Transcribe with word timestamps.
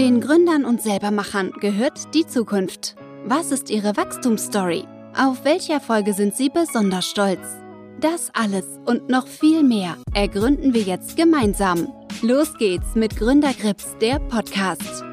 Den 0.00 0.22
Gründern 0.22 0.64
und 0.64 0.80
Selbermachern 0.80 1.52
gehört 1.60 2.14
die 2.14 2.26
Zukunft. 2.26 2.96
Was 3.26 3.52
ist 3.52 3.68
ihre 3.68 3.98
Wachstumsstory? 3.98 4.84
Auf 5.14 5.44
welche 5.44 5.74
Erfolge 5.74 6.14
sind 6.14 6.34
sie 6.34 6.48
besonders 6.48 7.04
stolz? 7.04 7.46
Das 8.00 8.30
alles 8.32 8.64
und 8.86 9.10
noch 9.10 9.26
viel 9.26 9.62
mehr 9.62 9.98
ergründen 10.14 10.72
wir 10.72 10.80
jetzt 10.80 11.18
gemeinsam. 11.18 11.92
Los 12.22 12.54
geht's 12.56 12.94
mit 12.94 13.14
Gründergrips, 13.14 13.94
der 14.00 14.20
Podcast. 14.20 15.04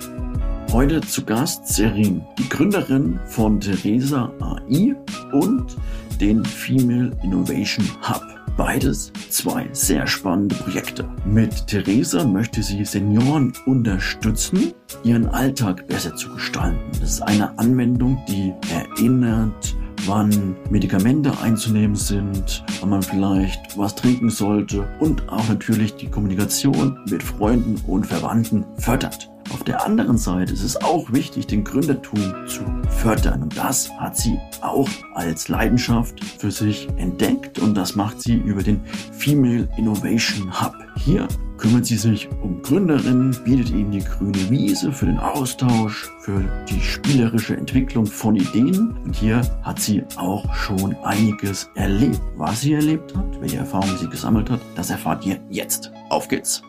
Heute 0.72 1.02
zu 1.02 1.26
Gast 1.26 1.68
Serin, 1.68 2.26
die 2.40 2.48
Gründerin 2.48 3.20
von 3.26 3.60
Theresa 3.60 4.32
AI 4.40 4.96
und 5.34 5.76
den 6.22 6.46
Female 6.46 7.12
Innovation 7.26 7.86
Hub. 8.08 8.37
Beides 8.58 9.14
zwei 9.30 9.70
sehr 9.72 10.08
spannende 10.08 10.56
Projekte. 10.56 11.08
Mit 11.26 11.68
Theresa 11.68 12.26
möchte 12.26 12.64
sie 12.64 12.84
Senioren 12.86 13.54
unterstützen, 13.68 14.74
ihren 15.04 15.28
Alltag 15.28 15.88
besser 15.88 16.16
zu 16.16 16.34
gestalten. 16.34 16.80
Das 17.00 17.12
ist 17.12 17.22
eine 17.22 17.58
Anwendung, 17.60 18.20
die 18.28 18.52
erinnert, 18.74 19.76
wann 20.08 20.56
Medikamente 20.72 21.32
einzunehmen 21.40 21.96
sind, 21.96 22.64
wann 22.80 22.90
man 22.90 23.04
vielleicht 23.04 23.78
was 23.78 23.94
trinken 23.94 24.32
sollte 24.32 24.88
und 25.00 25.30
auch 25.30 25.48
natürlich 25.48 25.96
die 25.96 26.10
Kommunikation 26.10 26.98
mit 27.12 27.22
Freunden 27.22 27.76
und 27.86 28.08
Verwandten 28.08 28.66
fördert. 28.80 29.30
Auf 29.54 29.64
der 29.64 29.86
anderen 29.86 30.18
Seite 30.18 30.54
ist 30.54 30.64
es 30.64 30.82
auch 30.82 31.12
wichtig, 31.12 31.48
den 31.48 31.64
Gründertum 31.64 32.20
zu 32.48 32.62
fördern. 32.90 33.44
Und 33.44 33.58
das 33.58 33.90
hat 33.98 34.18
sie 34.18 34.38
auch 34.62 34.90
als 35.14 35.48
Leidenschaft 35.48 36.24
für 36.24 36.52
sich 36.52 36.88
entdeckt. 36.98 37.60
Und 37.60 37.76
das 37.76 37.96
macht 37.96 38.22
sie 38.22 38.36
über 38.36 38.64
den 38.64 38.82
Female 39.14 39.68
Innovation 39.78 40.52
Hub. 40.62 40.74
Hier 40.98 41.28
kümmert 41.58 41.86
sie 41.86 41.98
sich 41.98 42.30
um 42.44 42.62
Gründerinnen, 42.62 43.36
bietet 43.44 43.70
ihnen 43.72 43.92
die 43.92 44.04
grüne 44.04 44.50
Wiese 44.50 44.92
für 44.92 45.06
den 45.06 45.18
Austausch, 45.18 46.10
für 46.20 46.44
die 46.70 46.82
spielerische 46.82 47.56
Entwicklung 47.56 48.06
von 48.06 48.36
Ideen. 48.36 48.98
Und 49.04 49.16
hier 49.16 49.42
hat 49.64 49.80
sie 49.80 50.04
auch 50.18 50.54
schon 50.54 50.96
einiges 51.04 51.70
erlebt. 51.76 52.22
Was 52.36 52.62
sie 52.62 52.74
erlebt 52.74 53.16
hat, 53.16 53.42
welche 53.42 53.58
Erfahrungen 53.58 53.98
sie 53.98 54.10
gesammelt 54.10 54.50
hat, 54.50 54.60
das 54.76 54.90
erfahrt 54.90 55.26
ihr 55.26 55.40
jetzt. 55.50 55.92
Auf 56.10 56.28
geht's! 56.28 56.62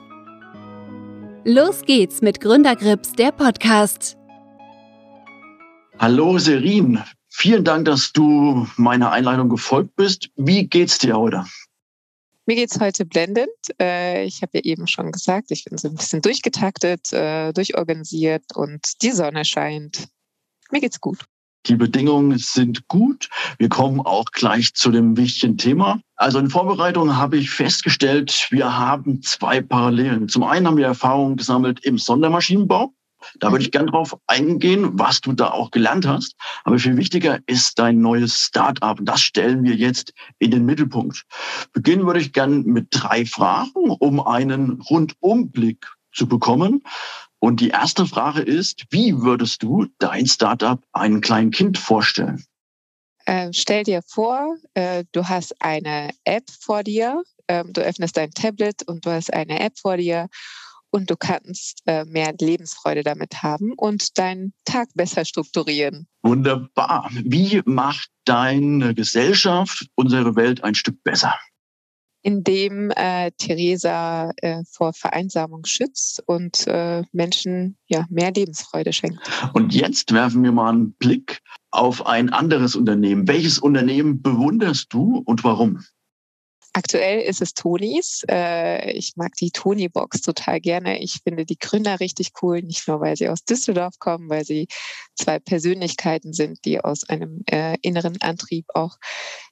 Los 1.44 1.82
geht's 1.82 2.20
mit 2.20 2.40
Gründergrips, 2.40 3.12
der 3.12 3.30
Podcast. 3.30 4.16
Hallo 5.98 6.38
Serin, 6.38 7.02
vielen 7.28 7.64
Dank, 7.64 7.84
dass 7.84 8.12
du 8.12 8.66
meiner 8.76 9.12
Einladung 9.12 9.48
gefolgt 9.48 9.94
bist. 9.94 10.30
Wie 10.36 10.66
geht's 10.66 10.98
dir 10.98 11.16
heute? 11.16 11.44
Mir 12.46 12.56
geht's 12.56 12.80
heute 12.80 13.04
blendend. 13.04 13.48
Äh, 13.80 14.24
ich 14.24 14.42
habe 14.42 14.58
ja 14.58 14.64
eben 14.64 14.86
schon 14.88 15.12
gesagt, 15.12 15.50
ich 15.50 15.64
bin 15.64 15.78
so 15.78 15.88
ein 15.88 15.94
bisschen 15.94 16.22
durchgetaktet, 16.22 17.12
äh, 17.12 17.52
durchorganisiert 17.52 18.44
und 18.56 19.02
die 19.02 19.12
Sonne 19.12 19.44
scheint. 19.44 20.08
Mir 20.70 20.80
geht's 20.80 21.00
gut. 21.00 21.24
Die 21.66 21.76
Bedingungen 21.76 22.38
sind 22.38 22.88
gut. 22.88 23.28
Wir 23.58 23.68
kommen 23.68 24.00
auch 24.00 24.26
gleich 24.26 24.74
zu 24.74 24.90
dem 24.90 25.16
wichtigen 25.16 25.58
Thema. 25.58 26.00
Also 26.16 26.38
in 26.38 26.50
Vorbereitung 26.50 27.16
habe 27.16 27.36
ich 27.36 27.50
festgestellt, 27.50 28.48
wir 28.50 28.78
haben 28.78 29.22
zwei 29.22 29.60
Parallelen. 29.60 30.28
Zum 30.28 30.44
einen 30.44 30.66
haben 30.66 30.76
wir 30.76 30.86
Erfahrungen 30.86 31.36
gesammelt 31.36 31.84
im 31.84 31.98
Sondermaschinenbau. 31.98 32.92
Da 33.40 33.50
würde 33.50 33.64
ich 33.64 33.72
gerne 33.72 33.90
drauf 33.90 34.16
eingehen, 34.26 34.90
was 34.92 35.20
du 35.20 35.32
da 35.32 35.50
auch 35.50 35.70
gelernt 35.70 36.06
hast. 36.06 36.34
Aber 36.64 36.78
viel 36.78 36.96
wichtiger 36.96 37.40
ist 37.46 37.78
dein 37.78 38.00
neues 38.00 38.40
Start-up. 38.40 39.00
Das 39.02 39.20
stellen 39.20 39.64
wir 39.64 39.74
jetzt 39.74 40.12
in 40.38 40.52
den 40.52 40.64
Mittelpunkt. 40.64 41.24
Beginnen 41.72 42.06
würde 42.06 42.20
ich 42.20 42.32
gerne 42.32 42.58
mit 42.58 42.88
drei 42.90 43.26
Fragen, 43.26 43.90
um 43.98 44.20
einen 44.20 44.80
Rundumblick 44.82 45.86
zu 46.12 46.26
bekommen. 46.26 46.82
Und 47.40 47.60
die 47.60 47.68
erste 47.68 48.06
Frage 48.06 48.42
ist, 48.42 48.84
wie 48.90 49.20
würdest 49.20 49.62
du 49.62 49.86
dein 49.98 50.26
Startup 50.26 50.82
einem 50.92 51.20
kleinen 51.20 51.50
Kind 51.50 51.78
vorstellen? 51.78 52.44
Äh, 53.26 53.52
stell 53.52 53.84
dir 53.84 54.00
vor, 54.06 54.56
äh, 54.74 55.04
du 55.12 55.28
hast 55.28 55.54
eine 55.60 56.10
App 56.24 56.44
vor 56.60 56.82
dir, 56.82 57.22
äh, 57.46 57.64
du 57.64 57.80
öffnest 57.80 58.16
dein 58.16 58.30
Tablet 58.30 58.82
und 58.88 59.04
du 59.04 59.10
hast 59.10 59.32
eine 59.32 59.60
App 59.60 59.78
vor 59.78 59.98
dir 59.98 60.28
und 60.90 61.10
du 61.10 61.16
kannst 61.16 61.82
äh, 61.86 62.04
mehr 62.04 62.34
Lebensfreude 62.38 63.02
damit 63.02 63.42
haben 63.42 63.72
und 63.76 64.18
deinen 64.18 64.54
Tag 64.64 64.88
besser 64.94 65.24
strukturieren. 65.24 66.08
Wunderbar. 66.22 67.10
Wie 67.12 67.62
macht 67.64 68.08
deine 68.24 68.94
Gesellschaft 68.94 69.86
unsere 69.94 70.34
Welt 70.34 70.64
ein 70.64 70.74
Stück 70.74 71.02
besser? 71.04 71.38
In 72.22 72.42
dem 72.44 72.90
äh, 72.90 73.30
Theresa 73.38 74.32
äh, 74.36 74.62
vor 74.70 74.92
Vereinsamung 74.92 75.64
schützt 75.64 76.22
und 76.26 76.66
äh, 76.66 77.02
Menschen 77.12 77.76
ja 77.86 78.06
mehr 78.10 78.32
Lebensfreude 78.32 78.92
schenkt. 78.92 79.18
Und 79.52 79.74
jetzt 79.74 80.12
werfen 80.12 80.42
wir 80.42 80.52
mal 80.52 80.70
einen 80.70 80.92
Blick 80.94 81.40
auf 81.70 82.06
ein 82.06 82.30
anderes 82.30 82.74
Unternehmen. 82.74 83.28
Welches 83.28 83.58
Unternehmen 83.58 84.22
bewunderst 84.22 84.92
du 84.92 85.22
und 85.24 85.44
warum? 85.44 85.80
Aktuell 86.78 87.22
ist 87.22 87.42
es 87.42 87.54
Tonis. 87.54 88.22
Äh, 88.30 88.92
ich 88.92 89.16
mag 89.16 89.32
die 89.34 89.50
Toni-Box 89.50 90.20
total 90.20 90.60
gerne. 90.60 91.02
Ich 91.02 91.18
finde 91.24 91.44
die 91.44 91.58
Gründer 91.58 91.98
richtig 91.98 92.30
cool, 92.40 92.62
nicht 92.62 92.86
nur, 92.86 93.00
weil 93.00 93.16
sie 93.16 93.28
aus 93.28 93.42
Düsseldorf 93.42 93.98
kommen, 93.98 94.30
weil 94.30 94.44
sie 94.44 94.68
zwei 95.16 95.40
Persönlichkeiten 95.40 96.32
sind, 96.32 96.64
die 96.64 96.80
aus 96.80 97.02
einem 97.02 97.42
äh, 97.50 97.76
inneren 97.82 98.20
Antrieb 98.20 98.66
auch 98.74 98.96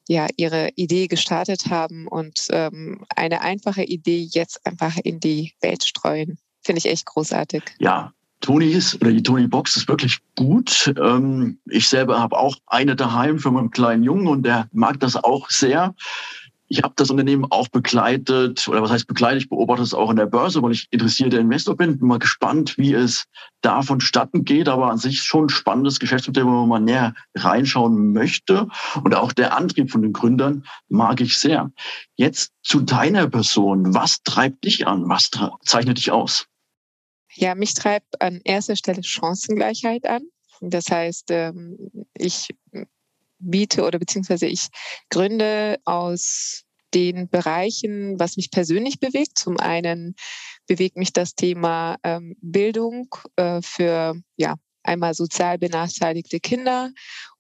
ja 0.06 0.28
ihre 0.37 0.69
Idee 0.76 1.09
gestartet 1.09 1.66
haben 1.69 2.06
und 2.06 2.47
ähm, 2.50 3.04
eine 3.16 3.41
einfache 3.41 3.82
Idee 3.82 4.28
jetzt 4.31 4.64
einfach 4.64 4.97
in 5.03 5.19
die 5.19 5.53
Welt 5.60 5.82
streuen. 5.82 6.38
Finde 6.62 6.78
ich 6.78 6.87
echt 6.87 7.06
großartig. 7.06 7.64
Ja, 7.81 8.12
Tonys 8.41 8.94
oder 9.00 9.10
die 9.10 9.25
Tony 9.25 9.48
Box 9.48 9.76
ist 9.76 9.88
wirklich 9.88 10.20
gut. 10.37 10.94
Ähm, 10.97 11.58
ich 11.64 11.88
selber 11.88 12.20
habe 12.20 12.38
auch 12.38 12.56
eine 12.69 12.94
daheim 12.94 13.41
für 13.41 13.50
meinen 13.50 13.70
kleinen 13.70 14.04
Jungen 14.04 14.28
und 14.28 14.44
der 14.44 14.69
mag 14.70 15.00
das 15.00 15.16
auch 15.16 15.50
sehr. 15.50 15.93
Ich 16.69 16.82
habe 16.82 16.94
das 16.97 17.10
Unternehmen 17.10 17.47
auch 17.50 17.69
begleitet, 17.69 18.66
oder 18.66 18.82
was 18.82 18.91
heißt 18.91 19.06
begleitet, 19.06 19.43
ich 19.43 19.49
beobachte 19.49 19.82
es 19.82 19.94
auch 19.94 20.10
in 20.10 20.16
der 20.16 20.27
Börse, 20.27 20.62
weil 20.62 20.72
ich 20.72 20.88
interessierter 20.91 21.38
Investor 21.38 21.77
bin. 21.77 21.99
Bin 21.99 22.09
mal 22.09 22.19
gespannt, 22.19 22.77
wie 22.77 22.93
es 22.93 23.27
da 23.60 23.82
vonstatten 23.82 24.44
geht, 24.44 24.69
aber 24.69 24.91
an 24.91 24.99
sich 24.99 25.22
schon 25.22 25.47
ein 25.47 25.49
spannendes 25.49 26.00
Geschäftsmodell, 26.00 26.44
wo 26.44 26.66
man 26.66 26.84
näher 26.84 27.15
reinschauen 27.37 28.12
möchte. 28.12 28.69
Und 29.05 29.15
auch 29.15 29.32
der 29.32 29.56
Antrieb 29.56 29.91
von 29.91 30.03
den 30.03 30.12
Gründern 30.12 30.65
mag 30.88 31.21
ich 31.21 31.38
sehr. 31.38 31.71
Jetzt 32.16 32.53
zu 32.62 32.81
deiner 32.81 33.28
Person. 33.28 33.94
Was 33.94 34.22
treibt 34.25 34.65
dich 34.65 34.87
an? 34.87 35.09
Was 35.09 35.31
zeichnet 35.65 35.99
dich 35.99 36.10
aus? 36.10 36.47
Ja, 37.34 37.55
mich 37.55 37.75
treibt 37.75 38.21
an 38.21 38.41
erster 38.44 38.76
Stelle 38.76 39.03
Chancengleichheit 39.05 40.06
an. 40.06 40.22
Das 40.60 40.91
heißt, 40.91 41.31
ähm, 41.31 41.76
ich 42.15 42.49
biete 43.39 43.85
oder 43.85 43.99
beziehungsweise 43.99 44.47
ich 44.47 44.69
gründe 45.11 45.79
aus 45.85 46.65
den 46.95 47.29
Bereichen, 47.29 48.19
was 48.19 48.37
mich 48.37 48.51
persönlich 48.51 49.01
bewegt. 49.01 49.39
Zum 49.39 49.59
einen 49.59 50.15
bewegt 50.67 50.97
mich 50.97 51.13
das 51.13 51.35
Thema 51.35 51.97
ähm, 52.03 52.37
Bildung 52.41 53.09
äh, 53.37 53.61
für 53.63 54.15
ja 54.37 54.57
einmal 54.83 55.15
sozial 55.15 55.59
benachteiligte 55.59 56.41
Kinder 56.41 56.91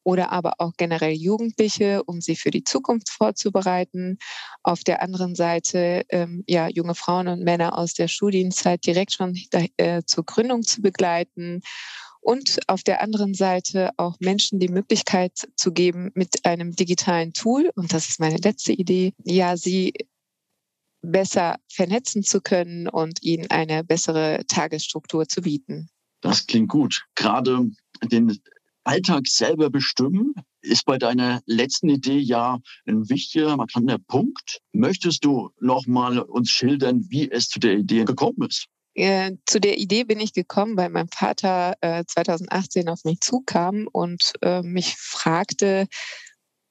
oder 0.02 0.30
aber 0.30 0.54
auch 0.58 0.72
generell 0.76 1.14
Jugendliche, 1.14 2.02
um 2.04 2.20
sie 2.20 2.36
für 2.36 2.50
die 2.50 2.64
Zukunft 2.64 3.08
vorzubereiten. 3.10 4.18
Auf 4.62 4.84
der 4.84 5.02
anderen 5.02 5.34
Seite 5.34 6.04
ähm, 6.10 6.44
ja 6.46 6.68
junge 6.68 6.94
Frauen 6.94 7.28
und 7.28 7.42
Männer 7.42 7.78
aus 7.78 7.94
der 7.94 8.08
Studienzeit 8.08 8.84
direkt 8.86 9.12
schon 9.12 9.34
äh, 9.76 10.02
zur 10.04 10.24
Gründung 10.24 10.62
zu 10.62 10.82
begleiten 10.82 11.62
und 12.26 12.58
auf 12.66 12.82
der 12.82 13.02
anderen 13.02 13.34
Seite 13.34 13.90
auch 13.98 14.16
Menschen 14.18 14.58
die 14.58 14.68
Möglichkeit 14.68 15.48
zu 15.54 15.72
geben, 15.72 16.10
mit 16.14 16.44
einem 16.44 16.74
digitalen 16.74 17.32
Tool, 17.32 17.70
und 17.76 17.92
das 17.92 18.08
ist 18.08 18.18
meine 18.18 18.38
letzte 18.38 18.72
Idee, 18.72 19.12
ja, 19.22 19.56
sie 19.56 19.92
besser 21.02 21.54
vernetzen 21.70 22.24
zu 22.24 22.40
können 22.40 22.88
und 22.88 23.22
ihnen 23.22 23.48
eine 23.50 23.84
bessere 23.84 24.42
Tagesstruktur 24.48 25.28
zu 25.28 25.42
bieten. 25.42 25.88
Das 26.20 26.48
klingt 26.48 26.68
gut. 26.68 27.04
Gerade 27.14 27.70
den 28.02 28.36
Alltag 28.82 29.28
selber 29.28 29.70
bestimmen 29.70 30.34
ist 30.62 30.84
bei 30.84 30.98
deiner 30.98 31.42
letzten 31.46 31.88
Idee 31.88 32.18
ja 32.18 32.58
ein 32.86 33.08
wichtiger, 33.08 33.56
markanter 33.56 33.98
Punkt. 33.98 34.62
Möchtest 34.72 35.24
du 35.24 35.50
noch 35.60 35.86
mal 35.86 36.18
uns 36.18 36.50
schildern, 36.50 37.06
wie 37.08 37.30
es 37.30 37.46
zu 37.46 37.60
der 37.60 37.78
Idee 37.78 38.04
gekommen 38.04 38.48
ist? 38.48 38.66
Äh, 38.96 39.32
zu 39.44 39.60
der 39.60 39.78
Idee 39.78 40.04
bin 40.04 40.20
ich 40.20 40.32
gekommen, 40.32 40.76
weil 40.78 40.88
mein 40.88 41.08
Vater 41.08 41.74
äh, 41.82 42.04
2018 42.06 42.88
auf 42.88 43.04
mich 43.04 43.20
zukam 43.20 43.86
und 43.92 44.32
äh, 44.40 44.62
mich 44.62 44.96
fragte, 44.96 45.86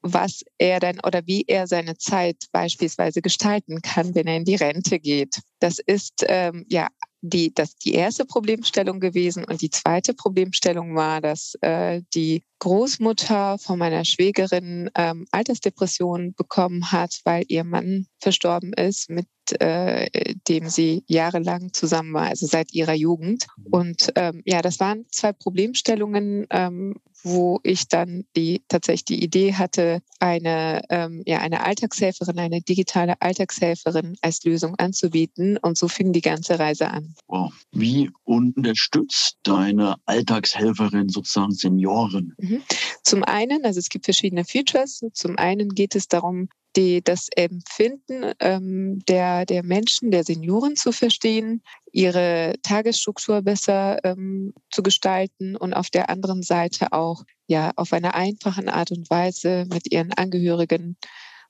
was 0.02 0.42
er 0.58 0.80
denn 0.80 0.98
oder 1.00 1.24
wie 1.26 1.44
er 1.46 1.68
seine 1.68 1.96
Zeit 1.96 2.36
beispielsweise 2.50 3.22
gestalten 3.22 3.80
kann, 3.80 4.14
wenn 4.16 4.26
er 4.26 4.36
in 4.36 4.44
die 4.44 4.56
Rente 4.56 4.98
geht. 4.98 5.40
Das 5.60 5.78
ist 5.78 6.24
ähm, 6.26 6.64
ja 6.68 6.88
die, 7.20 7.54
das 7.54 7.76
die 7.76 7.94
erste 7.94 8.24
Problemstellung 8.24 8.98
gewesen. 8.98 9.44
Und 9.44 9.62
die 9.62 9.70
zweite 9.70 10.12
Problemstellung 10.12 10.96
war, 10.96 11.20
dass 11.20 11.54
äh, 11.60 12.02
die 12.12 12.44
Großmutter 12.58 13.58
von 13.58 13.78
meiner 13.78 14.04
Schwägerin 14.04 14.90
ähm, 14.96 15.26
Altersdepression 15.30 16.34
bekommen 16.34 16.90
hat, 16.90 17.20
weil 17.24 17.44
ihr 17.48 17.64
Mann 17.64 18.06
verstorben 18.20 18.72
ist 18.72 19.10
mit 19.10 19.26
äh, 19.52 20.34
dem 20.48 20.68
sie 20.68 21.04
jahrelang 21.06 21.72
zusammen 21.72 22.14
war, 22.14 22.26
also 22.26 22.46
seit 22.46 22.72
ihrer 22.72 22.94
Jugend. 22.94 23.46
Mhm. 23.56 23.66
Und 23.70 24.12
ähm, 24.16 24.42
ja, 24.44 24.62
das 24.62 24.80
waren 24.80 25.06
zwei 25.10 25.32
Problemstellungen, 25.32 26.46
ähm, 26.50 26.96
wo 27.22 27.58
ich 27.64 27.88
dann 27.88 28.24
die 28.36 28.62
tatsächlich 28.68 29.04
die 29.04 29.24
Idee 29.24 29.54
hatte, 29.54 30.00
eine, 30.20 30.82
ähm, 30.90 31.22
ja, 31.26 31.38
eine 31.38 31.64
Alltagshelferin, 31.64 32.38
eine 32.38 32.60
digitale 32.60 33.20
Alltagshelferin 33.20 34.16
als 34.20 34.44
Lösung 34.44 34.76
anzubieten. 34.76 35.56
Und 35.56 35.76
so 35.76 35.88
fing 35.88 36.12
die 36.12 36.20
ganze 36.20 36.58
Reise 36.58 36.88
an. 36.88 37.14
Wow. 37.26 37.52
Wie 37.72 38.10
unterstützt 38.24 39.38
deine 39.42 39.96
Alltagshelferin 40.06 41.08
sozusagen 41.08 41.52
Senioren? 41.52 42.34
Mhm. 42.38 42.62
Zum 43.02 43.24
einen, 43.24 43.64
also 43.64 43.80
es 43.80 43.88
gibt 43.88 44.04
verschiedene 44.04 44.44
Features. 44.44 45.00
Zum 45.12 45.36
einen 45.36 45.70
geht 45.70 45.96
es 45.96 46.06
darum, 46.08 46.48
die, 46.76 47.02
das 47.02 47.28
Empfinden 47.34 48.32
ähm, 48.40 49.00
der, 49.06 49.46
der 49.46 49.62
Menschen, 49.62 50.10
der 50.10 50.24
Senioren 50.24 50.76
zu 50.76 50.92
verstehen, 50.92 51.62
ihre 51.90 52.54
Tagesstruktur 52.62 53.42
besser 53.42 54.04
ähm, 54.04 54.52
zu 54.70 54.82
gestalten 54.82 55.56
und 55.56 55.72
auf 55.72 55.90
der 55.90 56.10
anderen 56.10 56.42
Seite 56.42 56.92
auch 56.92 57.24
ja 57.46 57.72
auf 57.76 57.92
eine 57.92 58.14
einfache 58.14 58.72
Art 58.72 58.90
und 58.90 59.08
Weise 59.10 59.66
mit 59.72 59.90
ihren 59.90 60.12
Angehörigen 60.12 60.96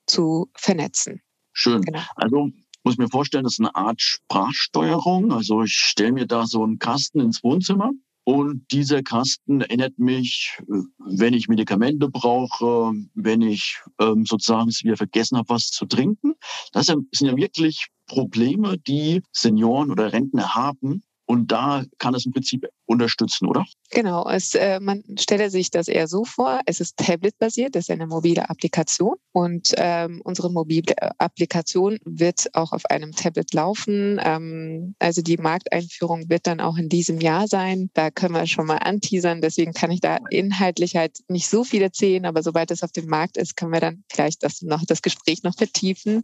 zu 0.05 0.49
vernetzen. 0.55 1.21
Schön. 1.51 1.81
Genau. 1.81 2.01
Also 2.15 2.49
muss 2.83 2.93
ich 2.93 2.99
mir 2.99 3.09
vorstellen, 3.09 3.43
das 3.43 3.53
ist 3.53 3.59
eine 3.59 3.75
Art 3.75 4.01
Sprachsteuerung. 4.01 5.33
Also 5.33 5.63
ich 5.63 5.73
stelle 5.73 6.13
mir 6.13 6.27
da 6.27 6.45
so 6.45 6.63
einen 6.63 6.79
Kasten 6.79 7.19
ins 7.19 7.43
Wohnzimmer 7.43 7.91
und 8.27 8.65
dieser 8.73 9.03
Kasten 9.03 9.61
erinnert 9.61 9.99
mich, 9.99 10.59
wenn 10.97 11.33
ich 11.33 11.47
Medikamente 11.47 12.09
brauche, 12.09 12.91
wenn 13.13 13.41
ich 13.41 13.79
ähm, 14.01 14.25
sozusagen 14.25 14.67
wieder 14.67 14.97
vergessen 14.97 15.37
habe, 15.37 15.47
was 15.47 15.67
zu 15.67 15.85
trinken. 15.85 16.33
Das 16.73 16.87
sind 16.87 17.07
ja 17.21 17.37
wirklich 17.37 17.87
Probleme, 18.05 18.77
die 18.79 19.21
Senioren 19.31 19.91
oder 19.91 20.11
Rentner 20.11 20.55
haben, 20.55 21.03
und 21.27 21.51
da 21.51 21.83
kann 21.99 22.15
es 22.15 22.25
im 22.25 22.31
Prinzip 22.31 22.65
unterstützen, 22.85 23.47
oder? 23.47 23.65
Genau, 23.91 24.27
es, 24.29 24.55
äh, 24.55 24.79
man 24.79 25.03
stelle 25.19 25.49
sich 25.49 25.69
das 25.69 25.89
eher 25.89 26.07
so 26.07 26.23
vor, 26.23 26.61
es 26.65 26.79
ist 26.79 26.95
tablet-basiert, 26.95 27.75
es 27.75 27.89
ist 27.89 27.91
eine 27.91 28.07
mobile 28.07 28.49
Applikation 28.49 29.15
und 29.33 29.73
ähm, 29.75 30.21
unsere 30.23 30.49
mobile 30.49 30.95
Applikation 31.19 31.99
wird 32.05 32.47
auch 32.53 32.71
auf 32.71 32.85
einem 32.85 33.11
Tablet 33.11 33.53
laufen. 33.53 34.21
Ähm, 34.23 34.95
also 34.99 35.21
die 35.21 35.35
Markteinführung 35.35 36.29
wird 36.29 36.47
dann 36.47 36.61
auch 36.61 36.77
in 36.77 36.87
diesem 36.87 37.19
Jahr 37.19 37.49
sein. 37.49 37.89
Da 37.93 38.09
können 38.09 38.33
wir 38.33 38.47
schon 38.47 38.65
mal 38.65 38.77
anteasern, 38.77 39.41
deswegen 39.41 39.73
kann 39.73 39.91
ich 39.91 39.99
da 39.99 40.19
inhaltlich 40.29 40.95
halt 40.95 41.19
nicht 41.27 41.49
so 41.49 41.65
viel 41.65 41.81
erzählen, 41.81 42.25
aber 42.25 42.41
sobald 42.41 42.71
es 42.71 42.83
auf 42.83 42.93
dem 42.93 43.07
Markt 43.07 43.35
ist, 43.35 43.57
können 43.57 43.73
wir 43.73 43.81
dann 43.81 44.05
vielleicht 44.09 44.43
das 44.43 44.61
noch 44.61 44.85
das 44.85 45.01
Gespräch 45.01 45.43
noch 45.43 45.55
vertiefen. 45.55 46.23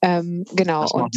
Ähm, 0.00 0.44
genau. 0.54 0.86
Und 0.90 1.14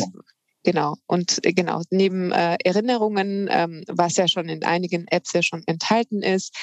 Genau. 0.67 0.97
Und 1.07 1.39
äh, 1.45 1.53
genau, 1.53 1.81
neben 1.91 2.33
äh, 2.33 2.57
Erinnerungen, 2.61 3.47
ähm, 3.49 3.85
was 3.87 4.17
ja 4.17 4.27
schon 4.27 4.49
in 4.49 4.65
einigen 4.65 5.07
Apps 5.07 5.31
ja 5.31 5.41
schon 5.41 5.63
enthalten 5.65 6.21
ist, 6.21 6.53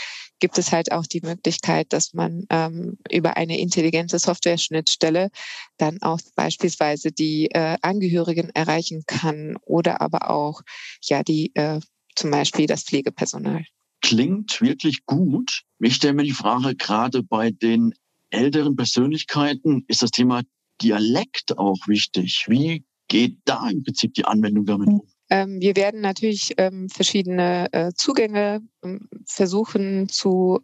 gibt 0.40 0.58
es 0.58 0.72
halt 0.72 0.92
auch 0.92 1.06
die 1.06 1.22
Möglichkeit, 1.22 1.90
dass 1.94 2.12
man 2.12 2.44
ähm, 2.50 2.98
über 3.10 3.38
eine 3.38 3.58
intelligente 3.58 4.18
Software-Schnittstelle 4.18 5.30
dann 5.78 6.02
auch 6.02 6.20
beispielsweise 6.34 7.12
die 7.12 7.46
äh, 7.46 7.78
Angehörigen 7.80 8.50
erreichen 8.50 9.04
kann 9.06 9.56
oder 9.62 10.02
aber 10.02 10.28
auch 10.28 10.60
ja 11.02 11.22
die 11.22 11.52
äh, 11.54 11.80
zum 12.14 12.30
Beispiel 12.30 12.66
das 12.66 12.82
Pflegepersonal. 12.82 13.64
Klingt 14.02 14.60
wirklich 14.60 15.06
gut. 15.06 15.62
Ich 15.78 15.94
stelle 15.94 16.12
mir 16.12 16.24
die 16.24 16.32
Frage, 16.32 16.76
gerade 16.76 17.22
bei 17.22 17.52
den 17.52 17.94
älteren 18.28 18.76
Persönlichkeiten 18.76 19.86
ist 19.88 20.02
das 20.02 20.10
Thema 20.10 20.42
Dialekt 20.82 21.56
auch 21.56 21.78
wichtig. 21.88 22.44
Wie 22.48 22.84
geht 23.08 23.38
da 23.44 23.68
im 23.68 23.82
Prinzip 23.82 24.14
die 24.14 24.24
Anwendung 24.24 24.64
damit 24.66 24.88
um? 24.88 25.02
Ähm, 25.30 25.60
wir 25.60 25.74
werden 25.76 26.00
natürlich 26.00 26.54
ähm, 26.58 26.88
verschiedene 26.88 27.72
äh, 27.72 27.92
Zugänge 27.94 28.60
ähm, 28.82 29.08
versuchen 29.26 30.08
zu 30.08 30.60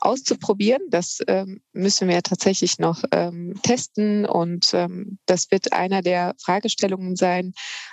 auszuprobieren. 0.00 0.82
Das 0.90 1.18
müssen 1.72 2.08
wir 2.08 2.22
tatsächlich 2.22 2.78
noch 2.78 3.02
testen 3.64 4.26
und 4.26 4.72
das 5.26 5.50
wird 5.50 5.72
einer 5.72 6.02
der 6.02 6.36
Fragestellungen 6.40 7.16
sein. 7.16 7.52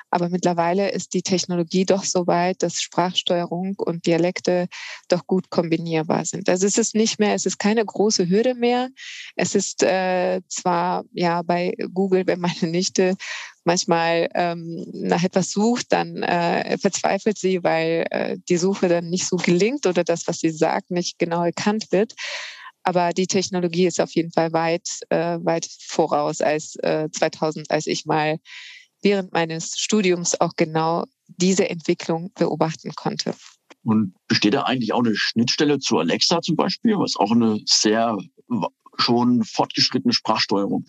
Aber 0.09 0.29
mittlerweile 0.29 0.91
ist 0.91 1.13
die 1.13 1.21
Technologie 1.21 1.85
doch 1.85 2.03
so 2.03 2.27
weit, 2.27 2.63
dass 2.63 2.81
Sprachsteuerung 2.81 3.75
und 3.77 4.05
Dialekte 4.05 4.67
doch 5.07 5.27
gut 5.27 5.49
kombinierbar 5.49 6.25
sind. 6.25 6.47
Also 6.47 6.65
es 6.67 6.77
ist 6.77 6.95
nicht 6.95 7.19
mehr, 7.19 7.33
es 7.33 7.45
ist 7.45 7.57
keine 7.57 7.83
große 7.83 8.29
Hürde 8.29 8.55
mehr. 8.55 8.89
Es 9.35 9.55
ist 9.55 9.83
äh, 9.83 10.41
zwar 10.47 11.03
ja 11.11 11.41
bei 11.41 11.73
Google, 11.93 12.27
wenn 12.27 12.39
meine 12.39 12.67
Nichte 12.67 13.15
manchmal 13.65 14.29
ähm, 14.35 14.85
nach 14.93 15.23
etwas 15.23 15.51
sucht, 15.51 15.87
dann 15.91 16.21
äh, 16.23 16.77
verzweifelt 16.77 17.37
sie, 17.37 17.63
weil 17.63 18.05
äh, 18.11 18.37
die 18.47 18.57
Suche 18.57 18.87
dann 18.87 19.09
nicht 19.09 19.27
so 19.27 19.37
gelingt 19.37 19.85
oder 19.85 20.03
das, 20.03 20.27
was 20.27 20.39
sie 20.39 20.51
sagt, 20.51 20.91
nicht 20.91 21.17
genau 21.19 21.43
erkannt 21.43 21.91
wird. 21.91 22.13
Aber 22.83 23.13
die 23.13 23.25
Technologie 23.25 23.87
ist 23.87 23.99
auf 23.99 24.11
jeden 24.11 24.31
Fall 24.31 24.53
weit, 24.53 24.87
äh, 25.09 25.39
weit 25.41 25.67
voraus 25.87 26.39
als 26.39 26.75
äh, 26.83 27.09
2000, 27.11 27.71
als 27.71 27.87
ich 27.87 28.05
mal 28.05 28.37
während 29.05 29.31
meines 29.31 29.77
Studiums 29.77 30.39
auch 30.41 30.53
genau 30.57 31.05
diese 31.27 31.69
Entwicklung 31.69 32.31
beobachten 32.33 32.93
konnte. 32.95 33.33
Und 33.83 34.15
besteht 34.27 34.55
da 34.55 34.63
eigentlich 34.63 34.91
auch 34.93 35.03
eine 35.03 35.15
Schnittstelle 35.15 35.79
zu 35.79 35.99
Alexa 35.99 36.41
zum 36.41 36.55
Beispiel, 36.55 36.97
was 36.97 37.15
auch 37.15 37.31
eine 37.31 37.59
sehr 37.65 38.17
schon 38.97 39.43
fortgeschrittene 39.43 40.13
Sprachsteuerung 40.13 40.85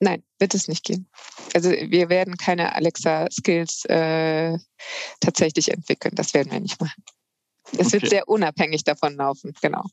Nein, 0.00 0.22
wird 0.38 0.54
es 0.54 0.68
nicht 0.68 0.84
gehen. 0.84 1.08
Also 1.54 1.70
wir 1.70 2.08
werden 2.08 2.36
keine 2.36 2.74
Alexa-Skills 2.74 3.84
äh, 3.86 4.58
tatsächlich 5.20 5.70
entwickeln. 5.70 6.14
Das 6.14 6.34
werden 6.34 6.52
wir 6.52 6.60
nicht 6.60 6.80
machen. 6.80 7.02
Es 7.72 7.86
okay. 7.86 7.92
wird 7.92 8.10
sehr 8.10 8.28
unabhängig 8.28 8.84
davon 8.84 9.14
laufen, 9.16 9.54
genau. 9.62 9.84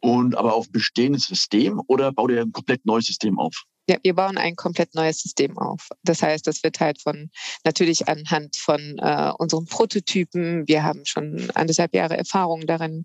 Und 0.00 0.36
aber 0.36 0.54
auf 0.54 0.70
bestehendes 0.70 1.26
System 1.26 1.82
oder 1.86 2.12
baut 2.12 2.30
ihr 2.30 2.40
ein 2.40 2.52
komplett 2.52 2.86
neues 2.86 3.06
System 3.06 3.38
auf? 3.38 3.64
Ja, 3.90 3.96
wir 4.04 4.14
bauen 4.14 4.38
ein 4.38 4.54
komplett 4.54 4.94
neues 4.94 5.18
System 5.18 5.58
auf. 5.58 5.88
Das 6.04 6.22
heißt, 6.22 6.46
das 6.46 6.62
wird 6.62 6.78
halt 6.78 7.02
von 7.02 7.28
natürlich 7.64 8.06
anhand 8.06 8.54
von 8.54 8.98
äh, 8.98 9.32
unseren 9.36 9.64
Prototypen. 9.66 10.68
Wir 10.68 10.84
haben 10.84 11.04
schon 11.06 11.50
anderthalb 11.56 11.92
Jahre 11.92 12.16
Erfahrung 12.16 12.68
darin 12.68 13.04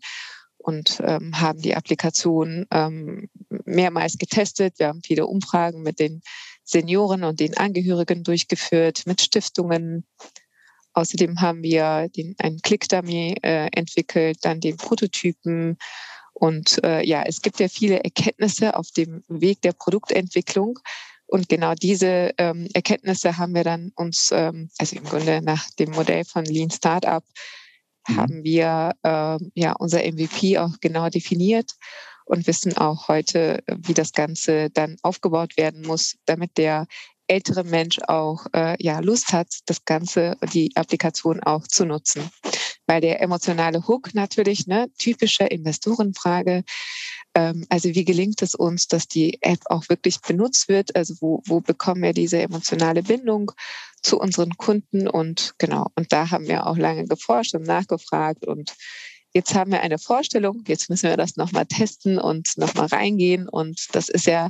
und 0.59 1.01
ähm, 1.03 1.41
haben 1.41 1.59
die 1.59 1.75
Applikation 1.75 2.67
ähm, 2.69 3.29
mehrmals 3.65 4.19
getestet. 4.19 4.77
Wir 4.77 4.89
haben 4.89 5.01
viele 5.03 5.25
Umfragen 5.25 5.81
mit 5.81 5.99
den 5.99 6.21
Senioren 6.63 7.23
und 7.23 7.39
den 7.39 7.57
Angehörigen 7.57 8.23
durchgeführt, 8.23 9.07
mit 9.07 9.21
Stiftungen. 9.21 10.05
Außerdem 10.93 11.41
haben 11.41 11.63
wir 11.63 12.09
den, 12.15 12.35
einen 12.37 12.59
Click-Dummy 12.61 13.37
äh, 13.41 13.69
entwickelt, 13.71 14.37
dann 14.43 14.59
den 14.59 14.77
Prototypen. 14.77 15.79
Und 16.35 16.83
äh, 16.83 17.01
ja, 17.03 17.23
es 17.25 17.41
gibt 17.41 17.59
ja 17.59 17.69
viele 17.69 18.03
Erkenntnisse 18.03 18.75
auf 18.75 18.91
dem 18.91 19.23
Weg 19.29 19.61
der 19.61 19.71
Produktentwicklung. 19.71 20.79
Und 21.27 21.49
genau 21.49 21.73
diese 21.73 22.31
ähm, 22.37 22.67
Erkenntnisse 22.73 23.37
haben 23.37 23.55
wir 23.55 23.63
dann 23.63 23.91
uns, 23.95 24.31
ähm, 24.31 24.69
also 24.77 24.97
im 24.97 25.05
Grunde 25.05 25.41
nach 25.41 25.69
dem 25.71 25.91
Modell 25.91 26.25
von 26.25 26.43
Lean 26.45 26.69
Startup, 26.69 27.23
mhm. 28.07 28.17
haben 28.17 28.43
wir 28.43 28.91
äh, 29.03 29.37
ja 29.55 29.73
unser 29.79 29.99
MVP 29.99 30.59
auch 30.59 30.73
genau 30.81 31.09
definiert 31.09 31.71
und 32.25 32.47
wissen 32.47 32.75
auch 32.75 33.07
heute, 33.07 33.63
wie 33.67 33.93
das 33.93 34.11
Ganze 34.11 34.69
dann 34.71 34.97
aufgebaut 35.03 35.57
werden 35.57 35.83
muss, 35.83 36.17
damit 36.25 36.57
der 36.57 36.85
ältere 37.27 37.63
Mensch 37.63 37.97
auch 38.07 38.45
äh, 38.53 38.75
ja 38.79 38.99
Lust 38.99 39.31
hat, 39.31 39.47
das 39.65 39.85
Ganze, 39.85 40.35
die 40.53 40.75
Applikation 40.75 41.41
auch 41.41 41.67
zu 41.67 41.85
nutzen. 41.85 42.29
Weil 42.87 43.01
der 43.01 43.21
emotionale 43.21 43.87
Hook 43.87 44.13
natürlich, 44.13 44.67
ne, 44.67 44.87
typische 44.97 45.45
Investorenfrage, 45.45 46.63
ähm, 47.35 47.65
also 47.69 47.89
wie 47.89 48.05
gelingt 48.05 48.41
es 48.41 48.55
uns, 48.55 48.87
dass 48.87 49.07
die 49.07 49.41
App 49.41 49.59
auch 49.65 49.89
wirklich 49.89 50.21
benutzt 50.21 50.69
wird? 50.69 50.95
Also 50.95 51.15
wo, 51.19 51.41
wo 51.45 51.61
bekommen 51.61 52.01
wir 52.01 52.13
diese 52.13 52.41
emotionale 52.41 53.03
Bindung 53.03 53.51
zu 54.01 54.19
unseren 54.19 54.57
Kunden? 54.57 55.07
Und 55.07 55.53
genau, 55.57 55.87
und 55.95 56.11
da 56.11 56.31
haben 56.31 56.47
wir 56.47 56.65
auch 56.67 56.77
lange 56.77 57.05
geforscht 57.05 57.53
und 57.55 57.63
nachgefragt 57.63 58.45
und 58.45 58.75
jetzt 59.33 59.53
haben 59.53 59.71
wir 59.71 59.81
eine 59.81 59.99
Vorstellung, 59.99 60.63
jetzt 60.65 60.89
müssen 60.89 61.09
wir 61.09 61.17
das 61.17 61.35
nochmal 61.35 61.65
testen 61.65 62.17
und 62.17 62.57
nochmal 62.57 62.87
reingehen. 62.87 63.49
Und 63.49 63.87
das 63.91 64.07
ist 64.07 64.25
ja 64.25 64.49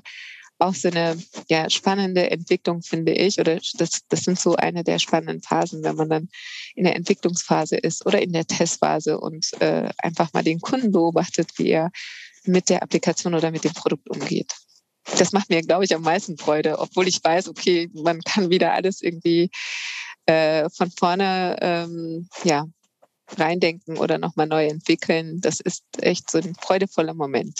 auch 0.60 0.74
so 0.74 0.88
eine 0.88 1.22
ja, 1.50 1.70
spannende 1.70 2.30
Entwicklung, 2.32 2.82
finde 2.82 3.14
ich. 3.14 3.40
Oder 3.40 3.60
das, 3.78 4.02
das 4.08 4.20
sind 4.22 4.40
so 4.40 4.56
eine 4.56 4.84
der 4.84 5.00
spannenden 5.00 5.42
Phasen, 5.42 5.84
wenn 5.84 5.96
man 5.96 6.10
dann 6.10 6.30
in 6.76 6.86
der 6.86 6.96
Entwicklungsphase 6.96 7.78
ist 7.78 8.06
oder 8.06 8.22
in 8.22 8.34
der 8.34 8.46
Testphase 8.46 9.20
und 9.20 9.52
äh, 9.62 9.90
einfach 9.98 10.32
mal 10.34 10.44
den 10.44 10.62
Kunden 10.62 10.92
beobachtet, 10.92 11.52
wie 11.58 11.70
er 11.70 11.92
mit 12.46 12.70
der 12.70 12.84
Applikation 12.84 13.34
oder 13.34 13.52
mit 13.52 13.64
dem 13.64 13.74
Produkt 13.74 14.10
umgeht. 14.10 14.54
Das 15.18 15.32
macht 15.34 15.50
mir, 15.50 15.62
glaube 15.62 15.86
ich, 15.86 15.94
am 15.94 16.02
meisten 16.02 16.38
Freude, 16.38 16.80
obwohl 16.80 17.08
ich 17.08 17.24
weiß, 17.24 17.50
okay, 17.50 17.90
man 17.94 18.22
kann 18.22 18.50
wieder 18.50 18.74
alles 18.74 19.02
irgendwie 19.02 19.52
äh, 20.26 20.70
von 20.70 20.90
vorne 20.92 21.58
ähm, 21.62 22.28
ja, 22.44 22.66
reindenken 23.38 23.98
oder 23.98 24.18
nochmal 24.18 24.48
neu 24.48 24.66
entwickeln. 24.66 25.42
Das 25.42 25.60
ist 25.60 25.84
echt 26.00 26.30
so 26.30 26.40
ein 26.40 26.56
freudevoller 26.56 27.14
Moment. 27.14 27.60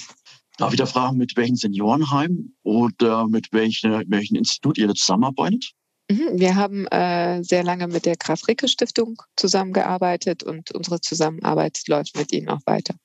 Darf 0.58 0.72
ich 0.72 0.78
da 0.78 0.86
fragen, 0.86 1.18
mit 1.18 1.36
welchen 1.36 1.56
Seniorenheim 1.56 2.54
oder 2.64 3.28
mit 3.28 3.52
welchen, 3.52 4.10
welchen 4.10 4.36
Institut 4.36 4.78
ihr 4.78 4.94
zusammenarbeitet? 4.94 5.74
Mhm, 6.10 6.40
wir 6.40 6.56
haben 6.56 6.88
äh, 6.88 7.44
sehr 7.44 7.64
lange 7.64 7.88
mit 7.88 8.06
der 8.06 8.16
Graf-Ricke-Stiftung 8.16 9.22
zusammengearbeitet 9.36 10.44
und 10.44 10.72
unsere 10.72 11.02
Zusammenarbeit 11.02 11.82
läuft 11.88 12.16
mit 12.18 12.32
ihnen 12.32 12.50
auch 12.50 12.62
weiter. 12.66 12.96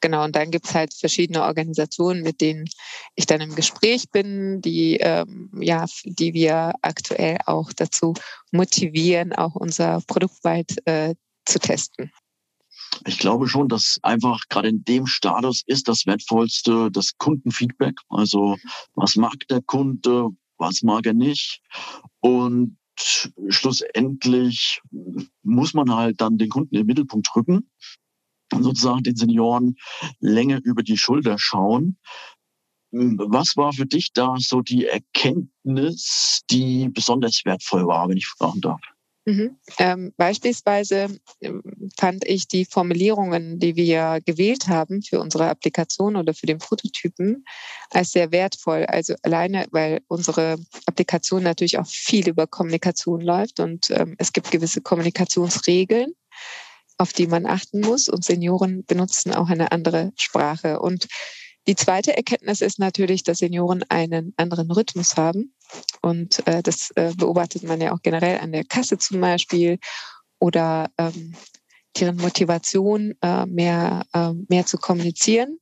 Genau, 0.00 0.24
und 0.24 0.34
dann 0.34 0.50
gibt 0.50 0.66
es 0.66 0.74
halt 0.74 0.94
verschiedene 0.94 1.42
Organisationen, 1.42 2.22
mit 2.22 2.40
denen 2.40 2.66
ich 3.16 3.26
dann 3.26 3.40
im 3.40 3.54
Gespräch 3.54 4.10
bin, 4.10 4.62
die, 4.62 4.96
ähm, 4.96 5.50
ja, 5.60 5.84
die 6.04 6.32
wir 6.32 6.72
aktuell 6.80 7.38
auch 7.44 7.72
dazu 7.72 8.14
motivieren, 8.50 9.32
auch 9.32 9.56
unser 9.56 10.00
Produkt 10.06 10.42
weit 10.44 10.76
äh, 10.86 11.14
zu 11.44 11.58
testen. 11.58 12.12
Ich 13.06 13.18
glaube 13.18 13.48
schon, 13.48 13.68
dass 13.68 13.98
einfach 14.02 14.40
gerade 14.48 14.68
in 14.68 14.84
dem 14.84 15.06
Status 15.06 15.62
ist 15.66 15.88
das 15.88 16.06
Wertvollste 16.06 16.90
das 16.90 17.16
Kundenfeedback. 17.18 18.00
Also 18.08 18.56
was 18.94 19.16
mag 19.16 19.36
der 19.48 19.62
Kunde, 19.62 20.28
was 20.56 20.82
mag 20.82 21.06
er 21.06 21.14
nicht. 21.14 21.60
Und 22.20 22.76
schlussendlich 23.48 24.80
muss 25.42 25.74
man 25.74 25.94
halt 25.94 26.20
dann 26.20 26.38
den 26.38 26.48
Kunden 26.48 26.74
in 26.74 26.82
den 26.82 26.86
Mittelpunkt 26.86 27.34
rücken 27.36 27.70
und 28.52 28.62
sozusagen 28.62 29.02
den 29.02 29.16
Senioren 29.16 29.76
länger 30.20 30.60
über 30.64 30.82
die 30.82 30.96
Schulter 30.96 31.38
schauen. 31.38 31.98
Was 32.90 33.56
war 33.56 33.72
für 33.72 33.86
dich 33.86 34.12
da 34.12 34.34
so 34.38 34.62
die 34.62 34.86
Erkenntnis, 34.86 36.42
die 36.50 36.88
besonders 36.88 37.42
wertvoll 37.44 37.86
war, 37.86 38.08
wenn 38.08 38.16
ich 38.16 38.26
fragen 38.26 38.60
darf? 38.60 38.80
Mhm. 39.28 39.58
Ähm, 39.78 40.14
beispielsweise 40.16 41.08
ähm, 41.42 41.62
fand 41.98 42.26
ich 42.26 42.48
die 42.48 42.64
Formulierungen, 42.64 43.58
die 43.58 43.76
wir 43.76 44.20
gewählt 44.24 44.68
haben 44.68 45.02
für 45.02 45.20
unsere 45.20 45.50
Applikation 45.50 46.16
oder 46.16 46.32
für 46.32 46.46
den 46.46 46.56
Prototypen, 46.56 47.44
als 47.90 48.12
sehr 48.12 48.32
wertvoll. 48.32 48.86
Also 48.86 49.16
alleine, 49.22 49.66
weil 49.70 50.00
unsere 50.08 50.56
Applikation 50.86 51.42
natürlich 51.42 51.78
auch 51.78 51.86
viel 51.86 52.26
über 52.26 52.46
Kommunikation 52.46 53.20
läuft 53.20 53.60
und 53.60 53.90
ähm, 53.90 54.14
es 54.16 54.32
gibt 54.32 54.50
gewisse 54.50 54.80
Kommunikationsregeln, 54.80 56.14
auf 56.96 57.12
die 57.12 57.26
man 57.26 57.44
achten 57.44 57.80
muss 57.80 58.08
und 58.08 58.24
Senioren 58.24 58.86
benutzen 58.86 59.34
auch 59.34 59.50
eine 59.50 59.72
andere 59.72 60.10
Sprache. 60.16 60.80
Und 60.80 61.06
die 61.66 61.76
zweite 61.76 62.16
Erkenntnis 62.16 62.62
ist 62.62 62.78
natürlich, 62.78 63.24
dass 63.24 63.38
Senioren 63.38 63.84
einen 63.90 64.32
anderen 64.38 64.70
Rhythmus 64.70 65.18
haben. 65.18 65.52
Und 66.02 66.46
äh, 66.46 66.62
das 66.62 66.90
äh, 66.92 67.12
beobachtet 67.16 67.62
man 67.62 67.80
ja 67.80 67.92
auch 67.92 68.02
generell 68.02 68.38
an 68.38 68.52
der 68.52 68.64
Kasse 68.64 68.98
zum 68.98 69.20
Beispiel 69.20 69.78
oder 70.38 70.90
ähm, 70.98 71.34
deren 71.98 72.16
Motivation, 72.16 73.14
äh, 73.22 73.46
mehr, 73.46 74.04
äh, 74.12 74.32
mehr 74.48 74.66
zu 74.66 74.78
kommunizieren 74.78 75.58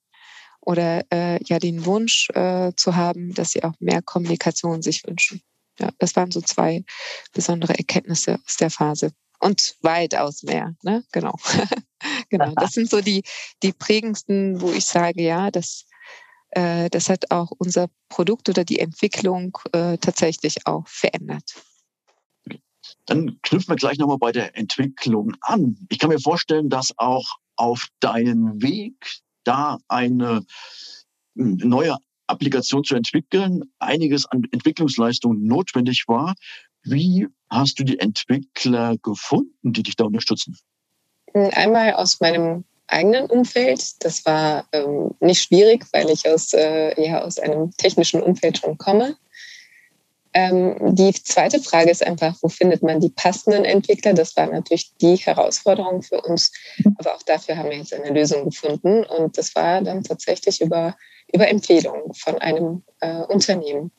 oder 0.61 1.03
äh, 1.13 1.39
ja 1.45 1.59
den 1.59 1.87
Wunsch 1.87 2.29
äh, 2.31 2.73
zu 2.77 2.97
haben, 2.97 3.33
dass 3.35 3.51
sie 3.51 3.65
auch 3.65 3.75
mehr 3.79 4.03
Kommunikation 4.03 4.83
sich 4.83 5.07
wünschen. 5.07 5.41
Ja, 5.79 5.91
das 5.99 6.17
waren 6.17 6.31
so 6.31 6.41
zwei 6.41 6.85
besondere 7.33 7.77
Erkenntnisse 7.77 8.39
aus 8.47 8.57
der 8.57 8.71
Phase. 8.71 9.13
Und 9.39 9.77
weitaus 9.83 10.43
mehr, 10.43 10.75
ne? 10.83 11.05
Genau. 11.13 11.35
genau. 12.31 12.53
Das 12.57 12.71
sind 12.73 12.89
so 12.89 13.01
die, 13.01 13.23
die 13.63 13.73
prägendsten, 13.73 14.61
wo 14.61 14.71
ich 14.71 14.87
sage, 14.87 15.23
ja, 15.23 15.51
das, 15.51 15.87
äh, 16.57 16.89
das 16.89 17.11
hat 17.11 17.31
auch 17.31 17.53
unser 17.59 17.89
Produkt 18.09 18.49
oder 18.49 18.65
die 18.65 18.79
Entwicklung 18.79 19.59
äh, 19.73 19.99
tatsächlich 19.99 20.67
auch 20.67 20.89
verändert. 20.89 21.45
Dann 23.05 23.39
knüpfen 23.43 23.69
wir 23.69 23.77
gleich 23.77 23.99
nochmal 23.99 24.17
bei 24.17 24.33
der 24.33 24.57
Entwicklung 24.57 25.35
an. 25.43 25.77
Ich 25.91 25.99
kann 25.99 26.09
mir 26.09 26.19
vorstellen, 26.19 26.71
dass 26.71 26.93
auch 26.97 27.27
auf 27.57 27.89
deinem 28.01 28.63
Weg 28.63 28.95
da 29.45 29.77
eine 29.89 30.47
hm, 31.37 31.57
neue 31.59 31.99
Applikation 32.27 32.85
zu 32.85 32.97
entwickeln, 32.97 33.63
einiges 33.79 34.25
an 34.27 34.45
Entwicklungsleistung 34.51 35.43
notwendig 35.45 36.05
war. 36.09 36.35
Wie 36.83 37.29
hast 37.51 37.79
du 37.79 37.85
die 37.85 37.99
Entwickler 37.99 38.97
gefunden, 39.03 39.73
die 39.75 39.83
dich 39.83 39.97
da 39.97 40.05
unterstützen? 40.05 40.57
Einmal 41.35 41.93
aus 41.93 42.19
meinem 42.21 42.65
eigenen 42.89 43.27
Umfeld. 43.27 44.05
Das 44.05 44.25
war 44.25 44.67
ähm, 44.73 45.15
nicht 45.21 45.43
schwierig, 45.43 45.85
weil 45.93 46.11
ich 46.11 46.29
aus, 46.29 46.53
äh, 46.53 47.01
ja, 47.03 47.23
aus 47.23 47.39
einem 47.39 47.71
technischen 47.77 48.23
Umfeld 48.23 48.59
schon 48.59 48.79
komme. 48.79 49.17
Ähm, 50.37 50.77
die 50.95 51.15
zweite 51.15 51.61
Frage 51.61 51.91
ist 51.91 52.07
einfach, 52.07 52.37
wo 52.43 52.49
findet 52.49 52.83
man 52.83 53.01
die 53.01 53.09
passenden 53.09 53.65
Entwickler? 53.65 54.13
Das 54.13 54.37
war 54.37 54.47
natürlich 54.47 54.93
die 55.01 55.17
Herausforderung 55.17 56.03
für 56.03 56.21
uns. 56.21 56.53
Aber 56.99 57.15
auch 57.15 57.23
dafür 57.23 57.57
haben 57.57 57.71
wir 57.71 57.79
jetzt 57.79 57.95
eine 57.95 58.11
Lösung 58.11 58.45
gefunden. 58.45 59.03
Und 59.05 59.39
das 59.39 59.55
war 59.55 59.81
dann 59.81 60.05
tatsächlich 60.05 60.61
über, 60.61 60.95
über 61.33 61.49
Empfehlungen 61.49 62.13
von 62.13 62.39
einem 62.39 62.83
äh, 63.01 63.23
Unternehmen. 63.23 63.91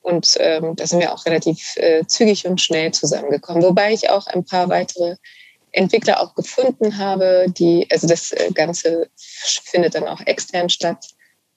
Und 0.00 0.38
ähm, 0.40 0.74
da 0.74 0.86
sind 0.86 1.00
wir 1.00 1.12
auch 1.12 1.26
relativ 1.26 1.76
äh, 1.76 2.06
zügig 2.06 2.46
und 2.46 2.62
schnell 2.62 2.92
zusammengekommen. 2.92 3.62
Wobei 3.62 3.92
ich 3.92 4.08
auch 4.08 4.26
ein 4.26 4.44
paar 4.46 4.70
weitere 4.70 5.16
Entwickler 5.78 6.20
auch 6.20 6.34
gefunden 6.34 6.98
habe, 6.98 7.46
die, 7.48 7.86
also 7.90 8.06
das 8.06 8.32
äh, 8.32 8.50
Ganze 8.52 9.08
findet 9.16 9.94
dann 9.94 10.08
auch 10.08 10.20
extern 10.26 10.68
statt 10.68 11.06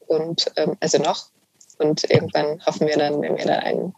und 0.08 0.46
ähm, 0.56 0.78
also 0.80 1.00
noch. 1.00 1.30
Und 1.80 2.04
irgendwann 2.10 2.64
hoffen 2.66 2.88
wir 2.88 2.98
dann, 2.98 3.22
wenn 3.22 3.38
wir 3.38 3.46
dann 3.46 3.60
ein 3.60 3.94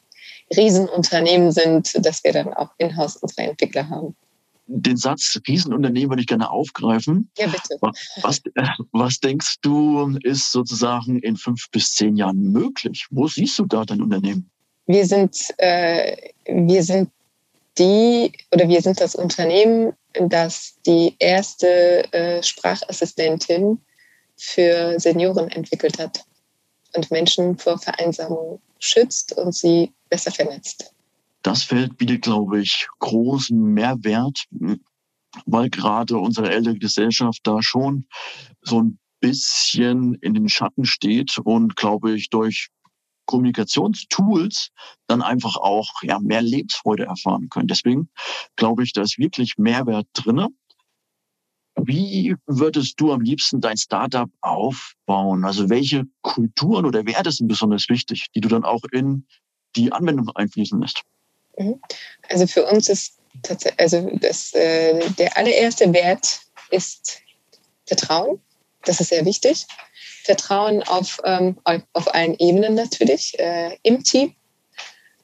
Riesenunternehmen 0.56 1.52
sind, 1.52 1.94
dass 2.06 2.24
wir 2.24 2.32
dann 2.32 2.54
auch 2.54 2.70
in-house 2.78 3.18
unsere 3.18 3.50
Entwickler 3.50 3.90
haben. 3.90 4.16
Den 4.68 4.96
Satz 4.96 5.38
Riesenunternehmen 5.46 6.12
würde 6.12 6.22
ich 6.22 6.28
gerne 6.28 6.50
aufgreifen. 6.50 7.30
Ja, 7.38 7.48
bitte. 7.48 7.78
Was, 7.82 8.42
was 8.94 9.20
denkst 9.20 9.56
du, 9.62 10.18
ist 10.24 10.54
sozusagen 10.54 11.20
in 11.20 11.36
fünf 11.36 11.70
bis 11.72 11.92
zehn 11.92 12.16
Jahren 12.16 12.54
möglich? 12.54 13.06
Wo 13.12 13.28
siehst 13.28 13.60
du 13.60 13.66
da 13.66 13.84
dein 13.84 14.02
Unternehmen? 14.02 14.50
Wir 14.86 15.06
sind, 15.06 15.38
äh, 15.58 16.16
wir 16.46 16.84
sind 16.84 17.10
die 17.78 18.32
oder 18.54 18.70
wir 18.70 18.82
sind 18.82 19.02
das 19.02 19.16
Unternehmen, 19.16 19.94
das 20.20 20.76
die 20.86 21.16
erste 21.20 22.12
äh, 22.14 22.44
Sprachassistentin 22.44 23.80
für 24.38 25.00
Senioren 25.00 25.50
entwickelt 25.50 26.00
hat 26.00 26.24
und 26.96 27.10
Menschen 27.12 27.58
vor 27.58 27.78
Vereinsamung 27.78 28.62
schützt 28.80 29.34
und 29.34 29.54
sie 29.56 29.92
besser 30.10 30.32
vernetzt. 30.32 30.94
Das 31.42 31.64
Feld 31.64 31.98
bietet, 31.98 32.22
glaube 32.22 32.62
ich, 32.62 32.88
großen 33.00 33.60
Mehrwert, 33.60 34.46
weil 35.46 35.70
gerade 35.70 36.18
unsere 36.18 36.52
ältere 36.52 36.78
Gesellschaft 36.78 37.42
da 37.44 37.62
schon 37.62 38.06
so 38.62 38.82
ein 38.82 39.00
bisschen 39.20 40.16
in 40.16 40.34
den 40.34 40.50
Schatten 40.50 40.86
steht 40.86 41.38
und, 41.40 41.76
glaube 41.76 42.14
ich, 42.14 42.30
durch 42.30 42.70
Kommunikationstools 43.26 44.70
dann 45.08 45.22
einfach 45.22 45.56
auch 45.58 45.90
ja, 46.02 46.20
mehr 46.20 46.42
Lebensfreude 46.42 47.06
erfahren 47.06 47.50
können. 47.50 47.68
Deswegen 47.68 48.10
glaube 48.56 48.84
ich, 48.84 48.94
da 48.94 49.02
ist 49.02 49.18
wirklich 49.18 49.58
Mehrwert 49.58 50.08
drinne. 50.14 50.50
Wie 51.76 52.36
würdest 52.46 53.00
du 53.00 53.12
am 53.12 53.22
liebsten 53.22 53.60
dein 53.60 53.78
Startup 53.78 54.30
aufbauen? 54.42 55.44
Also 55.44 55.70
welche 55.70 56.04
Kulturen 56.22 56.86
oder 56.86 57.06
Werte 57.06 57.32
sind 57.32 57.48
besonders 57.48 57.90
wichtig, 57.90 58.28
die 58.36 58.42
du 58.42 58.48
dann 58.48 58.64
auch 58.64 58.84
in 58.92 59.26
die 59.76 59.92
Anwendung 59.92 60.30
einfließen 60.30 60.80
lässt? 60.80 61.02
Mhm. 61.58 61.82
Also 62.30 62.48
für 62.48 62.66
uns 62.66 62.90
ist 62.90 63.18
also 63.78 64.12
das, 64.22 64.54
äh, 64.54 65.10
der 65.18 65.36
allererste 65.36 65.92
Wert 65.94 66.42
ist 66.70 67.22
Vertrauen. 67.86 68.40
Das 68.86 69.00
ist 69.00 69.10
sehr 69.10 69.26
wichtig. 69.26 69.66
Vertrauen 70.24 70.84
auf, 70.84 71.20
ähm, 71.26 71.58
auf 71.94 72.14
allen 72.14 72.36
Ebenen 72.40 72.76
natürlich, 72.76 73.38
äh, 73.40 73.78
im 73.84 74.04
Team, 74.04 74.36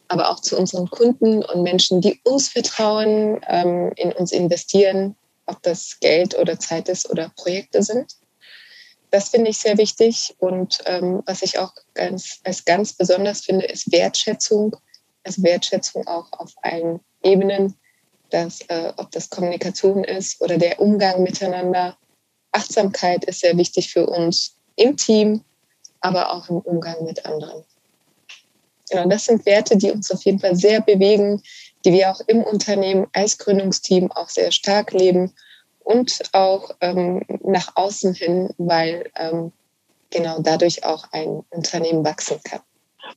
aber 0.09 0.29
auch 0.29 0.41
zu 0.41 0.57
unseren 0.57 0.89
Kunden 0.89 1.43
und 1.43 1.63
Menschen, 1.63 2.01
die 2.01 2.19
uns 2.23 2.49
vertrauen, 2.49 3.39
ähm, 3.47 3.93
in 3.95 4.11
uns 4.11 4.31
investieren, 4.31 5.15
ob 5.45 5.63
das 5.63 5.99
Geld 6.01 6.37
oder 6.37 6.59
Zeit 6.59 6.89
ist 6.89 7.09
oder 7.09 7.31
Projekte 7.35 7.81
sind. 7.81 8.15
Das 9.09 9.29
finde 9.29 9.49
ich 9.49 9.57
sehr 9.57 9.77
wichtig. 9.77 10.35
Und 10.37 10.79
ähm, 10.85 11.23
was 11.25 11.41
ich 11.41 11.57
auch 11.57 11.73
ganz, 11.93 12.39
als 12.43 12.65
ganz 12.65 12.93
besonders 12.93 13.41
finde, 13.41 13.65
ist 13.65 13.91
Wertschätzung. 13.91 14.75
Also 15.23 15.43
Wertschätzung 15.43 16.05
auch 16.07 16.31
auf 16.33 16.53
allen 16.61 16.99
Ebenen, 17.23 17.75
dass, 18.29 18.61
äh, 18.67 18.93
ob 18.97 19.11
das 19.11 19.29
Kommunikation 19.29 20.03
ist 20.03 20.41
oder 20.41 20.57
der 20.57 20.79
Umgang 20.79 21.23
miteinander. 21.23 21.97
Achtsamkeit 22.51 23.25
ist 23.25 23.39
sehr 23.39 23.57
wichtig 23.57 23.91
für 23.91 24.07
uns 24.07 24.58
im 24.79 24.97
Team, 24.97 25.41
aber 26.01 26.33
auch 26.33 26.49
im 26.49 26.57
Umgang 26.57 27.03
mit 27.03 27.25
anderen. 27.25 27.63
Genau, 28.89 29.07
das 29.07 29.25
sind 29.25 29.45
Werte, 29.45 29.77
die 29.77 29.91
uns 29.91 30.09
auf 30.11 30.23
jeden 30.23 30.39
Fall 30.39 30.55
sehr 30.55 30.81
bewegen, 30.81 31.41
die 31.85 31.93
wir 31.93 32.11
auch 32.11 32.21
im 32.27 32.43
Unternehmen 32.43 33.07
als 33.13 33.37
Gründungsteam 33.37 34.11
auch 34.11 34.29
sehr 34.29 34.51
stark 34.51 34.91
leben 34.93 35.31
und 35.79 36.21
auch 36.33 36.71
ähm, 36.81 37.23
nach 37.43 37.75
außen 37.75 38.13
hin, 38.13 38.49
weil 38.57 39.09
ähm, 39.15 39.51
genau 40.09 40.39
dadurch 40.41 40.83
auch 40.83 41.05
ein 41.11 41.43
Unternehmen 41.49 42.03
wachsen 42.03 42.39
kann. 42.43 42.61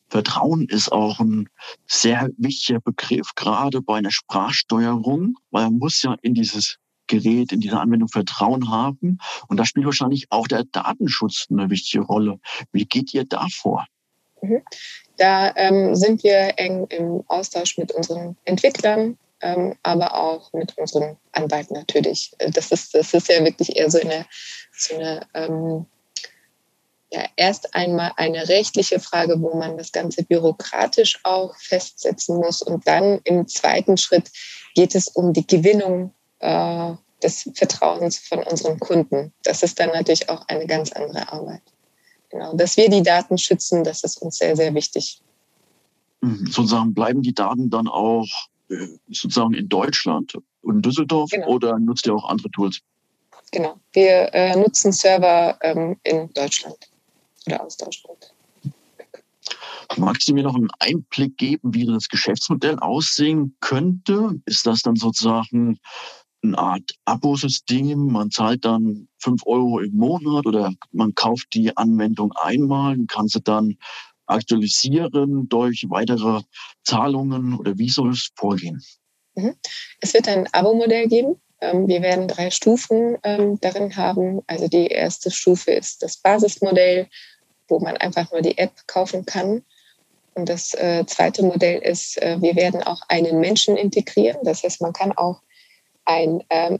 Vertrauen 0.08 0.66
ist 0.68 0.90
auch 0.92 1.20
ein 1.20 1.48
sehr 1.86 2.28
wichtiger 2.36 2.80
Begriff, 2.80 3.34
gerade 3.34 3.82
bei 3.82 3.98
einer 3.98 4.10
Sprachsteuerung, 4.10 5.36
weil 5.50 5.64
man 5.64 5.78
muss 5.78 6.02
ja 6.02 6.16
in 6.22 6.34
dieses 6.34 6.78
Gerät, 7.12 7.52
in 7.52 7.60
dieser 7.60 7.80
Anwendung 7.80 8.08
Vertrauen 8.08 8.70
haben. 8.70 9.18
Und 9.48 9.58
da 9.58 9.66
spielt 9.66 9.84
wahrscheinlich 9.84 10.26
auch 10.30 10.48
der 10.48 10.64
Datenschutz 10.64 11.46
eine 11.50 11.68
wichtige 11.68 12.04
Rolle. 12.04 12.38
Wie 12.72 12.86
geht 12.86 13.12
ihr 13.12 13.24
da 13.24 13.46
vor? 13.52 13.86
Mhm. 14.40 14.62
Da 15.18 15.54
ähm, 15.56 15.94
sind 15.94 16.24
wir 16.24 16.54
eng 16.56 16.86
im 16.88 17.22
Austausch 17.28 17.76
mit 17.76 17.92
unseren 17.92 18.36
Entwicklern, 18.44 19.18
ähm, 19.42 19.74
aber 19.82 20.14
auch 20.14 20.52
mit 20.54 20.76
unseren 20.78 21.18
Anwalten 21.32 21.74
natürlich. 21.74 22.32
Äh, 22.38 22.50
das 22.50 22.72
ist, 22.72 22.94
das 22.94 23.12
ist 23.12 23.28
ja 23.28 23.44
wirklich 23.44 23.76
eher 23.76 23.90
so 23.90 24.00
eine, 24.00 24.24
so 24.72 24.94
eine 24.94 25.26
ähm, 25.34 25.86
ja, 27.12 27.26
erst 27.36 27.74
einmal 27.74 28.12
eine 28.16 28.48
rechtliche 28.48 28.98
Frage, 28.98 29.40
wo 29.42 29.54
man 29.54 29.76
das 29.76 29.92
Ganze 29.92 30.22
bürokratisch 30.22 31.20
auch 31.24 31.54
festsetzen 31.58 32.38
muss. 32.38 32.62
Und 32.62 32.86
dann 32.86 33.20
im 33.24 33.46
zweiten 33.46 33.98
Schritt 33.98 34.30
geht 34.74 34.94
es 34.94 35.08
um 35.08 35.34
die 35.34 35.46
Gewinnung 35.46 36.14
äh, 36.42 36.92
des 37.22 37.48
Vertrauens 37.54 38.18
von 38.18 38.42
unseren 38.42 38.78
Kunden. 38.78 39.32
Das 39.44 39.62
ist 39.62 39.78
dann 39.78 39.90
natürlich 39.90 40.28
auch 40.28 40.46
eine 40.48 40.66
ganz 40.66 40.92
andere 40.92 41.32
Arbeit. 41.32 41.62
Genau, 42.30 42.54
dass 42.54 42.76
wir 42.76 42.88
die 42.88 43.02
Daten 43.02 43.38
schützen, 43.38 43.84
das 43.84 44.04
ist 44.04 44.20
uns 44.20 44.38
sehr, 44.38 44.56
sehr 44.56 44.74
wichtig. 44.74 45.20
Mhm. 46.20 46.46
Sozusagen 46.46 46.94
bleiben 46.94 47.22
die 47.22 47.34
Daten 47.34 47.70
dann 47.70 47.88
auch 47.88 48.26
äh, 48.68 48.88
sozusagen 49.08 49.54
in 49.54 49.68
Deutschland 49.68 50.34
und 50.62 50.76
in 50.76 50.82
Düsseldorf 50.82 51.30
genau. 51.30 51.48
oder 51.48 51.78
nutzt 51.78 52.06
ihr 52.06 52.14
auch 52.14 52.28
andere 52.28 52.50
Tools? 52.50 52.80
Genau, 53.52 53.78
wir 53.92 54.32
äh, 54.32 54.56
nutzen 54.56 54.92
Server 54.92 55.58
ähm, 55.60 55.96
in 56.04 56.32
Deutschland 56.32 56.76
oder 57.46 57.62
aus 57.62 57.76
Deutschland. 57.76 58.32
Magst 59.98 60.26
du 60.26 60.32
mir 60.32 60.42
noch 60.42 60.54
einen 60.54 60.70
Einblick 60.78 61.36
geben, 61.36 61.74
wie 61.74 61.84
das 61.84 62.08
Geschäftsmodell 62.08 62.78
aussehen 62.78 63.54
könnte? 63.60 64.40
Ist 64.46 64.66
das 64.66 64.80
dann 64.80 64.96
sozusagen 64.96 65.78
eine 66.42 66.58
Art 66.58 66.94
Abosystem? 67.04 68.06
Man 68.06 68.30
zahlt 68.30 68.64
dann 68.64 69.08
fünf 69.18 69.46
Euro 69.46 69.80
im 69.80 69.96
Monat 69.96 70.46
oder 70.46 70.72
man 70.92 71.14
kauft 71.14 71.54
die 71.54 71.76
Anwendung 71.76 72.32
einmal 72.32 72.94
und 72.94 73.10
kann 73.10 73.28
sie 73.28 73.40
dann 73.40 73.76
aktualisieren 74.26 75.48
durch 75.48 75.86
weitere 75.88 76.42
Zahlungen 76.84 77.58
oder 77.58 77.76
wie 77.78 77.90
soll 77.90 78.10
es 78.10 78.30
vorgehen? 78.36 78.82
Mhm. 79.34 79.54
Es 80.00 80.14
wird 80.14 80.28
ein 80.28 80.48
Abo-Modell 80.52 81.08
geben. 81.08 81.36
Ähm, 81.60 81.88
wir 81.88 82.02
werden 82.02 82.28
drei 82.28 82.50
Stufen 82.50 83.16
ähm, 83.22 83.58
darin 83.60 83.96
haben. 83.96 84.40
Also 84.46 84.68
die 84.68 84.88
erste 84.88 85.30
Stufe 85.30 85.70
ist 85.72 86.02
das 86.02 86.16
Basismodell, 86.16 87.08
wo 87.68 87.78
man 87.78 87.96
einfach 87.96 88.30
nur 88.32 88.42
die 88.42 88.58
App 88.58 88.72
kaufen 88.86 89.24
kann. 89.24 89.64
Und 90.34 90.48
das 90.48 90.74
äh, 90.74 91.04
zweite 91.06 91.42
Modell 91.42 91.80
ist, 91.82 92.20
äh, 92.22 92.40
wir 92.40 92.56
werden 92.56 92.82
auch 92.82 93.02
einen 93.08 93.40
Menschen 93.40 93.76
integrieren. 93.76 94.38
Das 94.44 94.62
heißt, 94.62 94.80
man 94.80 94.92
kann 94.92 95.12
auch 95.12 95.42
ein, 96.04 96.42
ähm, 96.50 96.78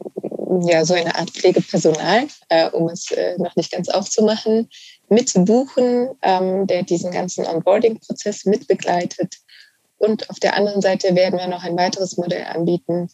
ja, 0.62 0.84
so 0.84 0.94
eine 0.94 1.14
Art 1.14 1.30
Pflegepersonal, 1.30 2.26
äh, 2.48 2.68
um 2.70 2.88
es 2.88 3.10
äh, 3.10 3.36
noch 3.38 3.56
nicht 3.56 3.72
ganz 3.72 3.88
aufzumachen, 3.88 4.68
mitbuchen, 5.08 6.10
ähm, 6.22 6.66
der 6.66 6.82
diesen 6.82 7.10
ganzen 7.10 7.46
Onboarding-Prozess 7.46 8.44
mitbegleitet. 8.44 9.36
Und 9.98 10.28
auf 10.30 10.40
der 10.40 10.56
anderen 10.56 10.82
Seite 10.82 11.14
werden 11.14 11.38
wir 11.38 11.46
noch 11.46 11.62
ein 11.62 11.76
weiteres 11.76 12.16
Modell 12.16 12.44
anbieten, 12.44 13.08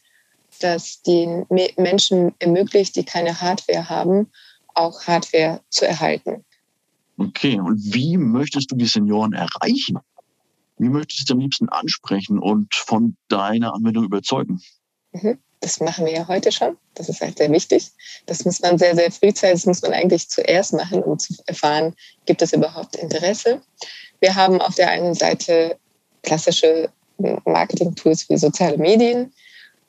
das 0.60 1.02
den 1.02 1.46
Menschen 1.76 2.34
ermöglicht, 2.38 2.96
die 2.96 3.04
keine 3.04 3.40
Hardware 3.40 3.88
haben, 3.88 4.30
auch 4.74 5.06
Hardware 5.06 5.60
zu 5.68 5.86
erhalten. 5.86 6.44
Okay, 7.18 7.58
und 7.58 7.78
wie 7.92 8.16
möchtest 8.16 8.70
du 8.70 8.76
die 8.76 8.86
Senioren 8.86 9.32
erreichen? 9.32 9.98
Wie 10.78 10.88
möchtest 10.88 11.22
du 11.22 11.24
sie 11.26 11.32
am 11.32 11.40
liebsten 11.40 11.68
ansprechen 11.68 12.38
und 12.38 12.74
von 12.74 13.16
deiner 13.26 13.74
Anwendung 13.74 14.04
überzeugen? 14.04 14.60
Mhm. 15.12 15.38
Das 15.60 15.80
machen 15.80 16.06
wir 16.06 16.12
ja 16.12 16.28
heute 16.28 16.52
schon. 16.52 16.76
Das 16.94 17.08
ist 17.08 17.20
halt 17.20 17.38
sehr 17.38 17.50
wichtig. 17.50 17.90
Das 18.26 18.44
muss 18.44 18.60
man 18.60 18.78
sehr, 18.78 18.94
sehr 18.94 19.10
frühzeitig, 19.10 19.62
das 19.62 19.66
muss 19.66 19.82
man 19.82 19.92
eigentlich 19.92 20.28
zuerst 20.28 20.72
machen, 20.72 21.02
um 21.02 21.18
zu 21.18 21.34
erfahren, 21.46 21.94
gibt 22.26 22.42
es 22.42 22.52
überhaupt 22.52 22.96
Interesse. 22.96 23.60
Wir 24.20 24.34
haben 24.34 24.60
auf 24.60 24.74
der 24.74 24.90
einen 24.90 25.14
Seite 25.14 25.76
klassische 26.22 26.90
Marketing-Tools 27.18 28.28
wie 28.28 28.38
soziale 28.38 28.78
Medien. 28.78 29.32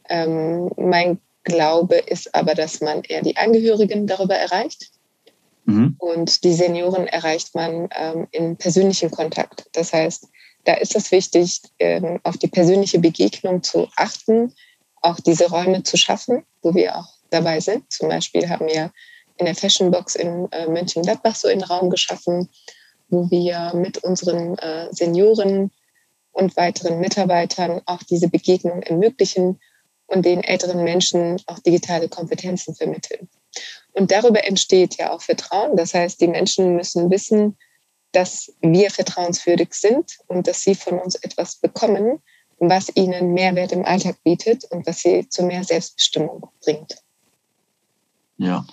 Ähm, 0.09 0.71
mein 0.77 1.19
Glaube 1.43 1.95
ist 1.95 2.33
aber, 2.35 2.55
dass 2.55 2.81
man 2.81 3.03
eher 3.03 3.21
die 3.21 3.37
Angehörigen 3.37 4.07
darüber 4.07 4.35
erreicht. 4.35 4.91
Mhm. 5.65 5.95
Und 5.99 6.43
die 6.43 6.53
Senioren 6.53 7.07
erreicht 7.07 7.55
man 7.55 7.89
ähm, 7.95 8.27
in 8.31 8.57
persönlichen 8.57 9.11
Kontakt. 9.11 9.65
Das 9.73 9.93
heißt, 9.93 10.27
da 10.65 10.73
ist 10.73 10.95
es 10.95 11.11
wichtig, 11.11 11.61
ähm, 11.79 12.19
auf 12.23 12.37
die 12.37 12.47
persönliche 12.47 12.99
Begegnung 12.99 13.63
zu 13.63 13.87
achten, 13.95 14.53
auch 15.01 15.19
diese 15.19 15.49
Räume 15.49 15.83
zu 15.83 15.97
schaffen, 15.97 16.43
wo 16.61 16.73
wir 16.73 16.97
auch 16.97 17.07
dabei 17.29 17.59
sind. 17.59 17.91
Zum 17.91 18.09
Beispiel 18.09 18.49
haben 18.49 18.67
wir 18.67 18.91
in 19.37 19.45
der 19.45 19.55
Fashion 19.55 19.91
Box 19.91 20.15
in 20.15 20.51
äh, 20.51 20.67
Mönchengladbach 20.67 21.35
so 21.35 21.47
einen 21.47 21.63
Raum 21.63 21.89
geschaffen, 21.89 22.49
wo 23.09 23.29
wir 23.31 23.71
mit 23.73 23.99
unseren 23.99 24.57
äh, 24.57 24.87
Senioren 24.91 25.71
und 26.31 26.55
weiteren 26.57 26.99
Mitarbeitern 26.99 27.81
auch 27.85 28.03
diese 28.03 28.29
Begegnung 28.29 28.81
ermöglichen 28.83 29.59
und 30.07 30.25
den 30.25 30.43
älteren 30.43 30.83
Menschen 30.83 31.41
auch 31.47 31.59
digitale 31.59 32.09
Kompetenzen 32.09 32.75
vermitteln. 32.75 33.29
Und 33.93 34.11
darüber 34.11 34.43
entsteht 34.45 34.97
ja 34.97 35.11
auch 35.11 35.21
Vertrauen. 35.21 35.75
Das 35.75 35.93
heißt, 35.93 36.21
die 36.21 36.27
Menschen 36.27 36.75
müssen 36.75 37.09
wissen, 37.09 37.57
dass 38.11 38.51
wir 38.61 38.89
vertrauenswürdig 38.89 39.73
sind 39.73 40.17
und 40.27 40.47
dass 40.47 40.63
sie 40.63 40.75
von 40.75 40.99
uns 40.99 41.15
etwas 41.15 41.57
bekommen, 41.57 42.21
was 42.59 42.91
ihnen 42.95 43.33
Mehrwert 43.33 43.71
im 43.71 43.85
Alltag 43.85 44.17
bietet 44.23 44.65
und 44.71 44.85
was 44.85 45.01
sie 45.01 45.27
zu 45.29 45.43
mehr 45.43 45.63
Selbstbestimmung 45.63 46.47
bringt. 46.63 46.95
Ja, 48.37 48.65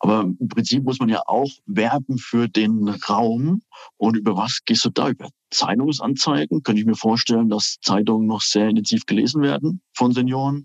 aber 0.00 0.22
im 0.22 0.48
Prinzip 0.48 0.82
muss 0.82 0.98
man 0.98 1.08
ja 1.08 1.22
auch 1.26 1.48
werben 1.66 2.18
für 2.18 2.48
den 2.48 2.88
Raum. 3.08 3.62
Und 3.96 4.16
über 4.16 4.36
was 4.36 4.58
gehst 4.64 4.84
du 4.84 4.90
da? 4.90 5.10
Über 5.10 5.28
Zeitungsanzeigen? 5.50 6.64
Könnte 6.64 6.80
ich 6.80 6.86
mir 6.86 6.96
vorstellen, 6.96 7.48
dass 7.48 7.78
Zeitungen 7.82 8.26
noch 8.26 8.40
sehr 8.40 8.68
intensiv 8.68 9.06
gelesen 9.06 9.42
werden 9.42 9.80
von 9.94 10.10
Senioren 10.10 10.64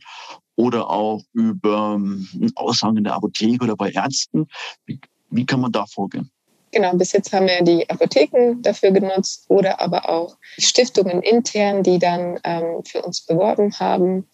oder 0.56 0.90
auch 0.90 1.22
über 1.34 1.94
ähm, 1.98 2.28
Aussagen 2.56 2.98
in 2.98 3.04
der 3.04 3.14
Apotheke 3.14 3.64
oder 3.64 3.76
bei 3.76 3.92
Ärzten. 3.92 4.48
Wie, 4.88 5.00
wie 5.30 5.46
kann 5.46 5.62
man 5.62 5.72
da 5.72 5.86
vorgehen? 5.86 6.32
Genau, 6.72 6.94
bis 6.94 7.14
jetzt 7.14 7.32
haben 7.32 7.48
wir 7.48 7.62
die 7.62 7.90
Apotheken 7.90 8.62
dafür 8.62 8.92
genutzt 8.92 9.46
oder 9.48 9.80
aber 9.80 10.10
auch 10.10 10.38
Stiftungen 10.58 11.22
intern, 11.22 11.82
die 11.82 11.98
dann 11.98 12.40
ähm, 12.44 12.84
für 12.86 13.02
uns 13.02 13.22
beworben 13.22 13.74
haben 13.80 14.28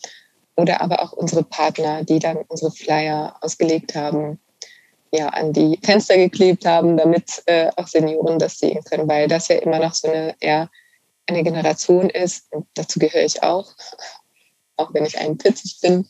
oder 0.55 0.81
aber 0.81 1.01
auch 1.03 1.13
unsere 1.13 1.43
Partner, 1.43 2.03
die 2.03 2.19
dann 2.19 2.37
unsere 2.47 2.71
Flyer 2.71 3.35
ausgelegt 3.41 3.95
haben, 3.95 4.39
ja, 5.11 5.29
an 5.29 5.53
die 5.53 5.79
Fenster 5.83 6.17
geklebt 6.17 6.65
haben, 6.65 6.97
damit 6.97 7.43
äh, 7.45 7.69
auch 7.75 7.87
Senioren 7.87 8.39
das 8.39 8.57
sehen 8.57 8.83
können, 8.83 9.07
weil 9.07 9.27
das 9.27 9.47
ja 9.47 9.57
immer 9.57 9.79
noch 9.79 9.93
so 9.93 10.07
eine 10.11 10.35
eher 10.39 10.69
eine 11.27 11.43
Generation 11.43 12.09
ist 12.09 12.51
und 12.51 12.65
dazu 12.73 12.99
gehöre 12.99 13.23
ich 13.23 13.43
auch, 13.43 13.73
auch 14.75 14.93
wenn 14.93 15.05
ich 15.05 15.19
41 15.19 15.79
bin. 15.81 16.07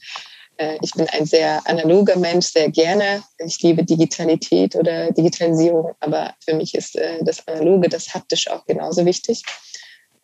Äh, 0.58 0.78
ich 0.82 0.92
bin 0.94 1.08
ein 1.10 1.26
sehr 1.26 1.62
analoger 1.66 2.16
Mensch, 2.18 2.48
sehr 2.48 2.70
gerne. 2.70 3.24
Ich 3.40 3.62
liebe 3.62 3.84
Digitalität 3.84 4.76
oder 4.76 5.12
Digitalisierung, 5.12 5.94
aber 6.00 6.34
für 6.44 6.56
mich 6.56 6.76
ist 6.76 6.96
äh, 6.96 7.24
das 7.24 7.48
Analoge, 7.48 7.90
das 7.90 8.14
Haptische 8.14 8.54
auch 8.54 8.66
genauso 8.66 9.06
wichtig. 9.06 9.44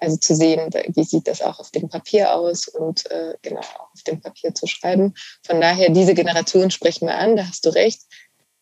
Also 0.02 0.16
zu 0.16 0.34
sehen, 0.34 0.70
wie 0.96 1.04
sieht 1.04 1.28
das 1.28 1.42
auch 1.42 1.60
auf 1.60 1.72
dem 1.72 1.90
Papier 1.90 2.34
aus 2.34 2.70
und 2.70 3.10
äh, 3.12 3.36
genau 3.42 3.60
auf 3.60 4.02
dem 4.08 4.22
Papier 4.22 4.56
zu 4.56 4.66
schreiben. 4.66 5.14
Von 5.46 5.60
daher, 5.60 5.90
diese 5.90 6.14
Generation 6.14 6.72
sprechen 6.72 7.08
wir 7.08 7.16
an, 7.16 7.36
da 7.36 7.46
hast 7.46 7.66
du 7.66 7.70
recht. 7.70 8.04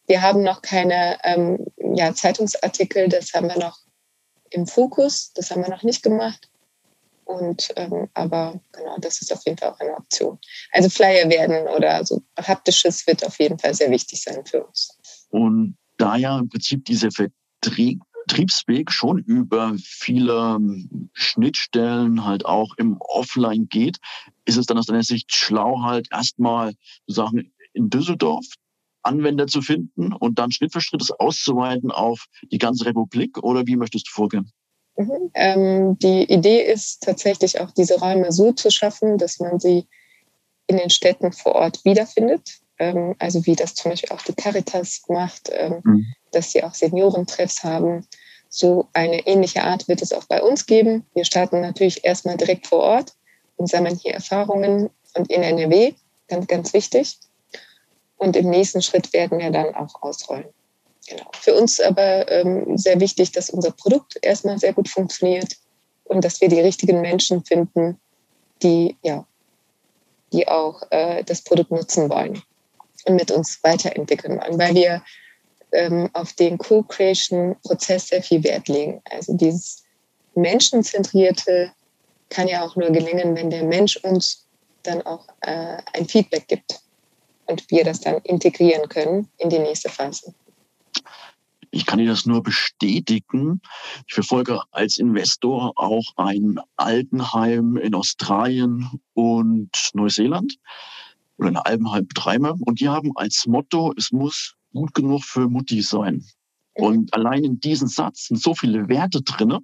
Wir 0.08 0.24
haben 0.24 0.42
noch 0.42 0.64
keine 0.64 1.20
ähm, 1.24 1.68
ja, 1.78 2.14
Zeitungsartikel, 2.16 3.08
das 3.08 3.34
haben 3.34 3.50
wir 3.50 3.60
noch 3.60 3.78
im 4.50 4.66
Fokus, 4.66 5.32
das 5.36 5.52
haben 5.52 5.62
wir 5.62 5.70
noch 5.70 5.84
nicht 5.84 6.02
gemacht. 6.02 6.50
Und 7.28 7.74
ähm, 7.76 8.08
aber 8.14 8.58
genau, 8.72 8.98
das 9.00 9.22
ist 9.22 9.34
auf 9.34 9.44
jeden 9.46 9.58
Fall 9.58 9.72
auch 9.72 9.80
eine 9.82 9.98
Option. 9.98 10.40
Also 10.72 10.90
Flyer 10.90 11.30
werden 11.30 11.68
oder 11.68 12.06
so 12.06 12.22
haptisches 12.40 13.06
wird 13.06 13.26
auf 13.26 13.38
jeden 13.40 13.60
Fall 13.60 13.74
sehr 13.74 13.92
wichtig 13.92 14.24
sein 14.24 14.46
für 14.46 14.64
uns. 14.64 14.98
Und 15.30 15.78
da 15.98 16.16
ja 16.16 16.40
im 16.40 16.48
Prinzip 16.48 16.86
dieser 16.86 17.10
Vertriebsweg 17.12 18.92
schon 18.92 19.20
über 19.20 19.76
viele 19.78 20.56
ähm, 20.56 21.10
Schnittstellen 21.12 22.24
halt 22.24 22.46
auch 22.46 22.76
im 22.78 22.96
Offline 23.02 23.68
geht, 23.68 23.98
ist 24.46 24.56
es 24.56 24.66
dann 24.66 24.78
aus 24.78 24.86
deiner 24.86 25.04
Sicht 25.04 25.36
schlau, 25.36 25.82
halt 25.82 26.08
erstmal 26.12 26.76
sozusagen 27.08 27.52
in 27.74 27.90
Düsseldorf 27.90 28.46
Anwender 29.04 29.48
zu 29.48 29.62
finden 29.62 30.14
und 30.14 30.40
dann 30.40 30.52
Schritt 30.52 30.72
für 30.72 30.82
Schritt 30.82 31.02
es 31.02 31.12
auszuweiten 31.12 31.92
auf 31.92 32.26
die 32.52 32.58
ganze 32.58 32.86
Republik 32.86 33.38
oder 33.38 33.68
wie 33.68 33.76
möchtest 33.76 34.08
du 34.08 34.12
vorgehen? 34.12 34.52
Mhm. 34.98 35.32
Ähm, 35.36 36.00
die 36.00 36.24
Idee 36.24 36.62
ist 36.62 37.04
tatsächlich 37.04 37.62
auch 37.62 37.72
diese 37.72 38.00
Räume 38.00 38.32
so 38.32 38.52
zu 38.52 38.72
schaffen, 38.72 39.18
dass 39.18 39.40
man 39.40 39.60
sie 39.60 39.88
in 40.66 40.78
den 40.78 40.90
Städten 40.90 41.32
vor 41.32 41.56
Ort 41.56 41.86
wiederfindet. 41.86 42.60
Ähm, 42.80 43.16
also 43.20 43.46
wie 43.46 43.56
das 43.56 43.76
zum 43.76 43.92
Beispiel 43.92 44.10
auch 44.12 44.22
die 44.24 44.34
Caritas 44.34 45.04
macht, 45.08 45.50
ähm, 45.52 45.82
mhm. 45.84 46.06
dass 46.32 46.52
sie 46.52 46.64
auch 46.64 46.74
Seniorentreffs 46.74 47.64
haben. 47.64 48.06
So 48.50 48.88
eine 48.94 49.26
ähnliche 49.28 49.64
Art 49.64 49.88
wird 49.88 50.02
es 50.02 50.14
auch 50.14 50.26
bei 50.26 50.42
uns 50.42 50.66
geben. 50.66 51.06
Wir 51.14 51.26
starten 51.26 51.62
natürlich 51.62 52.04
erstmal 52.04 52.38
direkt 52.38 52.68
vor 52.68 52.80
Ort 52.80 53.14
und 53.56 53.70
sammeln 53.70 53.96
hier 53.96 54.14
Erfahrungen 54.14 54.90
und 55.16 55.30
in 55.30 55.44
NRW, 55.44 55.94
ganz, 56.28 56.48
ganz 56.48 56.74
wichtig. 56.74 57.20
Und 58.18 58.36
im 58.36 58.50
nächsten 58.50 58.82
Schritt 58.82 59.14
werden 59.14 59.38
wir 59.38 59.52
dann 59.52 59.76
auch 59.76 60.02
ausrollen. 60.02 60.48
Genau. 61.08 61.30
Für 61.40 61.56
uns 61.56 61.80
aber 61.80 62.30
ähm, 62.30 62.78
sehr 62.78 63.00
wichtig, 63.00 63.32
dass 63.32 63.50
unser 63.50 63.72
Produkt 63.72 64.18
erstmal 64.22 64.60
sehr 64.60 64.74
gut 64.74 64.90
funktioniert 64.90 65.56
und 66.04 66.24
dass 66.24 66.42
wir 66.42 66.50
die 66.50 66.60
richtigen 66.60 67.02
Menschen 67.02 67.46
finden, 67.46 68.00
die, 68.62 68.98
ja, 69.04 69.26
die 70.34 70.48
auch 70.48 70.84
äh, 70.92 71.24
das 71.24 71.42
Produkt 71.42 71.72
nutzen 71.72 72.10
wollen 72.10 72.42
und 73.06 73.16
mit 73.16 73.32
uns 73.32 73.60
weiterentwickeln 73.64 74.40
wollen, 74.40 74.60
weil 74.60 74.76
wir 74.76 75.02
ähm, 75.72 76.10
auf 76.14 76.34
den 76.34 76.58
Co-Creation-Prozess 76.58 78.08
sehr 78.10 78.24
viel 78.24 78.44
Wert 78.44 78.68
legen. 78.68 79.02
Also 79.10 79.34
dieses 79.34 79.84
Menschenzentrierte 80.36 81.72
kann 82.30 82.50
ja 82.50 82.66
auch 82.66 82.76
nur 82.76 82.90
gelingen, 82.90 83.36
wenn 83.36 83.50
der 83.50 83.64
Mensch 83.64 83.96
uns 83.98 84.46
dann 84.84 85.02
auch 85.04 85.26
äh, 85.42 85.78
ein 85.94 86.08
Feedback 86.08 86.48
gibt 86.50 86.82
und 87.46 87.70
wir 87.72 87.86
das 87.86 88.02
dann 88.02 88.18
integrieren 88.24 88.90
können 88.90 89.30
in 89.38 89.50
die 89.50 89.60
nächste 89.60 89.90
Phase. 89.90 90.34
Ich 91.72 91.86
kann 91.86 92.00
Ihnen 92.00 92.10
das 92.10 92.26
nur 92.26 92.44
bestätigen. 92.44 93.62
Ich 94.08 94.14
verfolge 94.14 94.62
als 94.72 94.98
Investor 94.98 95.74
auch 95.76 96.14
ein 96.16 96.60
Altenheim 96.78 97.78
in 97.78 97.94
Australien 97.94 98.90
und 99.14 99.70
Neuseeland 99.94 100.58
oder 101.38 101.50
ein 101.50 101.58
Altenheim 101.58 102.08
betreibe. 102.08 102.56
Und 102.60 102.80
die 102.80 102.90
haben 102.90 103.12
als 103.16 103.46
Motto, 103.48 103.94
es 103.98 104.12
muss 104.12 104.56
gut 104.74 104.94
genug 104.94 105.24
für 105.24 105.50
Mutti 105.50 105.82
sein. 105.82 106.24
Und 106.74 107.14
allein 107.14 107.44
in 107.44 107.60
diesem 107.60 107.88
Satz 107.88 108.28
sind 108.28 108.42
so 108.42 108.54
viele 108.54 108.88
Werte 108.88 109.22
drin, 109.22 109.58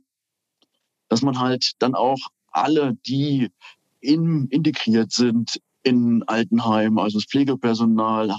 dass 1.10 1.22
man 1.22 1.39
halt 1.39 1.74
dann 1.80 1.96
auch 1.96 2.19
alle, 2.52 2.96
die 3.06 3.52
in, 4.00 4.48
integriert 4.48 5.12
sind 5.12 5.60
in 5.84 6.24
Altenheim, 6.24 6.98
also 6.98 7.19
das 7.19 7.26
Pflegepersonal, 7.26 8.36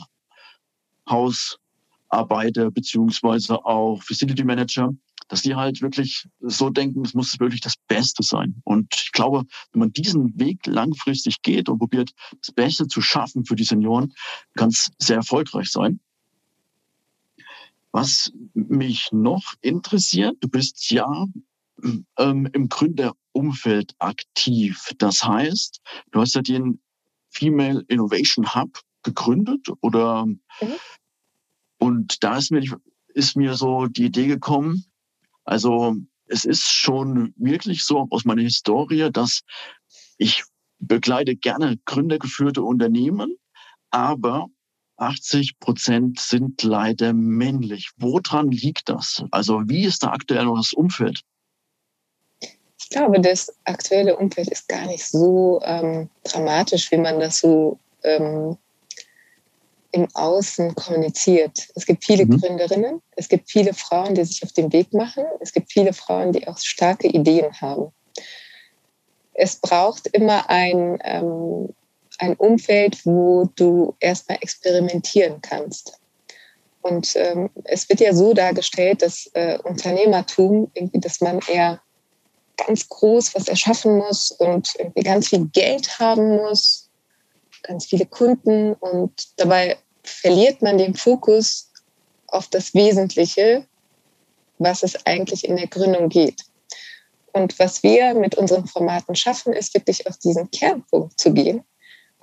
Hausarbeiter 2.15 2.71
beziehungsweise 2.71 3.65
auch 3.65 4.03
Facility 4.03 4.45
Manager, 4.45 4.91
dass 5.29 5.43
die 5.43 5.55
halt 5.55 5.81
wirklich 5.81 6.27
so 6.41 6.71
denken, 6.71 7.05
es 7.05 7.15
muss 7.15 7.41
wirklich 7.41 7.61
das 7.61 7.75
Beste 7.89 8.23
sein. 8.23 8.61
Und 8.65 8.95
ich 8.95 9.13
glaube, 9.13 9.45
wenn 9.73 9.81
man 9.81 9.93
diesen 9.93 10.39
Weg 10.39 10.67
langfristig 10.67 11.43
geht 11.43 11.69
und 11.69 11.79
probiert, 11.79 12.11
das 12.41 12.53
Beste 12.53 12.87
zu 12.87 13.01
schaffen 13.01 13.45
für 13.45 13.57
die 13.57 13.65
Senioren, 13.65 14.13
kann 14.55 14.69
es 14.69 14.91
sehr 14.99 15.17
erfolgreich 15.17 15.71
sein. 15.71 16.01
Was 17.93 18.33
mich 18.55 19.11
noch 19.13 19.55
interessiert, 19.61 20.37
du 20.41 20.49
bist 20.49 20.91
ja 20.91 21.27
ähm, 22.19 22.49
im 22.53 22.69
Gründerumfeld 22.69 23.95
aktiv. 23.99 24.91
Das 24.99 25.25
heißt, 25.25 25.81
du 26.11 26.21
hast 26.21 26.35
ja 26.35 26.43
den 26.43 26.81
Female 27.31 27.85
Innovation 27.89 28.55
Hub 28.55 28.81
gegründet 29.03 29.69
oder 29.81 30.27
mhm. 30.27 30.39
Und 31.85 32.25
da 32.25 32.39
ist 32.39 32.51
mir, 32.51 32.65
ist 33.09 33.37
mir 33.37 33.53
so 33.55 33.87
die 33.89 34.07
Idee 34.07 34.27
gekommen, 34.27 34.87
also 35.45 35.97
es 36.27 36.47
ist 36.47 36.63
schon 36.63 37.35
wirklich 37.37 37.85
so 37.85 38.07
aus 38.09 38.25
meiner 38.25 38.41
Historie, 38.41 39.11
dass 39.13 39.43
ich 40.17 40.45
begleite 40.79 41.37
gerne 41.37 41.77
gründergeführte 41.85 42.63
Unternehmen, 42.63 43.37
aber 43.91 44.47
80 44.97 45.59
Prozent 45.59 46.21
sind 46.21 46.63
leider 46.63 47.13
männlich. 47.13 47.91
Woran 47.99 48.51
liegt 48.51 48.89
das? 48.89 49.23
Also 49.31 49.61
wie 49.67 49.85
ist 49.85 50.05
da 50.05 50.09
aktuell 50.09 50.47
noch 50.47 50.57
das 50.57 50.73
Umfeld? 50.73 51.21
Ich 52.41 52.89
glaube, 52.89 53.21
das 53.21 53.55
aktuelle 53.65 54.17
Umfeld 54.17 54.49
ist 54.49 54.69
gar 54.69 54.87
nicht 54.87 55.05
so 55.05 55.61
ähm, 55.65 56.09
dramatisch, 56.23 56.91
wie 56.91 56.97
man 56.97 57.21
das 57.21 57.41
so 57.41 57.79
ähm, 58.05 58.57
im 59.95 60.09
Außen 60.15 60.75
kommuniziert. 60.75 61.69
Es 61.77 61.87
gibt 61.87 62.05
viele 62.05 62.27
mhm. 62.27 62.41
Gründerinnen, 62.41 63.01
es 63.15 63.29
gibt 63.29 63.49
viele 63.49 63.73
Frauen, 63.73 64.17
die 64.17 64.25
sich 64.25 64.43
auf 64.43 64.53
den 64.53 64.73
Weg 64.73 64.93
machen, 64.93 65.25
es 65.39 65.53
gibt 65.53 65.71
viele 65.71 65.93
Frauen, 65.93 66.33
die 66.33 66.49
auch 66.49 66.59
starke 66.59 67.07
Ideen 67.07 67.53
haben. 67.61 67.93
Es 69.35 69.55
braucht 69.57 70.09
immer 70.09 70.51
ein, 70.51 70.99
ähm, 71.05 71.69
ein 72.19 72.35
Umfeld, 72.35 73.07
wo 73.07 73.49
du 73.55 73.95
erstmal 74.01 74.39
experimentieren 74.41 75.41
kannst. 75.41 76.01
Und 76.83 77.15
ähm, 77.15 77.51
es 77.63 77.89
wird 77.89 78.01
ja 78.01 78.13
so 78.13 78.35
dargestellt, 78.35 79.01
dass 79.01 79.31
äh, 79.35 79.59
Unternehmertum, 79.63 80.73
irgendwie, 80.75 81.01
dass 81.01 81.21
man 81.21 81.39
eher 81.47 81.81
ganz 82.57 82.89
groß 82.89 83.37
was 83.37 83.47
erschaffen 83.47 83.99
muss 83.99 84.33
und 84.33 84.75
irgendwie 84.77 85.03
ganz 85.05 85.29
viel 85.29 85.47
Geld 85.53 86.01
haben 86.01 86.37
muss, 86.37 86.91
ganz 87.63 87.87
viele 87.87 88.07
Kunden 88.07 88.75
und 88.75 89.13
dabei 89.37 89.79
verliert 90.05 90.63
man 90.63 90.79
den 90.79 90.95
Fokus 90.95 91.71
auf 92.29 92.49
das 92.49 92.75
Wesentliche, 92.75 93.67
was 94.59 94.83
es 94.83 95.05
eigentlich 95.07 95.49
in 95.49 95.57
der 95.57 95.67
Gründung 95.67 96.09
geht. 96.09 96.43
Und 97.33 97.59
was 97.59 97.83
wir 97.83 98.15
mit 98.15 98.37
unseren 98.37 98.67
Formaten 98.67 99.17
schaffen, 99.17 99.53
ist 99.53 99.75
wirklich 99.75 100.07
auf 100.07 100.17
diesen 100.19 100.51
Kernpunkt 100.51 101.21
zu 101.21 101.33
gehen 101.33 101.65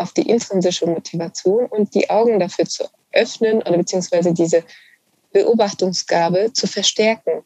auf 0.01 0.13
die 0.13 0.27
intrinsische 0.27 0.87
Motivation 0.87 1.67
und 1.67 1.93
die 1.93 2.09
Augen 2.09 2.39
dafür 2.39 2.65
zu 2.65 2.85
öffnen 3.13 3.59
oder 3.59 3.77
beziehungsweise 3.77 4.33
diese 4.33 4.63
Beobachtungsgabe 5.31 6.51
zu 6.53 6.67
verstärken, 6.67 7.43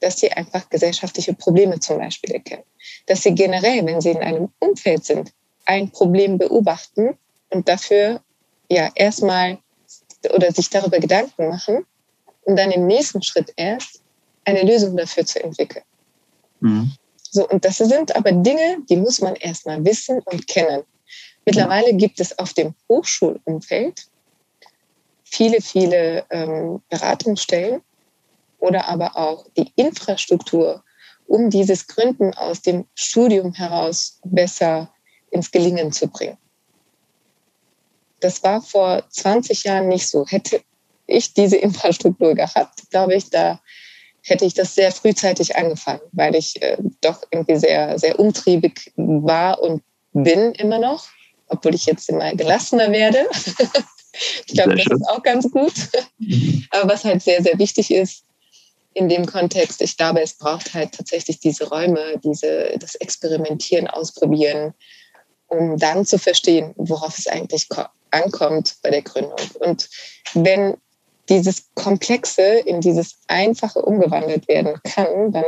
dass 0.00 0.20
sie 0.20 0.30
einfach 0.30 0.68
gesellschaftliche 0.68 1.32
Probleme 1.34 1.80
zum 1.80 1.98
Beispiel 1.98 2.32
erkennen. 2.34 2.64
Dass 3.06 3.22
sie 3.22 3.34
generell, 3.34 3.84
wenn 3.86 4.00
sie 4.00 4.10
in 4.10 4.18
einem 4.18 4.50
Umfeld 4.58 5.04
sind, 5.04 5.32
ein 5.64 5.90
Problem 5.90 6.38
beobachten 6.38 7.16
und 7.50 7.68
dafür 7.68 8.20
ja 8.68 8.90
erstmal 8.94 9.58
oder 10.34 10.52
sich 10.52 10.70
darüber 10.70 10.98
Gedanken 10.98 11.48
machen 11.48 11.86
und 12.42 12.56
dann 12.56 12.70
im 12.70 12.86
nächsten 12.86 13.22
Schritt 13.22 13.52
erst 13.56 14.00
eine 14.44 14.62
Lösung 14.62 14.96
dafür 14.96 15.26
zu 15.26 15.42
entwickeln. 15.42 15.84
Mhm. 16.60 16.92
So, 17.30 17.48
und 17.48 17.64
das 17.64 17.78
sind 17.78 18.14
aber 18.14 18.32
Dinge, 18.32 18.78
die 18.88 18.96
muss 18.96 19.20
man 19.20 19.34
erstmal 19.34 19.84
wissen 19.84 20.20
und 20.24 20.46
kennen. 20.46 20.84
Mittlerweile 21.44 21.94
gibt 21.94 22.20
es 22.20 22.38
auf 22.38 22.54
dem 22.54 22.74
Hochschulumfeld 22.88 24.06
viele, 25.24 25.60
viele 25.60 26.24
ähm, 26.30 26.80
Beratungsstellen 26.88 27.82
oder 28.58 28.88
aber 28.88 29.16
auch 29.16 29.46
die 29.56 29.70
Infrastruktur, 29.76 30.82
um 31.26 31.50
dieses 31.50 31.86
Gründen 31.86 32.32
aus 32.34 32.62
dem 32.62 32.86
Studium 32.94 33.52
heraus 33.52 34.18
besser 34.24 34.90
ins 35.30 35.50
Gelingen 35.50 35.92
zu 35.92 36.08
bringen. 36.08 36.38
Das 38.20 38.42
war 38.42 38.62
vor 38.62 39.04
20 39.08 39.64
Jahren 39.64 39.88
nicht 39.88 40.08
so. 40.08 40.26
Hätte 40.26 40.60
ich 41.06 41.34
diese 41.34 41.56
Infrastruktur 41.66 42.34
gehabt, 42.34 42.90
glaube 42.90 43.14
ich, 43.14 43.30
da 43.30 43.60
hätte 44.22 44.44
ich 44.44 44.54
das 44.54 44.74
sehr 44.74 44.90
frühzeitig 44.90 45.54
angefangen, 45.54 46.00
weil 46.10 46.34
ich 46.34 46.60
äh, 46.60 46.76
doch 47.00 47.22
irgendwie 47.30 47.56
sehr, 47.56 47.96
sehr 47.98 48.18
umtriebig 48.18 48.92
war 48.96 49.60
und 49.60 49.82
bin 50.12 50.52
immer 50.52 50.80
noch 50.80 51.06
obwohl 51.48 51.74
ich 51.74 51.86
jetzt 51.86 52.08
immer 52.08 52.34
gelassener 52.34 52.90
werde. 52.92 53.26
ich 54.46 54.54
glaube, 54.54 54.76
das 54.76 54.86
ist 54.86 55.08
auch 55.08 55.22
ganz 55.22 55.50
gut. 55.50 55.74
Aber 56.70 56.92
was 56.92 57.04
halt 57.04 57.22
sehr, 57.22 57.42
sehr 57.42 57.58
wichtig 57.58 57.90
ist 57.90 58.24
in 58.94 59.08
dem 59.08 59.26
Kontext, 59.26 59.82
ich 59.82 59.96
glaube, 59.96 60.22
es 60.22 60.34
braucht 60.34 60.72
halt 60.74 60.92
tatsächlich 60.92 61.38
diese 61.38 61.68
Räume, 61.68 62.18
diese, 62.24 62.74
das 62.78 62.94
Experimentieren, 62.94 63.86
Ausprobieren, 63.88 64.74
um 65.48 65.78
dann 65.78 66.04
zu 66.04 66.18
verstehen, 66.18 66.72
worauf 66.76 67.18
es 67.18 67.26
eigentlich 67.26 67.68
ankommt 68.10 68.76
bei 68.82 68.90
der 68.90 69.02
Gründung. 69.02 69.36
Und 69.60 69.88
wenn 70.34 70.76
dieses 71.28 71.68
Komplexe 71.74 72.42
in 72.42 72.80
dieses 72.80 73.16
Einfache 73.26 73.82
umgewandelt 73.82 74.48
werden 74.48 74.80
kann, 74.84 75.32
dann 75.32 75.44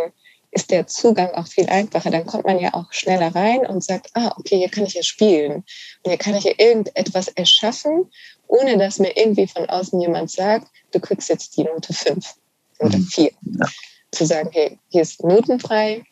ist 0.51 0.71
der 0.71 0.87
Zugang 0.87 1.31
auch 1.35 1.47
viel 1.47 1.69
einfacher. 1.69 2.11
Dann 2.11 2.27
kommt 2.27 2.45
man 2.45 2.59
ja 2.59 2.73
auch 2.75 2.93
schneller 2.93 3.35
rein 3.35 3.67
und 3.67 3.85
sagt, 3.85 4.11
ah, 4.15 4.33
okay, 4.39 4.57
hier 4.57 4.71
kann 4.71 4.87
ich 4.87 4.95
ja 4.95 5.03
spielen. 5.03 5.65
Und 6.03 6.11
hier 6.11 6.17
kann 6.17 6.35
ich 6.35 6.45
ja 6.45 6.53
irgendetwas 6.57 7.29
erschaffen, 7.29 8.11
ohne 8.47 8.79
dass 8.79 8.99
mir 8.99 9.17
irgendwie 9.17 9.47
von 9.47 9.69
außen 9.69 10.01
jemand 10.01 10.31
sagt, 10.31 10.69
du 10.93 11.01
kriegst 11.01 11.29
jetzt 11.29 11.57
die 11.57 11.65
Note 11.65 11.93
5 11.93 12.35
oder 12.81 12.99
4. 12.99 13.31
Mhm. 13.43 13.59
Ja. 13.61 13.67
Zu 14.11 14.25
sagen, 14.25 14.49
hey, 14.53 14.79
hier 14.89 15.03
ist 15.03 15.23
notenfrei, 15.23 16.03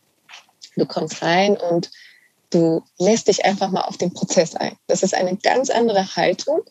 du 0.76 0.84
kommst 0.84 1.22
rein 1.22 1.56
und 1.56 1.90
du 2.50 2.82
lässt 2.98 3.28
dich 3.28 3.44
einfach 3.44 3.70
mal 3.70 3.82
auf 3.82 3.96
den 3.96 4.12
Prozess 4.12 4.54
ein. 4.54 4.76
Das 4.86 5.02
ist 5.02 5.14
eine 5.14 5.36
ganz 5.36 5.70
andere 5.70 6.16
Haltung 6.16 6.62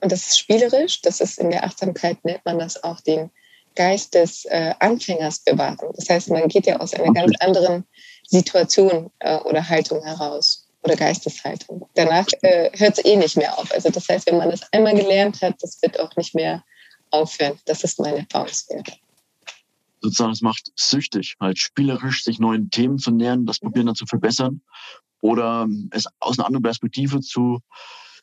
und 0.00 0.12
das 0.12 0.28
ist 0.28 0.38
spielerisch. 0.38 1.02
Das 1.02 1.20
ist 1.20 1.38
in 1.38 1.50
der 1.50 1.64
Achtsamkeit 1.64 2.24
nennt 2.24 2.44
man 2.44 2.58
das 2.58 2.82
auch 2.82 3.00
den 3.00 3.30
Geist 3.76 4.14
des 4.14 4.44
äh, 4.46 4.74
Anfängers 4.78 5.40
bewahren. 5.40 5.78
Das 5.94 6.08
heißt, 6.08 6.30
man 6.30 6.48
geht 6.48 6.66
ja 6.66 6.80
aus 6.80 6.94
einer 6.94 7.12
ganz 7.12 7.32
anderen 7.40 7.84
Situation 8.26 9.10
äh, 9.20 9.36
oder 9.38 9.68
Haltung 9.68 10.02
heraus 10.02 10.66
oder 10.82 10.96
Geisteshaltung. 10.96 11.88
Danach 11.94 12.26
äh, 12.42 12.70
hört 12.76 12.98
es 12.98 13.04
eh 13.04 13.16
nicht 13.16 13.36
mehr 13.36 13.56
auf. 13.58 13.72
Also 13.72 13.90
das 13.90 14.08
heißt, 14.08 14.26
wenn 14.26 14.38
man 14.38 14.50
das 14.50 14.62
einmal 14.72 14.94
gelernt 14.94 15.40
hat, 15.42 15.54
das 15.60 15.80
wird 15.82 16.00
auch 16.00 16.14
nicht 16.16 16.34
mehr 16.34 16.64
aufhören. 17.10 17.58
Das 17.66 17.84
ist 17.84 18.00
meine 18.00 18.18
Erfahrungswert. 18.18 18.98
Sozusagen, 20.00 20.32
es 20.32 20.40
macht 20.40 20.70
süchtig, 20.76 21.36
halt 21.40 21.58
spielerisch 21.58 22.24
sich 22.24 22.38
neuen 22.38 22.70
Themen 22.70 22.98
zu 22.98 23.10
nähern, 23.10 23.46
das 23.46 23.58
Probieren 23.58 23.86
dann 23.86 23.94
zu 23.94 24.06
verbessern 24.06 24.62
oder 25.20 25.68
es 25.90 26.06
aus 26.20 26.38
einer 26.38 26.46
anderen 26.46 26.62
Perspektive 26.62 27.20
zu 27.20 27.60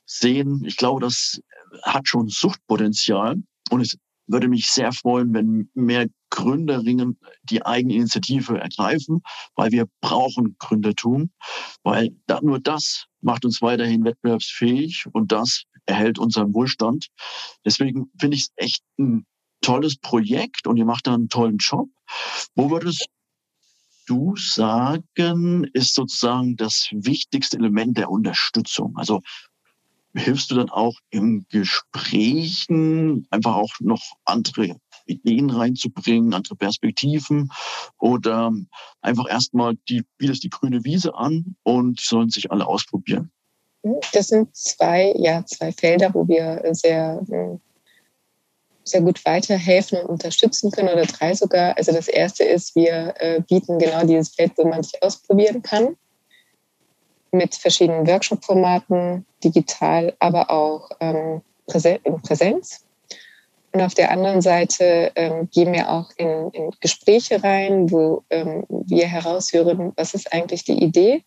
sehen. 0.06 0.64
Ich 0.66 0.78
glaube, 0.78 1.02
das 1.02 1.40
hat 1.84 2.08
schon 2.08 2.30
Suchtpotenzial 2.30 3.44
und 3.70 3.82
es 3.82 3.98
würde 4.28 4.50
mich 4.50 4.68
sehr 4.68 4.92
freuen, 4.92 5.34
wenn 5.34 5.70
mehr 5.74 6.08
Gründerinnen 6.30 7.18
die 7.44 7.66
Eigeninitiative 7.66 8.60
ergreifen, 8.60 9.22
weil 9.56 9.72
wir 9.72 9.86
brauchen 10.02 10.58
Gründertum, 10.60 11.32
weil 11.84 12.10
da, 12.26 12.42
nur 12.42 12.60
das 12.60 13.06
macht 13.22 13.46
uns 13.46 13.62
weiterhin 13.62 14.04
wettbewerbsfähig 14.04 15.06
und 15.14 15.32
das 15.32 15.64
erhält 15.86 16.20
unseren 16.20 16.54
Wohlstand. 16.54 17.08
Deswegen 17.66 18.12
finde 18.20 18.36
ich 18.36 18.44
es 18.44 18.52
echt 18.58 18.84
ein 19.00 19.26
tolles 19.68 19.98
Projekt 19.98 20.66
und 20.66 20.78
ihr 20.78 20.86
macht 20.86 21.08
da 21.08 21.14
einen 21.14 21.28
tollen 21.28 21.58
Job. 21.58 21.90
Wo 22.56 22.72
würdest 22.72 23.06
du 24.06 24.34
sagen, 24.38 25.66
ist 25.74 25.94
sozusagen 25.94 26.56
das 26.56 26.88
wichtigste 26.92 27.58
Element 27.58 27.98
der 27.98 28.10
Unterstützung? 28.10 28.94
Also 28.96 29.22
hilfst 30.16 30.50
du 30.52 30.56
dann 30.56 30.70
auch 30.70 30.96
im 31.10 31.46
Gesprächen 31.50 33.28
einfach 33.30 33.56
auch 33.56 33.74
noch 33.82 34.02
andere 34.24 34.78
Ideen 35.06 35.50
reinzubringen, 35.50 36.34
andere 36.34 36.56
Perspektiven 36.56 37.52
oder 38.00 38.54
einfach 39.02 39.30
erstmal 39.30 39.76
die, 39.90 40.06
bietest 40.18 40.46
die 40.46 40.50
grüne 40.50 40.86
Wiese 40.86 41.14
an 41.14 41.58
und 41.64 42.00
sollen 42.00 42.30
sich 42.30 42.52
alle 42.52 42.66
ausprobieren? 42.66 43.32
Das 44.14 44.30
sind 44.30 44.56
zwei, 44.56 45.14
ja, 45.18 45.46
zwei 45.46 45.74
Felder, 45.74 46.14
wo 46.14 46.26
wir 46.26 46.62
sehr, 46.74 47.20
sehr 48.88 49.02
gut 49.02 49.24
weiterhelfen 49.26 50.00
und 50.00 50.10
unterstützen 50.10 50.72
können 50.72 50.90
oder 50.90 51.06
drei 51.06 51.34
sogar. 51.34 51.78
Also 51.78 51.92
das 51.92 52.08
erste 52.08 52.44
ist, 52.44 52.76
wir 52.76 53.14
äh, 53.20 53.42
bieten 53.42 53.80
genau 53.80 54.06
dieses 54.06 54.30
Feld, 54.30 54.54
wo 54.58 54.68
man 54.68 54.84
sich 54.84 55.02
ausprobieren 55.04 55.62
kann 55.62 55.96
mit 57.32 57.56
verschiedenen 57.56 58.08
Workshop-Formaten, 58.08 59.26
digital, 59.44 60.16
aber 60.20 60.50
auch 60.50 60.90
ähm, 61.00 61.42
in 62.04 62.22
Präsenz. 62.22 62.86
Und 63.74 63.82
auf 63.82 63.94
der 63.94 64.12
anderen 64.12 64.42
Seite 64.42 65.12
ähm, 65.16 65.50
gehen 65.52 65.74
wir 65.74 65.90
auch 65.92 66.10
in, 66.18 66.50
in 66.52 66.72
Gespräche 66.80 67.44
rein, 67.44 67.92
wo 67.92 68.24
ähm, 68.30 68.64
wir 68.70 69.08
heraushören, 69.08 69.94
was 69.96 70.14
ist 70.14 70.34
eigentlich 70.34 70.64
die 70.64 70.82
Idee. 70.82 71.24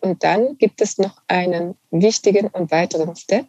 Und 0.00 0.22
dann 0.22 0.56
gibt 0.58 0.80
es 0.80 0.98
noch 0.98 1.20
einen 1.26 1.74
wichtigen 1.90 2.46
und 2.48 2.70
weiteren 2.70 3.16
Step. 3.16 3.46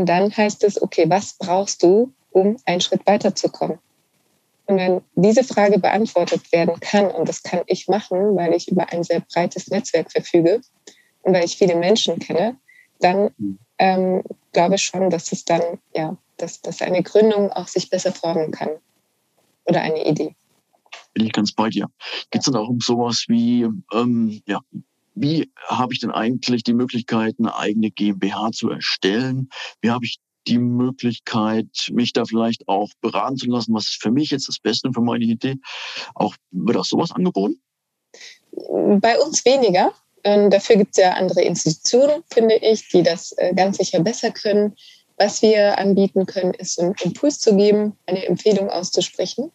Und 0.00 0.06
dann 0.06 0.34
heißt 0.34 0.64
es, 0.64 0.80
okay, 0.80 1.04
was 1.08 1.34
brauchst 1.34 1.82
du, 1.82 2.10
um 2.30 2.56
einen 2.64 2.80
Schritt 2.80 3.06
weiterzukommen? 3.06 3.78
Und 4.64 4.78
wenn 4.78 5.02
diese 5.14 5.44
Frage 5.44 5.78
beantwortet 5.78 6.50
werden 6.52 6.80
kann, 6.80 7.10
und 7.10 7.28
das 7.28 7.42
kann 7.42 7.60
ich 7.66 7.86
machen, 7.86 8.34
weil 8.34 8.54
ich 8.54 8.66
über 8.68 8.90
ein 8.90 9.04
sehr 9.04 9.20
breites 9.20 9.68
Netzwerk 9.68 10.10
verfüge 10.10 10.62
und 11.20 11.34
weil 11.34 11.44
ich 11.44 11.58
viele 11.58 11.76
Menschen 11.76 12.18
kenne, 12.18 12.56
dann 13.00 13.30
ähm, 13.76 14.22
glaube 14.54 14.76
ich 14.76 14.82
schon, 14.82 15.10
dass 15.10 15.32
es 15.32 15.44
dann, 15.44 15.60
ja, 15.94 16.16
dass, 16.38 16.62
dass 16.62 16.80
eine 16.80 17.02
Gründung 17.02 17.52
auch 17.52 17.68
sich 17.68 17.90
besser 17.90 18.12
formen 18.12 18.52
kann. 18.52 18.70
Oder 19.66 19.82
eine 19.82 20.08
Idee. 20.08 20.34
Bin 21.12 21.26
ich 21.26 21.32
ganz 21.32 21.52
bei 21.52 21.68
dir. 21.68 21.88
Geht 22.30 22.40
es 22.40 22.46
dann 22.46 22.56
auch 22.56 22.70
um 22.70 22.80
sowas 22.80 23.26
wie, 23.28 23.68
ähm, 23.92 24.40
ja, 24.46 24.60
wie 25.14 25.50
habe 25.66 25.92
ich 25.92 26.00
denn 26.00 26.10
eigentlich 26.10 26.62
die 26.62 26.74
Möglichkeit, 26.74 27.36
eine 27.38 27.56
eigene 27.56 27.90
GmbH 27.90 28.52
zu 28.52 28.70
erstellen? 28.70 29.50
Wie 29.80 29.90
habe 29.90 30.04
ich 30.04 30.18
die 30.46 30.58
Möglichkeit, 30.58 31.66
mich 31.90 32.12
da 32.12 32.24
vielleicht 32.24 32.66
auch 32.68 32.88
beraten 33.00 33.36
zu 33.36 33.46
lassen, 33.46 33.74
was 33.74 33.84
ist 33.84 34.02
für 34.02 34.10
mich 34.10 34.30
jetzt 34.30 34.48
das 34.48 34.58
Beste 34.58 34.90
für 34.92 35.02
meine 35.02 35.24
Idee. 35.24 35.56
Auch 36.14 36.34
wird 36.50 36.76
auch 36.76 36.84
sowas 36.84 37.10
angeboten? 37.12 37.60
Bei 38.52 39.18
uns 39.18 39.44
weniger. 39.44 39.92
Ähm, 40.24 40.50
dafür 40.50 40.76
gibt 40.76 40.96
es 40.96 41.02
ja 41.02 41.14
andere 41.14 41.42
Institutionen, 41.42 42.22
finde 42.32 42.56
ich, 42.56 42.88
die 42.88 43.02
das 43.02 43.32
äh, 43.32 43.54
ganz 43.54 43.78
sicher 43.78 44.00
besser 44.00 44.30
können. 44.30 44.76
Was 45.16 45.42
wir 45.42 45.78
anbieten 45.78 46.26
können, 46.26 46.54
ist 46.54 46.80
einen 46.80 46.94
Impuls 47.02 47.38
zu 47.38 47.56
geben, 47.56 47.96
eine 48.06 48.24
Empfehlung 48.26 48.70
auszusprechen. 48.70 49.50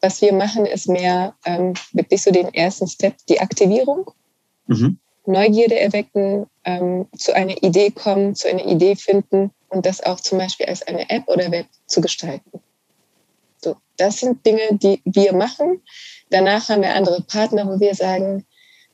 Was 0.00 0.20
wir 0.20 0.32
machen, 0.32 0.66
ist 0.66 0.88
mehr 0.88 1.34
ähm, 1.44 1.74
wirklich 1.92 2.22
so 2.22 2.30
den 2.30 2.52
ersten 2.54 2.86
Step, 2.86 3.14
die 3.28 3.40
Aktivierung. 3.40 4.10
Mhm. 4.66 4.98
Neugierde 5.26 5.78
erwecken, 5.78 6.46
ähm, 6.64 7.06
zu 7.16 7.34
einer 7.34 7.62
Idee 7.62 7.90
kommen, 7.90 8.34
zu 8.34 8.48
einer 8.48 8.66
Idee 8.66 8.94
finden 8.96 9.50
und 9.68 9.86
das 9.86 10.02
auch 10.02 10.20
zum 10.20 10.38
Beispiel 10.38 10.66
als 10.66 10.82
eine 10.82 11.08
App 11.10 11.28
oder 11.28 11.50
Web 11.50 11.66
zu 11.86 12.00
gestalten. 12.00 12.60
So, 13.58 13.76
das 13.96 14.18
sind 14.18 14.44
Dinge, 14.44 14.68
die 14.72 15.00
wir 15.04 15.32
machen. 15.32 15.82
Danach 16.30 16.68
haben 16.68 16.82
wir 16.82 16.94
andere 16.94 17.22
Partner, 17.22 17.66
wo 17.66 17.80
wir 17.80 17.94
sagen, 17.94 18.44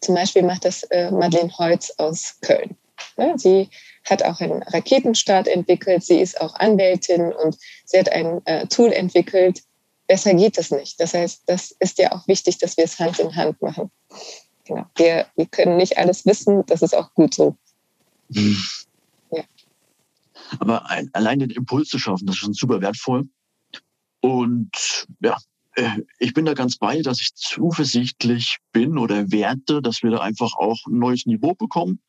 zum 0.01 0.15
Beispiel 0.15 0.43
macht 0.43 0.65
das 0.65 0.85
äh, 0.85 1.11
Madeleine 1.11 1.53
Holz 1.59 1.93
aus 1.99 2.37
Köln. 2.41 2.77
Ja, 3.17 3.37
sie 3.37 3.69
hat 4.09 4.23
auch 4.23 4.41
einen 4.41 4.63
Raketenstart 4.63 5.49
entwickelt, 5.49 6.05
sie 6.05 6.21
ist 6.21 6.41
auch 6.41 6.55
Anwältin 6.55 7.33
und 7.33 7.57
sie 7.85 7.99
hat 7.99 8.11
ein 8.11 8.41
äh, 8.47 8.67
Tool 8.67 8.93
entwickelt. 8.93 9.63
Besser 10.07 10.35
geht 10.35 10.59
es 10.59 10.71
nicht. 10.71 10.99
Das 11.01 11.15
heißt, 11.15 11.43
das 11.47 11.73
ist 11.79 11.99
ja 11.99 12.13
auch 12.13 12.27
wichtig, 12.27 12.59
dass 12.59 12.77
wir 12.77 12.85
es 12.85 12.99
Hand 12.99 13.19
in 13.19 13.37
Hand 13.37 13.61
machen. 13.63 13.91
Genau. 14.71 14.87
Wir, 14.95 15.27
wir 15.35 15.47
können 15.47 15.77
nicht 15.79 15.99
alles 15.99 16.25
wissen, 16.27 16.65
das 16.67 16.81
ist 16.81 16.95
auch 16.95 17.13
gut 17.15 17.35
so. 17.35 17.57
Hm. 18.33 18.57
Aber 20.61 20.89
ein, 20.89 21.11
allein 21.13 21.41
den 21.41 21.51
Impuls 21.51 21.89
zu 21.89 21.99
schaffen, 21.99 22.27
das 22.27 22.37
ist 22.37 22.41
schon 22.41 22.53
super 22.53 22.81
wertvoll. 22.81 23.29
Und 24.21 25.09
ja, 25.21 25.37
äh, 25.75 26.03
ich 26.21 26.35
bin 26.35 26.45
da 26.45 26.55
ganz 26.55 26.77
bei, 26.77 27.03
dass 27.03 27.21
ich 27.21 27.35
zuversichtlich 27.35 28.59
bin 28.73 28.97
oder 28.97 29.33
werte, 29.33 29.83
dass 29.83 30.05
wir 30.05 30.11
da 30.11 30.19
einfach 30.19 30.53
auch 30.55 30.79
ein 30.87 30.99
neues 30.99 31.27
Niveau 31.27 31.55
bekommen, 31.55 32.01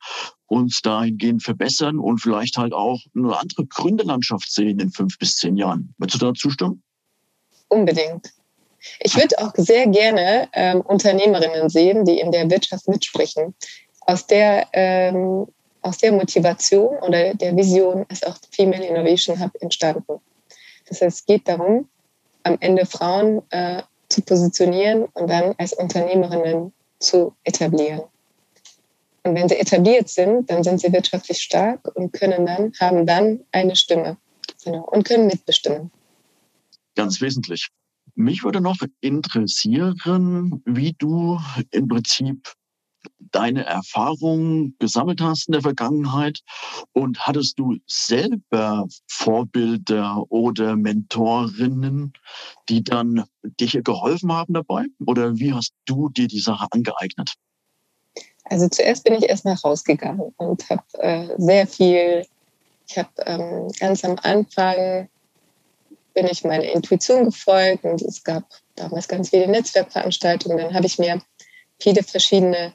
uns 0.46 0.82
dahingehend 0.82 1.42
verbessern 1.42 1.98
und 1.98 2.18
vielleicht 2.18 2.58
halt 2.58 2.74
auch 2.74 3.00
eine 3.16 3.36
andere 3.36 3.66
Gründerlandschaft 3.66 4.52
sehen 4.52 4.78
in 4.78 4.92
fünf 4.92 5.18
bis 5.18 5.34
zehn 5.34 5.56
Jahren. 5.56 5.94
Würdest 5.98 6.22
du 6.22 6.26
da 6.26 6.34
zustimmen? 6.34 6.82
Unbedingt. 7.68 8.32
Ich 9.00 9.16
würde 9.16 9.38
auch 9.38 9.52
sehr 9.56 9.86
gerne 9.86 10.48
ähm, 10.52 10.80
Unternehmerinnen 10.80 11.68
sehen, 11.68 12.04
die 12.04 12.20
in 12.20 12.32
der 12.32 12.50
Wirtschaft 12.50 12.88
mitsprechen. 12.88 13.54
Aus 14.00 14.26
der 14.26 14.66
ähm, 14.72 15.46
aus 15.82 15.98
der 15.98 16.12
Motivation 16.12 16.96
oder 16.98 17.34
der 17.34 17.56
Vision 17.56 18.06
ist 18.08 18.26
auch 18.26 18.36
Female 18.52 18.86
Innovation 18.86 19.38
Hub 19.40 19.50
entstanden. 19.60 20.20
Das 20.88 21.00
heißt, 21.00 21.18
es 21.18 21.26
geht 21.26 21.48
darum, 21.48 21.88
am 22.44 22.56
Ende 22.60 22.86
Frauen 22.86 23.42
äh, 23.50 23.82
zu 24.08 24.22
positionieren 24.22 25.04
und 25.14 25.28
dann 25.28 25.54
als 25.58 25.72
Unternehmerinnen 25.72 26.72
zu 26.98 27.34
etablieren. 27.44 28.02
Und 29.24 29.34
wenn 29.34 29.48
sie 29.48 29.58
etabliert 29.58 30.08
sind, 30.08 30.50
dann 30.50 30.64
sind 30.64 30.80
sie 30.80 30.92
wirtschaftlich 30.92 31.38
stark 31.38 31.80
und 31.94 32.12
können 32.12 32.46
dann, 32.46 32.72
haben 32.80 33.06
dann 33.06 33.44
eine 33.52 33.76
Stimme 33.76 34.16
genau, 34.64 34.84
und 34.84 35.04
können 35.04 35.26
mitbestimmen. 35.26 35.90
Ganz 36.96 37.20
wesentlich. 37.20 37.68
Mich 38.14 38.44
würde 38.44 38.60
noch 38.60 38.76
interessieren, 39.00 40.62
wie 40.66 40.92
du 40.92 41.38
im 41.70 41.88
Prinzip 41.88 42.52
deine 43.18 43.64
Erfahrungen 43.64 44.76
gesammelt 44.78 45.20
hast 45.20 45.48
in 45.48 45.52
der 45.52 45.62
Vergangenheit 45.62 46.40
und 46.92 47.26
hattest 47.26 47.58
du 47.58 47.76
selber 47.86 48.86
Vorbilder 49.08 50.22
oder 50.28 50.76
Mentorinnen, 50.76 52.12
die 52.68 52.84
dann 52.84 53.24
dir 53.42 53.82
geholfen 53.82 54.32
haben 54.32 54.54
dabei? 54.54 54.84
Oder 55.06 55.36
wie 55.38 55.52
hast 55.52 55.72
du 55.86 56.10
dir 56.10 56.28
die 56.28 56.40
Sache 56.40 56.66
angeeignet? 56.70 57.34
Also 58.44 58.68
zuerst 58.68 59.04
bin 59.04 59.14
ich 59.14 59.24
erstmal 59.24 59.54
rausgegangen 59.54 60.32
und 60.36 60.68
habe 60.68 60.82
äh, 60.98 61.28
sehr 61.38 61.66
viel, 61.66 62.26
ich 62.88 62.98
habe 62.98 63.10
ähm, 63.24 63.68
ganz 63.78 64.04
am 64.04 64.16
Anfang 64.22 65.08
bin 66.14 66.26
ich 66.26 66.44
meiner 66.44 66.64
Intuition 66.64 67.24
gefolgt 67.24 67.84
und 67.84 68.02
es 68.02 68.22
gab 68.22 68.44
damals 68.76 69.08
ganz 69.08 69.30
viele 69.30 69.48
Netzwerkveranstaltungen. 69.48 70.58
Dann 70.58 70.74
habe 70.74 70.86
ich 70.86 70.98
mir 70.98 71.20
viele 71.80 72.02
verschiedene 72.02 72.74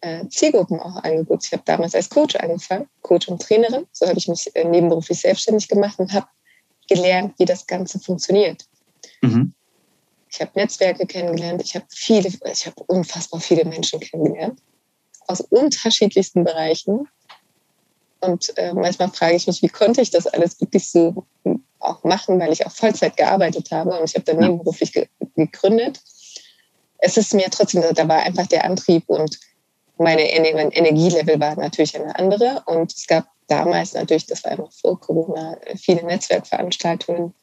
äh, 0.00 0.26
Zielgruppen 0.28 0.80
auch 0.80 1.02
angeguckt. 1.02 1.44
Ich 1.44 1.52
habe 1.52 1.62
damals 1.64 1.94
als 1.94 2.08
Coach 2.08 2.36
angefangen, 2.36 2.88
Coach 3.02 3.28
und 3.28 3.42
Trainerin. 3.42 3.86
So 3.92 4.06
habe 4.06 4.18
ich 4.18 4.28
mich 4.28 4.54
äh, 4.54 4.64
nebenberuflich 4.64 5.20
selbstständig 5.20 5.68
gemacht 5.68 5.98
und 5.98 6.12
habe 6.12 6.26
gelernt, 6.88 7.34
wie 7.38 7.44
das 7.44 7.66
Ganze 7.66 7.98
funktioniert. 7.98 8.64
Mhm. 9.22 9.52
Ich 10.30 10.40
habe 10.40 10.52
Netzwerke 10.54 11.06
kennengelernt. 11.06 11.62
Ich 11.62 11.74
habe 11.74 11.86
viele, 11.90 12.28
ich 12.28 12.66
habe 12.66 12.82
unfassbar 12.86 13.40
viele 13.40 13.64
Menschen 13.64 14.00
kennengelernt 14.00 14.60
aus 15.30 15.40
unterschiedlichsten 15.40 16.44
Bereichen. 16.44 17.08
Und 18.20 18.56
äh, 18.58 18.74
manchmal 18.74 19.10
frage 19.10 19.36
ich 19.36 19.46
mich, 19.46 19.62
wie 19.62 19.68
konnte 19.68 20.02
ich 20.02 20.10
das 20.10 20.26
alles 20.26 20.60
wirklich 20.60 20.90
so 20.90 21.24
auch 21.80 22.04
machen, 22.04 22.38
weil 22.38 22.52
ich 22.52 22.66
auch 22.66 22.70
Vollzeit 22.70 23.16
gearbeitet 23.16 23.70
habe 23.70 23.98
und 23.98 24.08
ich 24.08 24.14
habe 24.14 24.24
dann 24.24 24.38
nebenberuflich 24.38 24.92
ge 24.92 25.08
gegründet. 25.34 26.00
Es 26.98 27.16
ist 27.16 27.32
mir 27.34 27.48
trotzdem, 27.50 27.82
da 27.94 28.08
war 28.08 28.18
einfach 28.22 28.46
der 28.46 28.64
Antrieb 28.64 29.04
und 29.08 29.38
meine 29.96 30.22
mein 30.54 30.70
Energielevel 30.70 31.38
war 31.40 31.56
natürlich 31.56 31.98
eine 31.98 32.18
andere. 32.18 32.62
Und 32.66 32.92
es 32.92 33.06
gab 33.06 33.26
damals 33.46 33.94
natürlich, 33.94 34.26
das 34.26 34.44
war 34.44 34.52
einfach 34.52 34.72
vor 34.72 34.98
Corona, 34.98 35.58
viele 35.76 36.04
Netzwerkveranstaltungen. 36.04 37.34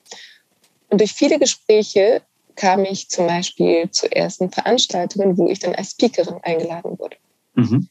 Und 0.89 1.02
durch 1.02 1.13
viele 1.13 1.38
Gespräche 1.39 2.21
kam 2.56 2.84
ich 2.86 3.10
zum 3.10 3.28
Beispiel 3.28 3.89
zu 3.91 4.12
ersten 4.12 4.52
Veranstaltungen, 4.52 5.38
wo 5.38 5.47
ich 5.47 5.60
dann 5.60 5.76
als 5.76 5.91
Speakerin 5.91 6.39
eingeladen 6.43 6.97
wurde. 6.97 7.17
Mhm. 7.54 7.89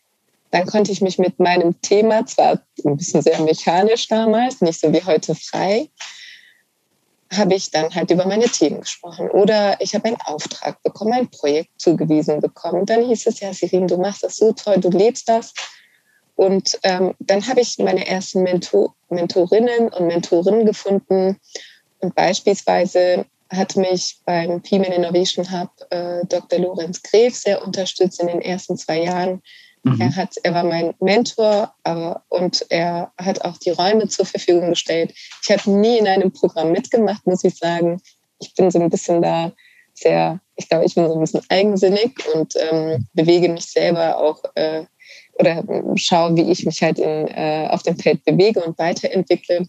dann 0.52 0.64
konnte 0.66 0.92
ich 0.92 1.00
mich 1.00 1.18
mit 1.18 1.40
meinem 1.40 1.80
Thema, 1.82 2.24
zwar 2.24 2.60
ein 2.84 2.96
bisschen 2.96 3.20
sehr 3.20 3.40
mechanisch 3.40 4.06
damals, 4.06 4.60
nicht 4.60 4.80
so 4.80 4.92
wie 4.92 5.02
heute 5.02 5.34
frei, 5.34 5.88
habe 7.32 7.54
ich 7.54 7.70
dann 7.70 7.94
halt 7.94 8.10
über 8.10 8.26
meine 8.26 8.46
Themen 8.46 8.80
gesprochen. 8.80 9.30
Oder 9.30 9.80
ich 9.80 9.94
habe 9.94 10.06
einen 10.06 10.18
Auftrag 10.24 10.82
bekommen, 10.82 11.12
ein 11.12 11.30
Projekt 11.30 11.70
zugewiesen 11.80 12.40
bekommen. 12.40 12.86
Dann 12.86 13.04
hieß 13.04 13.26
es 13.26 13.40
ja, 13.40 13.52
Sirin, 13.52 13.88
du 13.88 13.96
machst 13.96 14.22
das 14.22 14.36
so 14.36 14.52
toll, 14.52 14.78
du 14.78 14.90
lebst 14.90 15.28
das. 15.28 15.52
Und 16.36 16.78
ähm, 16.82 17.14
dann 17.18 17.46
habe 17.48 17.60
ich 17.60 17.78
meine 17.78 18.06
ersten 18.06 18.42
Mentor 18.42 18.94
Mentorinnen 19.08 19.88
und 19.88 20.06
Mentorinnen 20.06 20.66
gefunden. 20.66 21.38
Und 22.00 22.14
beispielsweise 22.14 23.24
hat 23.50 23.76
mich 23.76 24.18
beim 24.24 24.62
Female 24.62 24.94
Innovation 24.94 25.50
Hub 25.50 25.70
äh, 25.90 26.24
Dr. 26.26 26.58
Lorenz 26.58 27.02
Gref 27.02 27.34
sehr 27.34 27.64
unterstützt 27.64 28.20
in 28.20 28.26
den 28.26 28.42
ersten 28.42 28.76
zwei 28.76 29.02
Jahren. 29.02 29.42
Mhm. 29.86 30.00
Er, 30.00 30.16
hat, 30.16 30.36
er 30.42 30.52
war 30.52 30.64
mein 30.64 30.94
Mentor 30.98 31.72
aber, 31.84 32.24
und 32.28 32.66
er 32.70 33.12
hat 33.18 33.42
auch 33.44 33.56
die 33.58 33.70
Räume 33.70 34.08
zur 34.08 34.26
Verfügung 34.26 34.70
gestellt. 34.70 35.14
Ich 35.42 35.50
habe 35.50 35.70
nie 35.70 35.98
in 35.98 36.08
einem 36.08 36.32
Programm 36.32 36.72
mitgemacht, 36.72 37.24
muss 37.24 37.44
ich 37.44 37.56
sagen. 37.56 38.02
Ich 38.40 38.52
bin 38.54 38.68
so 38.68 38.80
ein 38.80 38.90
bisschen 38.90 39.22
da 39.22 39.52
sehr, 39.94 40.40
ich 40.56 40.68
glaube, 40.68 40.86
ich 40.86 40.96
bin 40.96 41.06
so 41.06 41.14
ein 41.14 41.20
bisschen 41.20 41.42
eigensinnig 41.48 42.12
und 42.34 42.54
ähm, 42.70 43.06
bewege 43.14 43.48
mich 43.48 43.66
selber 43.66 44.18
auch 44.18 44.42
äh, 44.56 44.84
oder 45.38 45.62
schaue, 45.94 46.34
wie 46.34 46.50
ich 46.50 46.66
mich 46.66 46.82
halt 46.82 46.98
in, 46.98 47.28
äh, 47.28 47.68
auf 47.70 47.84
dem 47.84 47.96
Feld 47.96 48.24
bewege 48.24 48.64
und 48.64 48.76
weiterentwickle. 48.78 49.68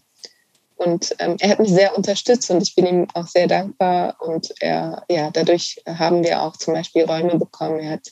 Und 0.74 1.14
ähm, 1.20 1.36
er 1.38 1.50
hat 1.50 1.60
mich 1.60 1.70
sehr 1.70 1.96
unterstützt 1.96 2.50
und 2.50 2.62
ich 2.62 2.74
bin 2.74 2.86
ihm 2.86 3.06
auch 3.14 3.26
sehr 3.28 3.46
dankbar. 3.46 4.16
Und 4.20 4.52
er, 4.60 5.04
ja, 5.08 5.30
dadurch 5.30 5.80
haben 5.86 6.24
wir 6.24 6.42
auch 6.42 6.56
zum 6.56 6.74
Beispiel 6.74 7.04
Räume 7.04 7.36
bekommen. 7.36 7.78
Er 7.78 7.92
hat 7.92 8.08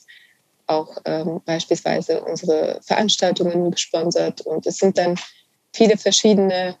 auch 0.67 0.97
ähm, 1.05 1.41
beispielsweise 1.45 2.21
unsere 2.21 2.79
Veranstaltungen 2.83 3.71
gesponsert. 3.71 4.41
Und 4.41 4.67
es 4.67 4.77
sind 4.77 4.97
dann 4.97 5.15
viele 5.73 5.97
verschiedene, 5.97 6.75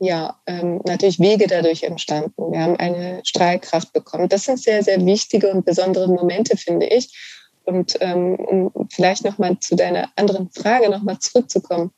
ja, 0.00 0.38
ähm, 0.46 0.80
natürlich 0.84 1.20
Wege 1.20 1.46
dadurch 1.46 1.82
entstanden. 1.82 2.52
Wir 2.52 2.60
haben 2.60 2.76
eine 2.76 3.20
Strahlkraft 3.24 3.92
bekommen. 3.92 4.28
Das 4.28 4.44
sind 4.44 4.58
sehr, 4.58 4.82
sehr 4.82 5.04
wichtige 5.04 5.50
und 5.50 5.64
besondere 5.64 6.08
Momente, 6.08 6.56
finde 6.56 6.86
ich. 6.86 7.16
Und 7.64 7.96
ähm, 8.00 8.34
um 8.36 8.88
vielleicht 8.90 9.24
nochmal 9.24 9.58
zu 9.60 9.76
deiner 9.76 10.10
anderen 10.16 10.50
Frage 10.50 10.90
nochmal 10.90 11.18
zurückzukommen. 11.20 11.92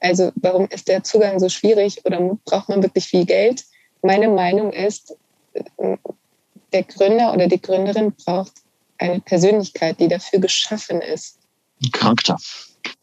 Also 0.00 0.32
warum 0.34 0.66
ist 0.68 0.88
der 0.88 1.04
Zugang 1.04 1.38
so 1.38 1.48
schwierig 1.48 2.04
oder 2.04 2.18
braucht 2.44 2.68
man 2.68 2.82
wirklich 2.82 3.06
viel 3.06 3.24
Geld? 3.24 3.64
Meine 4.02 4.28
Meinung 4.28 4.72
ist, 4.72 5.16
äh, 5.54 5.96
der 6.72 6.82
Gründer 6.82 7.32
oder 7.32 7.46
die 7.46 7.60
Gründerin 7.60 8.12
braucht 8.12 8.63
eine 8.98 9.20
Persönlichkeit, 9.20 10.00
die 10.00 10.08
dafür 10.08 10.40
geschaffen 10.40 11.00
ist. 11.00 11.38
Charakter. 11.92 12.36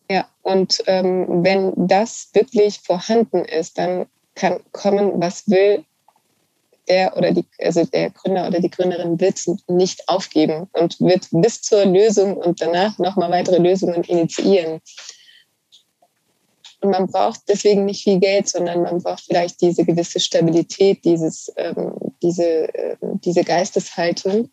Ja, 0.09 0.27
und 0.41 0.83
ähm, 0.87 1.43
wenn 1.43 1.73
das 1.75 2.29
wirklich 2.33 2.79
vorhanden 2.79 3.45
ist, 3.45 3.77
dann 3.77 4.07
kann 4.35 4.59
kommen, 4.71 5.21
was 5.21 5.47
will, 5.47 5.85
der 6.87 7.15
oder 7.15 7.31
die, 7.31 7.45
also 7.59 7.85
der 7.85 8.09
Gründer 8.09 8.47
oder 8.47 8.59
die 8.59 8.69
Gründerin 8.69 9.19
wird 9.19 9.37
es 9.37 9.47
nicht 9.67 10.07
aufgeben 10.09 10.67
und 10.73 10.99
wird 10.99 11.27
bis 11.31 11.61
zur 11.61 11.85
Lösung 11.85 12.35
und 12.37 12.61
danach 12.61 12.97
nochmal 12.97 13.31
weitere 13.31 13.59
Lösungen 13.59 14.03
initiieren. 14.03 14.81
Und 16.81 16.89
man 16.89 17.07
braucht 17.07 17.41
deswegen 17.47 17.85
nicht 17.85 18.03
viel 18.03 18.19
Geld, 18.19 18.49
sondern 18.49 18.81
man 18.81 19.01
braucht 19.01 19.23
vielleicht 19.25 19.61
diese 19.61 19.85
gewisse 19.85 20.19
Stabilität, 20.19 21.05
dieses, 21.05 21.53
ähm, 21.55 21.93
diese, 22.23 22.73
äh, 22.73 22.97
diese 23.01 23.43
Geisteshaltung, 23.43 24.49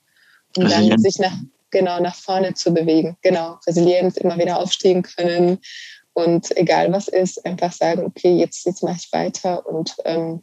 um 0.59 0.65
Resilienz. 0.65 0.91
dann 0.91 0.99
sich 0.99 1.19
nach, 1.19 1.37
genau 1.71 2.01
nach 2.01 2.15
vorne 2.15 2.55
zu 2.55 2.73
bewegen. 2.73 3.17
Genau, 3.23 3.59
resilient, 3.67 4.17
immer 4.19 4.39
wieder 4.39 4.61
aufstehen 4.61 5.03
können 5.03 5.59
und 6.13 6.57
egal 6.57 6.93
was 6.93 7.07
ist, 7.09 7.47
einfach 7.47 7.73
sagen, 7.73 8.05
okay, 8.05 8.33
jetzt, 8.33 8.67
jetzt 8.67 8.83
mache 8.83 8.99
ich 8.99 9.13
weiter 9.13 9.67
und 9.67 9.95
ähm, 10.05 10.43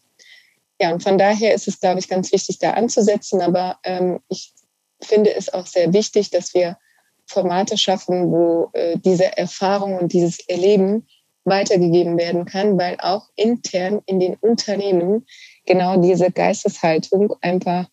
ja, 0.80 0.91
und 0.91 1.04
von 1.04 1.17
daher 1.17 1.54
ist 1.54 1.67
es, 1.67 1.80
glaube 1.80 1.99
ich, 1.99 2.08
ganz 2.08 2.32
wichtig, 2.32 2.60
da 2.60 2.71
anzusetzen. 2.71 3.41
Aber 3.41 3.78
ähm, 3.84 4.19
ich 4.30 4.54
finde 5.01 5.34
es 5.34 5.54
auch 5.54 5.65
sehr 5.65 5.93
wichtig, 5.93 6.32
dass 6.32 6.54
wir 6.54 6.78
Formate 7.28 7.78
schaffen, 7.78 8.32
wo 8.32 8.69
äh, 8.73 8.97
diese 8.97 9.38
Erfahrung 9.38 9.97
und 9.97 10.13
dieses 10.13 10.39
Erleben 10.47 11.08
weitergegeben 11.43 12.17
werden 12.17 12.45
kann, 12.45 12.78
weil 12.78 12.97
auch 12.99 13.30
intern 13.36 14.01
in 14.06 14.19
den 14.19 14.36
Unternehmen 14.36 15.25
genau 15.65 16.01
diese 16.01 16.32
Geisteshaltung 16.32 17.34
einfach 17.41 17.88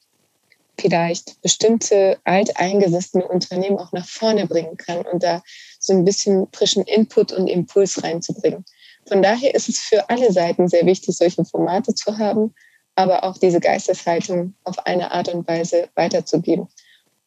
vielleicht 0.82 1.40
bestimmte 1.40 2.18
alteingesessene 2.24 3.26
Unternehmen 3.26 3.78
auch 3.78 3.92
nach 3.92 4.06
vorne 4.06 4.46
bringen 4.46 4.76
kann 4.76 5.06
und 5.06 5.22
da 5.22 5.42
so 5.78 5.92
ein 5.92 6.04
bisschen 6.04 6.48
frischen 6.52 6.82
Input 6.84 7.32
und 7.32 7.46
Impuls 7.46 8.02
reinzubringen. 8.02 8.64
Von 9.08 9.22
daher 9.22 9.54
ist 9.54 9.68
es 9.68 9.78
für 9.78 10.10
alle 10.10 10.32
Seiten 10.32 10.68
sehr 10.68 10.84
wichtig, 10.84 11.16
solche 11.16 11.44
Formate 11.44 11.94
zu 11.94 12.18
haben, 12.18 12.54
aber 12.94 13.24
auch 13.24 13.38
diese 13.38 13.60
Geisteshaltung 13.60 14.54
auf 14.64 14.86
eine 14.86 15.12
Art 15.12 15.28
und 15.28 15.46
Weise 15.48 15.88
weiterzugeben. 15.94 16.68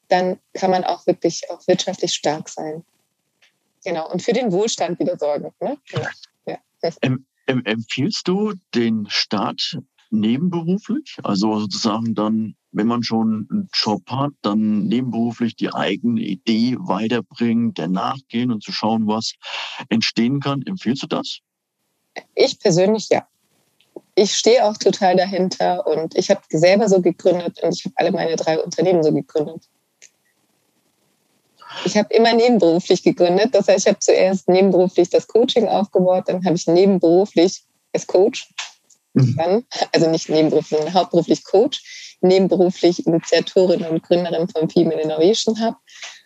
Dann 0.09 0.37
kann 0.53 0.71
man 0.71 0.83
auch 0.83 1.07
wirklich 1.07 1.49
auch 1.49 1.65
wirtschaftlich 1.67 2.13
stark 2.13 2.49
sein. 2.49 2.83
Genau, 3.83 4.11
und 4.11 4.21
für 4.21 4.33
den 4.33 4.51
Wohlstand 4.51 4.99
wieder 4.99 5.17
sorgen. 5.17 5.51
Ne? 5.61 5.77
Genau. 5.89 6.07
Ja. 6.45 6.57
Em, 7.01 7.25
em, 7.47 7.63
empfiehlst 7.65 8.27
du 8.27 8.53
den 8.73 9.07
Staat 9.09 9.77
nebenberuflich? 10.11 11.17
Also 11.23 11.59
sozusagen 11.59 12.15
dann, 12.15 12.55
wenn 12.75 12.87
man 12.87 13.03
schon 13.03 13.47
einen 13.49 13.69
Job 13.73 14.03
hat, 14.09 14.31
dann 14.41 14.87
nebenberuflich 14.87 15.55
die 15.55 15.73
eigene 15.73 16.21
Idee 16.21 16.75
weiterbringen, 16.79 17.73
der 17.73 17.87
nachgehen 17.87 18.51
und 18.51 18.63
zu 18.63 18.71
schauen, 18.71 19.07
was 19.07 19.33
entstehen 19.89 20.39
kann. 20.39 20.61
Empfiehlst 20.65 21.03
du 21.03 21.07
das? 21.07 21.39
Ich 22.35 22.59
persönlich 22.59 23.09
ja 23.09 23.27
ich 24.15 24.33
stehe 24.33 24.65
auch 24.65 24.77
total 24.77 25.17
dahinter 25.17 25.85
und 25.85 26.17
ich 26.17 26.29
habe 26.29 26.41
selber 26.49 26.87
so 26.87 27.01
gegründet 27.01 27.61
und 27.61 27.75
ich 27.75 27.85
habe 27.85 27.95
alle 27.97 28.11
meine 28.11 28.35
drei 28.37 28.59
Unternehmen 28.59 29.03
so 29.03 29.11
gegründet. 29.11 29.63
Ich 31.83 31.97
habe 31.97 32.13
immer 32.13 32.33
nebenberuflich 32.33 33.03
gegründet. 33.03 33.53
Das 33.53 33.67
heißt, 33.67 33.85
ich 33.85 33.87
habe 33.87 33.99
zuerst 33.99 34.47
nebenberuflich 34.47 35.09
das 35.09 35.27
Coaching 35.27 35.67
aufgebaut, 35.67 36.23
dann 36.27 36.45
habe 36.45 36.55
ich 36.55 36.67
nebenberuflich 36.67 37.63
als 37.93 38.07
Coach, 38.07 38.49
mhm. 39.13 39.35
dann, 39.35 39.65
also 39.91 40.09
nicht 40.09 40.29
nebenberuflich, 40.29 40.79
sondern 40.79 40.93
hauptberuflich 40.93 41.43
Coach, 41.43 42.04
nebenberuflich 42.21 43.05
Initiatorin 43.05 43.85
und 43.85 44.03
Gründerin 44.03 44.47
vom 44.47 44.69
Female 44.69 45.01
Innovation 45.01 45.59
Hub. 45.59 45.75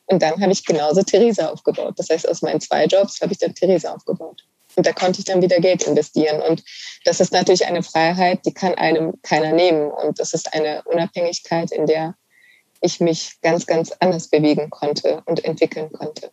Und 0.06 0.22
dann 0.22 0.42
habe 0.42 0.52
ich 0.52 0.66
genauso 0.66 1.04
Theresa 1.04 1.50
aufgebaut. 1.50 1.94
Das 1.98 2.10
heißt, 2.10 2.28
aus 2.28 2.42
meinen 2.42 2.62
zwei 2.62 2.86
Jobs 2.86 3.22
habe 3.22 3.32
ich 3.32 3.38
dann 3.38 3.54
Theresa 3.54 3.94
aufgebaut. 3.94 4.44
Und 4.76 4.86
da 4.86 4.94
konnte 4.94 5.20
ich 5.20 5.26
dann 5.26 5.42
wieder 5.42 5.60
Geld 5.60 5.84
investieren. 5.84 6.42
Und 6.42 6.64
das 7.06 7.20
ist 7.20 7.34
natürlich 7.34 7.66
eine 7.66 7.84
Freiheit, 7.84 8.46
die 8.46 8.54
kann 8.54 8.76
einem 8.76 9.14
keiner 9.22 9.52
nehmen. 9.52 9.92
Und 9.92 10.20
das 10.20 10.34
ist 10.34 10.54
eine 10.54 10.84
Unabhängigkeit, 10.86 11.72
in 11.72 11.86
der 11.86 12.16
ich 12.82 13.00
mich 13.00 13.40
ganz, 13.42 13.66
ganz 13.66 13.92
anders 14.00 14.30
bewegen 14.30 14.70
konnte 14.70 15.22
und 15.26 15.44
entwickeln 15.44 15.92
konnte. 15.92 16.32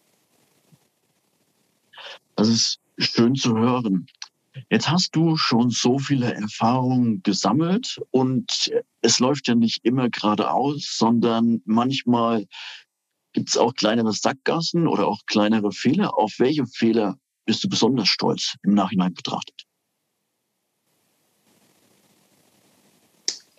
Das 2.36 2.48
ist 2.48 2.78
schön 2.98 3.34
zu 3.34 3.56
hören. 3.56 4.06
Jetzt 4.70 4.90
hast 4.90 5.14
du 5.14 5.36
schon 5.36 5.70
so 5.70 5.98
viele 5.98 6.34
Erfahrungen 6.34 7.22
gesammelt 7.22 8.00
und 8.10 8.72
es 9.02 9.18
läuft 9.18 9.48
ja 9.48 9.54
nicht 9.54 9.84
immer 9.84 10.08
geradeaus, 10.08 10.96
sondern 10.96 11.62
manchmal 11.64 12.46
gibt 13.32 13.50
es 13.50 13.56
auch 13.56 13.74
kleinere 13.74 14.12
Sackgassen 14.12 14.88
oder 14.88 15.06
auch 15.06 15.20
kleinere 15.26 15.72
Fehler. 15.72 16.16
Auf 16.18 16.34
welche 16.38 16.66
Fehler 16.66 17.18
bist 17.44 17.62
du 17.62 17.68
besonders 17.68 18.08
stolz 18.08 18.56
im 18.62 18.74
Nachhinein 18.74 19.14
betrachtet? 19.14 19.66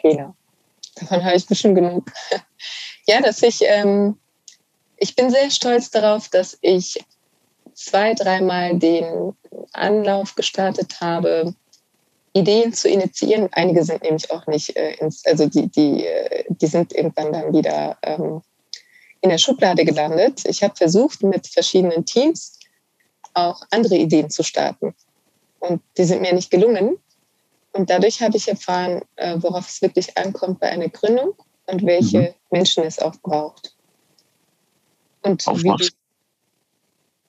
Fehler. 0.01 0.35
Davon 0.95 1.23
habe 1.23 1.35
ich 1.35 1.45
bestimmt 1.45 1.75
genug. 1.75 2.11
ja, 3.07 3.21
dass 3.21 3.43
ich, 3.43 3.61
ähm, 3.63 4.17
ich 4.97 5.15
bin 5.15 5.29
sehr 5.29 5.51
stolz 5.51 5.91
darauf, 5.91 6.29
dass 6.29 6.57
ich 6.61 6.99
zwei, 7.77 8.13
dreimal 8.15 8.77
den 8.77 9.33
Anlauf 9.71 10.35
gestartet 10.35 10.99
habe, 10.99 11.53
Ideen 12.33 12.73
zu 12.73 12.89
initiieren. 12.89 13.49
Einige 13.51 13.83
sind 13.83 14.03
nämlich 14.03 14.29
auch 14.31 14.45
nicht, 14.47 14.75
äh, 14.75 14.95
ins, 14.95 15.25
also 15.25 15.47
die, 15.47 15.67
die, 15.67 16.05
äh, 16.05 16.45
die 16.49 16.67
sind 16.67 16.93
irgendwann 16.93 17.31
dann 17.31 17.53
wieder 17.53 17.97
ähm, 18.01 18.41
in 19.21 19.29
der 19.29 19.37
Schublade 19.37 19.85
gelandet. 19.85 20.43
Ich 20.45 20.63
habe 20.63 20.75
versucht, 20.75 21.23
mit 21.23 21.47
verschiedenen 21.47 22.05
Teams 22.05 22.59
auch 23.33 23.61
andere 23.71 23.95
Ideen 23.95 24.29
zu 24.29 24.43
starten. 24.43 24.95
Und 25.59 25.81
die 25.97 26.03
sind 26.03 26.21
mir 26.21 26.33
nicht 26.33 26.49
gelungen. 26.49 26.97
Und 27.73 27.89
dadurch 27.89 28.21
habe 28.21 28.37
ich 28.37 28.47
erfahren, 28.47 29.01
äh, 29.15 29.35
worauf 29.37 29.69
es 29.69 29.81
wirklich 29.81 30.17
ankommt 30.17 30.59
bei 30.59 30.69
einer 30.69 30.89
Gründung 30.89 31.35
und 31.67 31.85
welche 31.85 32.19
mhm. 32.19 32.33
Menschen 32.49 32.83
es 32.85 32.97
auch 32.99 33.15
braucht. 33.21 33.75
Und 35.21 35.45
auf 35.47 35.63
was? 35.63 35.91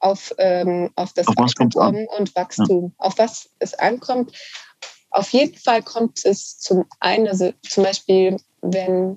Auf, 0.00 0.34
ähm, 0.38 0.90
auf 0.94 1.12
das 1.12 1.26
auf 1.26 1.36
Weiterkommen 1.36 2.06
und 2.16 2.34
Wachstum. 2.34 2.92
Ja. 2.98 3.06
Auf 3.06 3.18
was 3.18 3.50
es 3.58 3.74
ankommt. 3.74 4.32
Auf 5.10 5.30
jeden 5.30 5.56
Fall 5.56 5.82
kommt 5.82 6.24
es 6.24 6.58
zum 6.58 6.84
einen, 7.00 7.28
also 7.28 7.52
zum 7.68 7.84
Beispiel, 7.84 8.36
wenn 8.60 9.16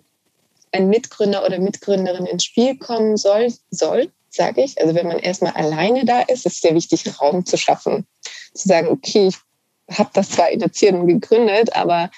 ein 0.72 0.90
Mitgründer 0.90 1.46
oder 1.46 1.60
Mitgründerin 1.60 2.26
ins 2.26 2.46
Spiel 2.46 2.78
kommen 2.78 3.18
soll, 3.18 3.54
soll 3.72 4.12
sage 4.32 4.64
ich. 4.64 4.80
Also 4.82 4.96
wenn 4.96 5.08
man 5.08 5.20
erstmal 5.20 5.54
alleine 5.54 6.06
da 6.06 6.22
ist, 6.22 6.46
ist 6.46 6.54
es 6.54 6.62
sehr 6.62 6.74
wichtig, 6.74 7.22
Raum 7.22 7.46
zu 7.46 7.58
schaffen. 7.58 8.08
Zu 8.54 8.68
sagen, 8.68 8.88
okay, 8.88 9.28
ich 9.28 10.00
habe 10.00 10.10
das 10.14 10.30
zwar 10.30 10.50
initiiert 10.50 10.96
und 10.96 11.08
gegründet, 11.08 11.76
aber 11.76 12.10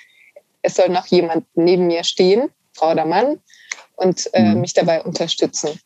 es 0.61 0.75
soll 0.75 0.89
noch 0.89 1.07
jemand 1.07 1.45
neben 1.55 1.87
mir 1.87 2.03
stehen, 2.03 2.49
Frau 2.73 2.91
oder 2.91 3.05
Mann, 3.05 3.39
und 3.95 4.29
äh, 4.33 4.53
mhm. 4.53 4.61
mich 4.61 4.73
dabei 4.73 5.03
unterstützen. 5.03 5.79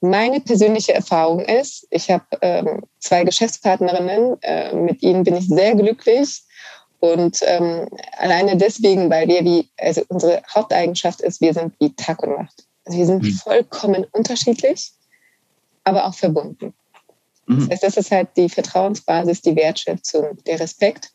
Meine 0.00 0.40
persönliche 0.40 0.94
Erfahrung 0.94 1.40
ist, 1.40 1.86
ich 1.90 2.10
habe 2.10 2.24
ähm, 2.42 2.82
zwei 2.98 3.24
Geschäftspartnerinnen, 3.24 4.36
äh, 4.42 4.74
mit 4.74 5.02
ihnen 5.02 5.24
bin 5.24 5.36
ich 5.36 5.48
sehr 5.48 5.74
glücklich. 5.74 6.42
Und 7.00 7.40
ähm, 7.42 7.88
alleine 8.18 8.56
deswegen, 8.56 9.10
weil 9.10 9.28
wir 9.28 9.44
wie, 9.44 9.68
also 9.78 10.02
unsere 10.08 10.42
Haupteigenschaft 10.54 11.20
ist, 11.20 11.40
wir 11.40 11.52
sind 11.52 11.74
wie 11.78 11.94
Tag 11.94 12.22
und 12.22 12.36
Nacht. 12.36 12.64
Also 12.84 12.98
wir 12.98 13.06
sind 13.06 13.22
mhm. 13.22 13.32
vollkommen 13.32 14.06
unterschiedlich, 14.12 14.92
aber 15.84 16.06
auch 16.06 16.14
verbunden. 16.14 16.72
Mhm. 17.46 17.60
Das 17.60 17.70
heißt, 17.70 17.82
das 17.82 17.96
ist 17.96 18.10
halt 18.10 18.28
die 18.36 18.48
Vertrauensbasis, 18.48 19.42
die 19.42 19.56
Wertschätzung, 19.56 20.38
der 20.46 20.60
Respekt, 20.60 21.10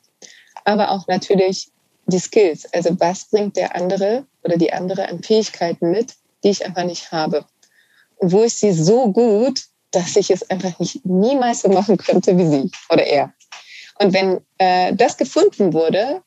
aber 0.65 0.91
auch 0.91 1.07
natürlich 1.07 1.71
die 2.05 2.19
Skills. 2.19 2.71
Also 2.73 2.99
was 2.99 3.25
bringt 3.25 3.57
der 3.57 3.75
andere 3.75 4.25
oder 4.43 4.57
die 4.57 4.73
andere 4.73 5.07
an 5.07 5.23
Fähigkeiten 5.23 5.91
mit, 5.91 6.15
die 6.43 6.49
ich 6.49 6.65
einfach 6.65 6.83
nicht 6.83 7.11
habe. 7.11 7.45
Wo 8.21 8.43
ich 8.43 8.53
sie 8.53 8.71
so 8.71 9.11
gut, 9.11 9.65
dass 9.91 10.15
ich 10.15 10.31
es 10.31 10.49
einfach 10.49 10.77
nicht 10.79 11.05
niemals 11.05 11.61
so 11.61 11.69
machen 11.69 11.97
könnte 11.97 12.37
wie 12.37 12.47
sie 12.47 12.71
oder 12.89 13.05
er. 13.05 13.33
Und 13.99 14.13
wenn 14.13 14.41
äh, 14.57 14.93
das 14.93 15.17
gefunden 15.17 15.73
wurde, 15.73 16.21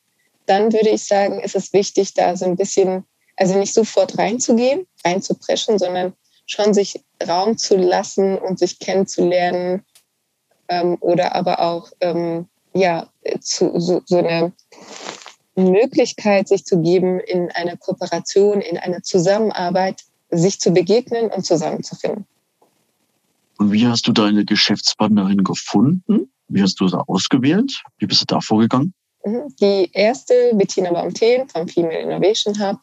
dann 0.45 0.71
würde 0.71 0.89
ich 0.89 1.03
sagen, 1.03 1.39
ist 1.39 1.55
es 1.55 1.73
wichtig, 1.73 2.13
da 2.13 2.37
so 2.37 2.45
ein 2.45 2.55
bisschen, 2.55 3.05
also 3.35 3.57
nicht 3.57 3.73
sofort 3.73 4.17
reinzugehen, 4.17 4.87
reinzupreschen, 5.03 5.79
sondern 5.79 6.13
schon 6.45 6.73
sich 6.73 7.03
Raum 7.27 7.57
zu 7.57 7.75
lassen 7.75 8.37
und 8.37 8.59
sich 8.59 8.79
kennenzulernen 8.79 9.83
ähm, 10.69 10.97
oder 10.99 11.35
aber 11.35 11.59
auch 11.59 11.91
ähm, 12.01 12.47
ja 12.73 13.07
zu, 13.41 13.79
so, 13.79 14.01
so 14.05 14.17
eine 14.17 14.53
Möglichkeit, 15.55 16.47
sich 16.47 16.65
zu 16.65 16.81
geben, 16.81 17.19
in 17.19 17.51
einer 17.51 17.77
Kooperation, 17.77 18.61
in 18.61 18.77
einer 18.77 19.01
Zusammenarbeit, 19.01 20.01
sich 20.37 20.59
zu 20.59 20.71
begegnen 20.71 21.29
und 21.29 21.45
zusammenzufinden. 21.45 22.25
Und 23.57 23.71
wie 23.71 23.87
hast 23.87 24.07
du 24.07 24.11
deine 24.11 24.45
Geschäftspartnerin 24.45 25.43
gefunden? 25.43 26.31
Wie 26.47 26.61
hast 26.61 26.79
du 26.79 26.87
sie 26.87 26.99
ausgewählt? 27.07 27.83
Wie 27.97 28.05
bist 28.05 28.21
du 28.21 28.25
da 28.25 28.41
vorgegangen? 28.41 28.93
Mhm. 29.23 29.55
Die 29.59 29.89
erste, 29.93 30.51
Bettina 30.53 30.91
Baumteen 30.91 31.47
vom 31.49 31.67
Female 31.67 31.99
Innovation 31.99 32.59
Hub, 32.59 32.79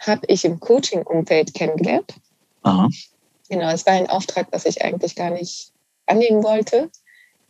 habe 0.00 0.22
ich 0.28 0.44
im 0.44 0.60
Coaching-Umfeld 0.60 1.54
kennengelernt. 1.54 2.14
Aha. 2.62 2.88
Genau, 3.48 3.70
es 3.70 3.86
war 3.86 3.94
ein 3.94 4.10
Auftrag, 4.10 4.50
das 4.50 4.66
ich 4.66 4.82
eigentlich 4.82 5.14
gar 5.14 5.30
nicht 5.30 5.72
annehmen 6.06 6.42
wollte. 6.42 6.90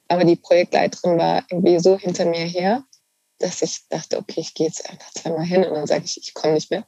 Aber 0.09 0.25
die 0.25 0.37
Projektleiterin 0.37 1.19
war 1.19 1.45
irgendwie 1.51 1.79
so 1.81 1.99
hinter 1.99 2.27
mir 2.27 2.45
her, 2.45 2.85
dass 3.39 3.63
ich 3.63 3.89
dachte, 3.89 4.19
okay, 4.19 4.41
ich 4.41 4.55
gehe 4.55 4.69
jetzt 4.69 4.89
einfach 4.89 5.11
zweimal 5.13 5.45
hin 5.45 5.65
und 5.65 5.75
dann 5.75 5.87
sage 5.87 6.05
ich, 6.05 6.17
ich 6.19 6.35
komme 6.35 6.55
nicht 6.55 6.71
mehr. 6.71 6.87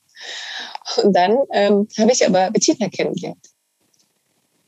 Und 1.03 1.12
dann 1.14 1.39
ähm, 1.53 1.89
habe 1.99 2.12
ich 2.12 2.27
aber 2.27 2.51
Bettina 2.51 2.89
kennengelernt. 2.89 3.47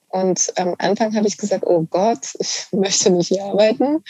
Und 0.09 0.53
am 0.57 0.74
Anfang 0.78 1.14
habe 1.14 1.28
ich 1.28 1.38
gesagt, 1.38 1.64
oh 1.66 1.86
Gott, 1.88 2.34
ich 2.38 2.66
möchte 2.72 3.11
nicht 3.11 3.28
hier 3.28 3.44
arbeiten. 3.44 4.03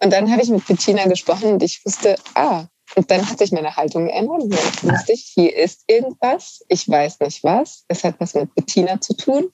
Und 0.00 0.12
dann 0.12 0.30
habe 0.30 0.42
ich 0.42 0.48
mit 0.48 0.66
Bettina 0.66 1.06
gesprochen 1.06 1.52
und 1.54 1.62
ich 1.62 1.84
wusste, 1.84 2.16
ah, 2.34 2.66
und 2.94 3.10
dann 3.10 3.28
hat 3.28 3.38
sich 3.38 3.52
meine 3.52 3.76
Haltung 3.76 4.06
geändert. 4.06 4.42
Und 4.42 4.54
dann 4.54 4.94
wusste 4.94 5.12
ich, 5.12 5.32
hier 5.34 5.54
ist 5.56 5.82
irgendwas, 5.86 6.64
ich 6.68 6.88
weiß 6.88 7.20
nicht 7.20 7.44
was, 7.44 7.84
es 7.88 8.04
hat 8.04 8.16
was 8.18 8.34
mit 8.34 8.54
Bettina 8.54 9.00
zu 9.00 9.14
tun, 9.14 9.50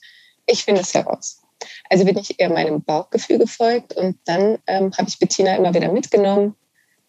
ich 0.47 0.65
finde 0.65 0.83
es 0.83 0.95
heraus. 0.95 1.41
Also 1.91 2.05
bin 2.05 2.19
ich 2.19 2.39
eher 2.41 2.51
meinem 2.51 2.83
Bauchgefühl 2.83 3.39
gefolgt 3.39 3.95
und 3.95 4.19
dann 4.25 4.59
ähm, 4.67 4.93
habe 4.97 5.09
ich 5.09 5.19
Bettina 5.19 5.57
immer 5.57 5.73
wieder 5.75 5.93
mitgenommen 5.93 6.57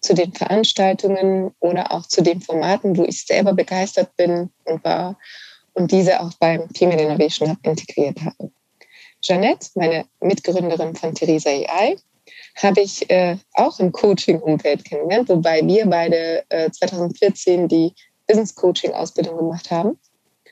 zu 0.03 0.13
den 0.13 0.33
Veranstaltungen 0.33 1.51
oder 1.59 1.91
auch 1.91 2.05
zu 2.05 2.21
den 2.21 2.41
Formaten, 2.41 2.97
wo 2.97 3.03
ich 3.03 3.25
selber 3.25 3.53
begeistert 3.53 4.15
bin 4.17 4.49
und 4.65 4.83
war 4.83 5.17
und 5.73 5.91
diese 5.91 6.19
auch 6.19 6.33
beim 6.39 6.69
Female 6.75 7.01
Innovation 7.01 7.49
Hub 7.49 7.57
integriert 7.63 8.19
habe. 8.23 8.51
Jeanette, 9.21 9.69
meine 9.75 10.05
Mitgründerin 10.19 10.95
von 10.95 11.15
Theresa 11.15 11.49
AI, 11.49 11.95
habe 12.61 12.81
ich 12.81 13.09
äh, 13.09 13.37
auch 13.53 13.79
im 13.79 13.91
Coaching-Umfeld 13.91 14.85
kennengelernt, 14.85 15.29
wobei 15.29 15.65
wir 15.65 15.85
beide 15.87 16.43
äh, 16.49 16.69
2014 16.69 17.67
die 17.67 17.93
Business 18.27 18.53
Coaching-Ausbildung 18.53 19.37
gemacht 19.37 19.71
haben. 19.71 19.97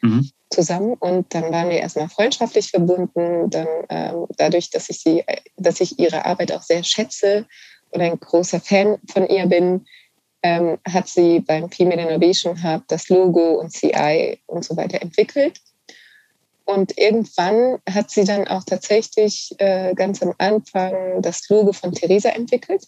Mhm. 0.02 0.32
zusammen 0.50 0.96
und 0.96 1.34
dann 1.34 1.52
waren 1.52 1.70
wir 1.70 1.78
erstmal 1.78 2.10
freundschaftlich 2.10 2.72
verbunden. 2.72 3.50
Dann 3.52 3.68
ähm, 3.90 4.26
dadurch, 4.38 4.72
dass 4.72 4.90
ich 4.90 5.00
sie, 5.00 5.24
dass 5.58 5.80
ich 5.80 6.00
ihre 6.00 6.26
Arbeit 6.26 6.52
auch 6.52 6.64
sehr 6.64 6.84
schätze 6.84 7.46
oder 7.92 8.06
ein 8.06 8.20
großer 8.20 8.60
Fan 8.60 8.98
von 9.12 9.28
ihr 9.28 9.46
bin, 9.46 9.86
ähm, 10.44 10.80
hat 10.88 11.08
sie 11.08 11.40
beim 11.40 11.70
Female 11.70 12.02
Innovation 12.02 12.62
Hub 12.64 12.84
das 12.88 13.10
Logo 13.10 13.60
und 13.60 13.72
CI 13.72 14.40
und 14.48 14.66
so 14.66 14.76
weiter 14.76 15.02
entwickelt. 15.02 15.62
Und 16.66 16.98
irgendwann 16.98 17.80
hat 17.90 18.12
sie 18.12 18.24
dann 18.24 18.48
auch 18.48 18.64
tatsächlich 18.64 19.54
äh, 19.58 19.94
ganz 19.94 20.22
am 20.22 20.34
Anfang 20.38 21.22
das 21.22 21.48
Logo 21.50 21.74
von 21.74 21.92
Theresa 21.92 22.30
entwickelt. 22.30 22.88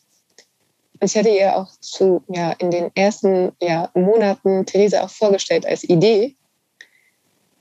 Und 1.00 1.10
ich 1.10 1.18
hatte 1.18 1.30
ihr 1.30 1.58
auch 1.58 1.70
zu, 1.80 2.24
ja, 2.30 2.52
in 2.54 2.72
den 2.72 2.92
ersten 2.96 3.52
ja, 3.62 3.90
Monaten 3.94 4.66
Theresa 4.66 5.04
auch 5.04 5.10
vorgestellt 5.10 5.66
als 5.66 5.84
Idee. 5.84 6.36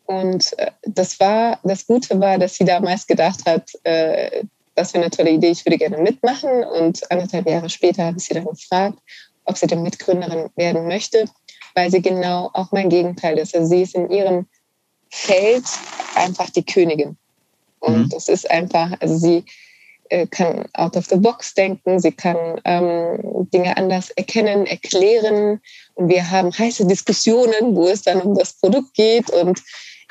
Und 0.07 0.57
äh, 0.59 0.71
das 0.83 1.19
war, 1.19 1.59
das 1.65 1.87
Gute 1.87 2.21
war, 2.21 2.39
dass 2.39 2.55
sie 2.55 2.65
damals 2.65 3.07
gedacht 3.07 3.45
hat, 3.47 3.71
äh, 3.85 4.45
das 4.75 4.95
wäre 4.95 5.05
eine 5.05 5.11
tolle 5.11 5.31
Idee, 5.31 5.51
ich 5.51 5.65
würde 5.67 5.79
gerne 5.79 5.99
mitmachen. 5.99 6.65
Und 6.65 7.11
anderthalb 7.11 7.49
Jahre 7.49 7.69
später 7.69 8.05
habe 8.05 8.19
ich 8.19 8.25
sie 8.25 8.35
dann 8.35 8.45
gefragt, 8.45 8.99
ob 9.45 9.57
sie 9.57 9.67
denn 9.67 9.83
Mitgründerin 9.83 10.51
werden 10.57 10.87
möchte, 10.87 11.25
weil 11.75 11.91
sie 11.91 12.03
genau 12.03 12.51
auch 12.55 12.73
mein 12.73 12.89
Gegenteil 12.89 13.39
ist. 13.39 13.55
Also 13.55 13.69
sie 13.69 13.83
ist 13.83 13.95
in 13.95 14.11
ihrem 14.11 14.47
Feld 15.11 15.65
einfach 16.15 16.51
die 16.51 16.65
Königin. 16.65 17.17
Und 17.81 17.99
mhm. 17.99 18.09
das 18.11 18.29
ist 18.29 18.51
einfach, 18.51 18.93
also 19.01 19.17
sie 19.17 19.45
äh, 20.09 20.27
kann 20.27 20.67
out 20.75 20.97
of 20.97 21.07
the 21.07 21.17
box 21.17 21.55
denken, 21.55 21.99
sie 21.99 22.13
kann 22.13 22.61
ähm, 22.65 23.49
Dinge 23.53 23.77
anders 23.77 24.11
erkennen, 24.11 24.67
erklären. 24.67 25.61
Und 25.95 26.09
wir 26.09 26.31
haben 26.31 26.57
heiße 26.57 26.87
Diskussionen, 26.87 27.75
wo 27.75 27.89
es 27.89 28.03
dann 28.03 28.21
um 28.21 28.35
das 28.35 28.55
Produkt 28.55 28.95
geht 28.95 29.31
und 29.31 29.61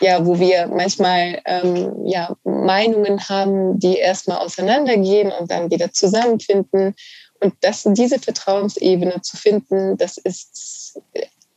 ja, 0.02 0.26
wo 0.26 0.39
wir 0.39 0.68
manchmal 0.68 1.41
ähm, 1.45 2.06
ja, 2.06 2.36
Meinungen 2.43 3.30
haben, 3.30 3.80
die 3.80 3.97
erstmal 3.97 4.39
auseinandergehen 4.39 5.32
und 5.32 5.52
dann 5.52 5.70
wieder 5.70 5.93
zusammenfinden. 5.93 6.95
Und 7.39 7.54
das, 7.62 7.84
diese 7.86 8.20
Vertrauensebene 8.20 9.22
zu 9.22 9.38
finden, 9.38 9.97
das 9.97 10.18
ist, 10.18 10.99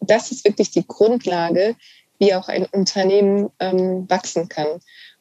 das 0.01 0.31
ist 0.31 0.45
wirklich 0.45 0.71
die 0.71 0.87
Grundlage, 0.87 1.75
wie 2.19 2.35
auch 2.35 2.49
ein 2.49 2.67
Unternehmen 2.67 3.51
ähm, 3.61 4.09
wachsen 4.09 4.49
kann. 4.49 4.67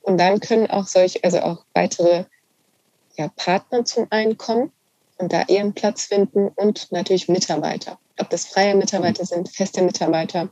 Und 0.02 0.18
dann 0.18 0.40
können 0.42 0.70
auch 0.70 0.86
solche, 0.86 1.24
also 1.24 1.40
auch 1.40 1.66
weitere 1.74 2.26
ja, 3.18 3.30
Partner 3.36 3.86
zum 3.86 4.08
einen 4.10 4.38
kommen 4.38 4.72
und 5.18 5.32
da 5.32 5.44
ihren 5.48 5.74
Platz 5.74 6.06
finden 6.06 6.50
und 6.50 6.92
natürlich 6.92 7.30
Mitarbeiter. 7.30 8.00
Ob 8.20 8.30
das 8.30 8.46
freie 8.46 8.76
Mitarbeiter 8.76 9.26
sind, 9.26 9.50
feste 9.50 9.82
Mitarbeiter 9.82 10.50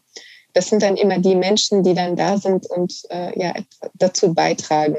das 0.53 0.69
sind 0.69 0.81
dann 0.81 0.97
immer 0.97 1.19
die 1.19 1.35
Menschen, 1.35 1.83
die 1.83 1.93
dann 1.93 2.15
da 2.15 2.37
sind 2.37 2.65
und 2.69 3.03
äh, 3.09 3.37
ja, 3.39 3.53
dazu 3.95 4.33
beitragen, 4.33 4.97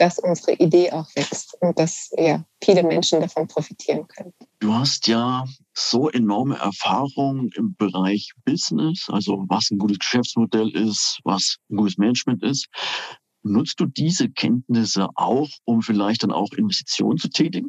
dass 0.00 0.18
unsere 0.18 0.52
Idee 0.54 0.90
auch 0.92 1.06
wächst 1.14 1.56
und 1.60 1.78
dass 1.78 2.10
ja, 2.16 2.42
viele 2.64 2.82
Menschen 2.82 3.20
davon 3.20 3.46
profitieren 3.46 4.08
können. 4.08 4.32
Du 4.58 4.72
hast 4.72 5.06
ja 5.06 5.44
so 5.74 6.08
enorme 6.08 6.56
Erfahrung 6.56 7.50
im 7.54 7.74
Bereich 7.76 8.32
Business, 8.46 9.08
also 9.08 9.44
was 9.48 9.70
ein 9.70 9.78
gutes 9.78 9.98
Geschäftsmodell 9.98 10.70
ist, 10.70 11.20
was 11.24 11.58
ein 11.70 11.76
gutes 11.76 11.98
Management 11.98 12.42
ist. 12.42 12.68
Nutzt 13.42 13.78
du 13.78 13.86
diese 13.86 14.30
Kenntnisse 14.30 15.08
auch, 15.16 15.48
um 15.64 15.82
vielleicht 15.82 16.22
dann 16.22 16.32
auch 16.32 16.52
Investitionen 16.52 17.18
zu 17.18 17.28
tätigen? 17.28 17.68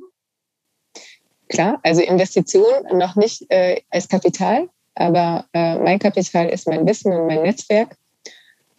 Klar, 1.50 1.80
also 1.84 2.02
Investitionen 2.02 2.98
noch 2.98 3.18
nicht 3.18 3.46
äh, 3.50 3.82
als 3.90 4.08
Kapital, 4.08 4.70
aber 4.96 5.46
äh, 5.54 5.78
mein 5.80 6.00
Kapital 6.00 6.50
ist 6.50 6.68
mein 6.68 6.86
Wissen 6.86 7.14
und 7.14 7.28
mein 7.28 7.44
Netzwerk. 7.44 7.98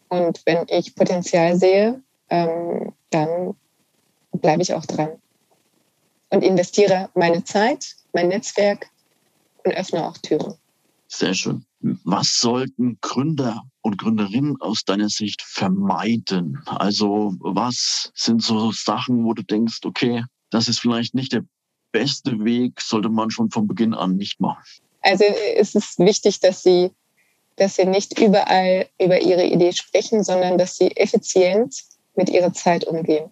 Und 0.08 0.42
wenn 0.44 0.66
ich 0.68 0.94
Potenzial 0.94 1.56
sehe, 1.56 2.02
ähm, 2.28 2.92
dann 3.10 3.54
bleibe 4.32 4.62
ich 4.62 4.74
auch 4.74 4.84
dran 4.86 5.10
und 6.30 6.42
investiere 6.42 7.10
meine 7.14 7.44
Zeit, 7.44 7.94
mein 8.12 8.28
Netzwerk 8.28 8.86
und 9.64 9.72
öffne 9.72 10.06
auch 10.06 10.18
Türen. 10.18 10.54
Sehr 11.08 11.34
schön. 11.34 11.64
Was 12.04 12.38
sollten 12.38 12.98
Gründer 13.00 13.62
und 13.82 13.98
Gründerinnen 13.98 14.60
aus 14.60 14.84
deiner 14.84 15.08
Sicht 15.08 15.42
vermeiden? 15.42 16.58
Also 16.66 17.34
was 17.40 18.10
sind 18.14 18.42
so 18.42 18.72
Sachen, 18.72 19.24
wo 19.24 19.34
du 19.34 19.42
denkst, 19.42 19.80
okay, 19.84 20.24
das 20.50 20.68
ist 20.68 20.80
vielleicht 20.80 21.14
nicht 21.14 21.32
der 21.32 21.44
beste 21.92 22.44
Weg, 22.44 22.80
sollte 22.80 23.10
man 23.10 23.30
schon 23.30 23.50
von 23.50 23.66
Beginn 23.66 23.92
an 23.92 24.16
nicht 24.16 24.40
machen? 24.40 24.62
Also 25.02 25.24
es 25.24 25.74
ist 25.74 25.98
wichtig, 25.98 26.40
dass 26.40 26.62
sie, 26.62 26.90
dass 27.56 27.76
sie 27.76 27.84
nicht 27.84 28.18
überall 28.18 28.86
über 29.00 29.20
ihre 29.20 29.44
Idee 29.44 29.72
sprechen, 29.72 30.22
sondern 30.22 30.58
dass 30.58 30.76
sie 30.76 30.96
effizient 30.96 31.74
mit 32.14 32.30
ihrer 32.30 32.52
Zeit 32.52 32.84
umgehen. 32.84 33.30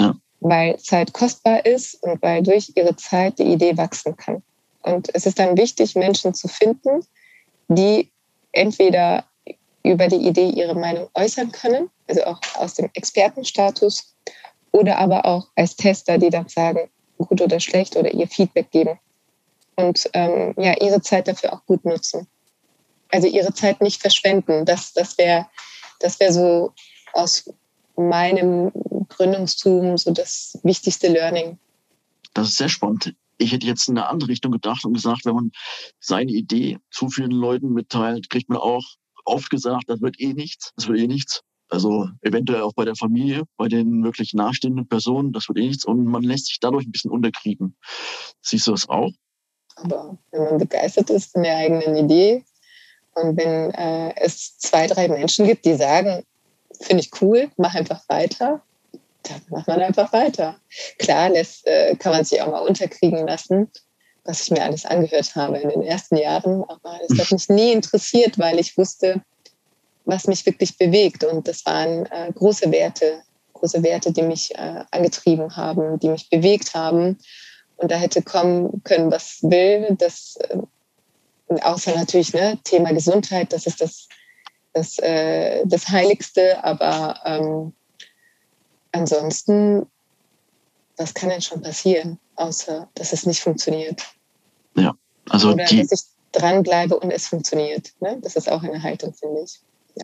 Ja. 0.00 0.16
Weil 0.40 0.78
Zeit 0.78 1.12
kostbar 1.12 1.64
ist 1.64 2.02
und 2.02 2.20
weil 2.22 2.42
durch 2.42 2.72
ihre 2.74 2.96
Zeit 2.96 3.38
die 3.38 3.44
Idee 3.44 3.76
wachsen 3.76 4.16
kann. 4.16 4.42
Und 4.82 5.08
es 5.14 5.26
ist 5.26 5.38
dann 5.38 5.56
wichtig, 5.56 5.94
Menschen 5.94 6.34
zu 6.34 6.48
finden, 6.48 7.04
die 7.68 8.10
entweder 8.52 9.24
über 9.82 10.08
die 10.08 10.26
Idee 10.26 10.48
ihre 10.48 10.74
Meinung 10.74 11.08
äußern 11.14 11.52
können, 11.52 11.90
also 12.08 12.24
auch 12.24 12.40
aus 12.54 12.74
dem 12.74 12.90
Expertenstatus, 12.94 14.14
oder 14.72 14.98
aber 14.98 15.24
auch 15.24 15.48
als 15.56 15.76
Tester, 15.76 16.18
die 16.18 16.30
dann 16.30 16.48
sagen, 16.48 16.90
gut 17.16 17.40
oder 17.40 17.58
schlecht 17.58 17.96
oder 17.96 18.12
ihr 18.12 18.28
Feedback 18.28 18.70
geben 18.70 18.98
und 19.78 20.10
ähm, 20.12 20.54
ja, 20.56 20.74
ihre 20.82 21.00
Zeit 21.00 21.28
dafür 21.28 21.52
auch 21.52 21.64
gut 21.64 21.84
nutzen. 21.84 22.26
Also 23.10 23.28
ihre 23.28 23.54
Zeit 23.54 23.80
nicht 23.80 24.00
verschwenden. 24.00 24.66
Das, 24.66 24.92
das 24.92 25.16
wäre 25.16 25.46
das 26.00 26.18
wär 26.20 26.32
so 26.32 26.72
aus 27.12 27.48
meinem 27.96 28.72
Gründungstum 29.08 29.96
so 29.96 30.10
das 30.10 30.58
wichtigste 30.62 31.08
Learning. 31.08 31.58
Das 32.34 32.48
ist 32.48 32.56
sehr 32.56 32.68
spannend. 32.68 33.14
Ich 33.38 33.52
hätte 33.52 33.66
jetzt 33.66 33.88
in 33.88 33.96
eine 33.96 34.08
andere 34.08 34.30
Richtung 34.30 34.52
gedacht 34.52 34.84
und 34.84 34.94
gesagt, 34.94 35.24
wenn 35.24 35.34
man 35.34 35.52
seine 36.00 36.32
Idee 36.32 36.78
zu 36.90 37.08
vielen 37.08 37.30
Leuten 37.30 37.72
mitteilt, 37.72 38.30
kriegt 38.30 38.48
man 38.48 38.58
auch 38.58 38.84
oft 39.24 39.48
gesagt, 39.48 39.84
das 39.86 40.00
wird 40.00 40.20
eh 40.20 40.32
nichts, 40.32 40.72
das 40.76 40.88
wird 40.88 40.98
eh 40.98 41.06
nichts. 41.06 41.42
Also 41.70 42.08
eventuell 42.22 42.62
auch 42.62 42.72
bei 42.72 42.84
der 42.84 42.96
Familie, 42.96 43.44
bei 43.56 43.68
den 43.68 44.02
wirklich 44.02 44.34
nahestehenden 44.34 44.88
Personen, 44.88 45.32
das 45.32 45.48
wird 45.48 45.58
eh 45.58 45.68
nichts 45.68 45.84
und 45.84 46.04
man 46.04 46.22
lässt 46.22 46.46
sich 46.46 46.58
dadurch 46.60 46.86
ein 46.86 46.92
bisschen 46.92 47.10
unterkriegen. 47.10 47.76
Siehst 48.40 48.66
du 48.66 48.72
das 48.72 48.88
auch? 48.88 49.12
Aber 49.82 50.16
wenn 50.30 50.44
man 50.44 50.58
begeistert 50.58 51.10
ist 51.10 51.32
von 51.32 51.42
der 51.42 51.56
eigenen 51.56 51.96
Idee 51.96 52.44
und 53.14 53.36
wenn 53.36 53.72
äh, 53.74 54.14
es 54.16 54.58
zwei, 54.58 54.86
drei 54.86 55.08
Menschen 55.08 55.46
gibt, 55.46 55.64
die 55.64 55.74
sagen, 55.74 56.24
finde 56.80 57.02
ich 57.02 57.10
cool, 57.20 57.50
mach 57.56 57.74
einfach 57.74 58.02
weiter, 58.08 58.62
dann 59.24 59.42
macht 59.50 59.68
man 59.68 59.80
einfach 59.80 60.12
weiter. 60.12 60.56
Klar 60.98 61.30
lässt, 61.30 61.66
äh, 61.66 61.96
kann 61.96 62.12
man 62.12 62.24
sich 62.24 62.40
auch 62.40 62.50
mal 62.50 62.60
unterkriegen 62.60 63.26
lassen, 63.26 63.70
was 64.24 64.42
ich 64.42 64.50
mir 64.50 64.62
alles 64.62 64.84
angehört 64.84 65.34
habe 65.34 65.58
in 65.58 65.68
den 65.70 65.82
ersten 65.82 66.16
Jahren, 66.16 66.64
aber 66.64 66.98
es 67.08 67.18
hat 67.18 67.32
mich 67.32 67.48
nie 67.48 67.72
interessiert, 67.72 68.38
weil 68.38 68.58
ich 68.58 68.76
wusste, 68.76 69.22
was 70.04 70.26
mich 70.26 70.44
wirklich 70.46 70.76
bewegt. 70.78 71.24
Und 71.24 71.48
das 71.48 71.64
waren 71.66 72.06
äh, 72.06 72.32
große 72.34 72.70
Werte, 72.70 73.22
große 73.52 73.82
Werte, 73.82 74.12
die 74.12 74.22
mich 74.22 74.54
äh, 74.54 74.84
angetrieben 74.90 75.56
haben, 75.56 75.98
die 75.98 76.08
mich 76.08 76.30
bewegt 76.30 76.74
haben. 76.74 77.18
Und 77.78 77.90
da 77.90 77.96
hätte 77.96 78.22
kommen 78.22 78.82
können, 78.84 79.10
was 79.10 79.38
will. 79.42 79.96
Das, 79.98 80.36
äh, 80.36 80.58
außer 81.60 81.94
natürlich 81.94 82.34
ne, 82.34 82.58
Thema 82.64 82.92
Gesundheit, 82.92 83.52
das 83.52 83.66
ist 83.66 83.80
das, 83.80 84.08
das, 84.72 84.98
äh, 84.98 85.64
das 85.64 85.88
Heiligste. 85.88 86.62
Aber 86.62 87.20
ähm, 87.24 87.72
ansonsten, 88.92 89.86
was 90.96 91.14
kann 91.14 91.30
denn 91.30 91.42
schon 91.42 91.62
passieren, 91.62 92.18
außer 92.34 92.88
dass 92.94 93.12
es 93.12 93.26
nicht 93.26 93.40
funktioniert? 93.40 94.02
Ja, 94.76 94.94
also 95.28 95.52
Oder 95.52 95.64
die, 95.64 95.86
dass 95.86 95.92
ich 95.92 96.08
dranbleibe 96.32 96.98
und 96.98 97.10
es 97.10 97.26
funktioniert. 97.26 97.92
Ne? 98.00 98.18
Das 98.20 98.36
ist 98.36 98.50
auch 98.50 98.62
eine 98.62 98.82
Haltung, 98.82 99.14
finde 99.14 99.42
ich. 99.42 99.60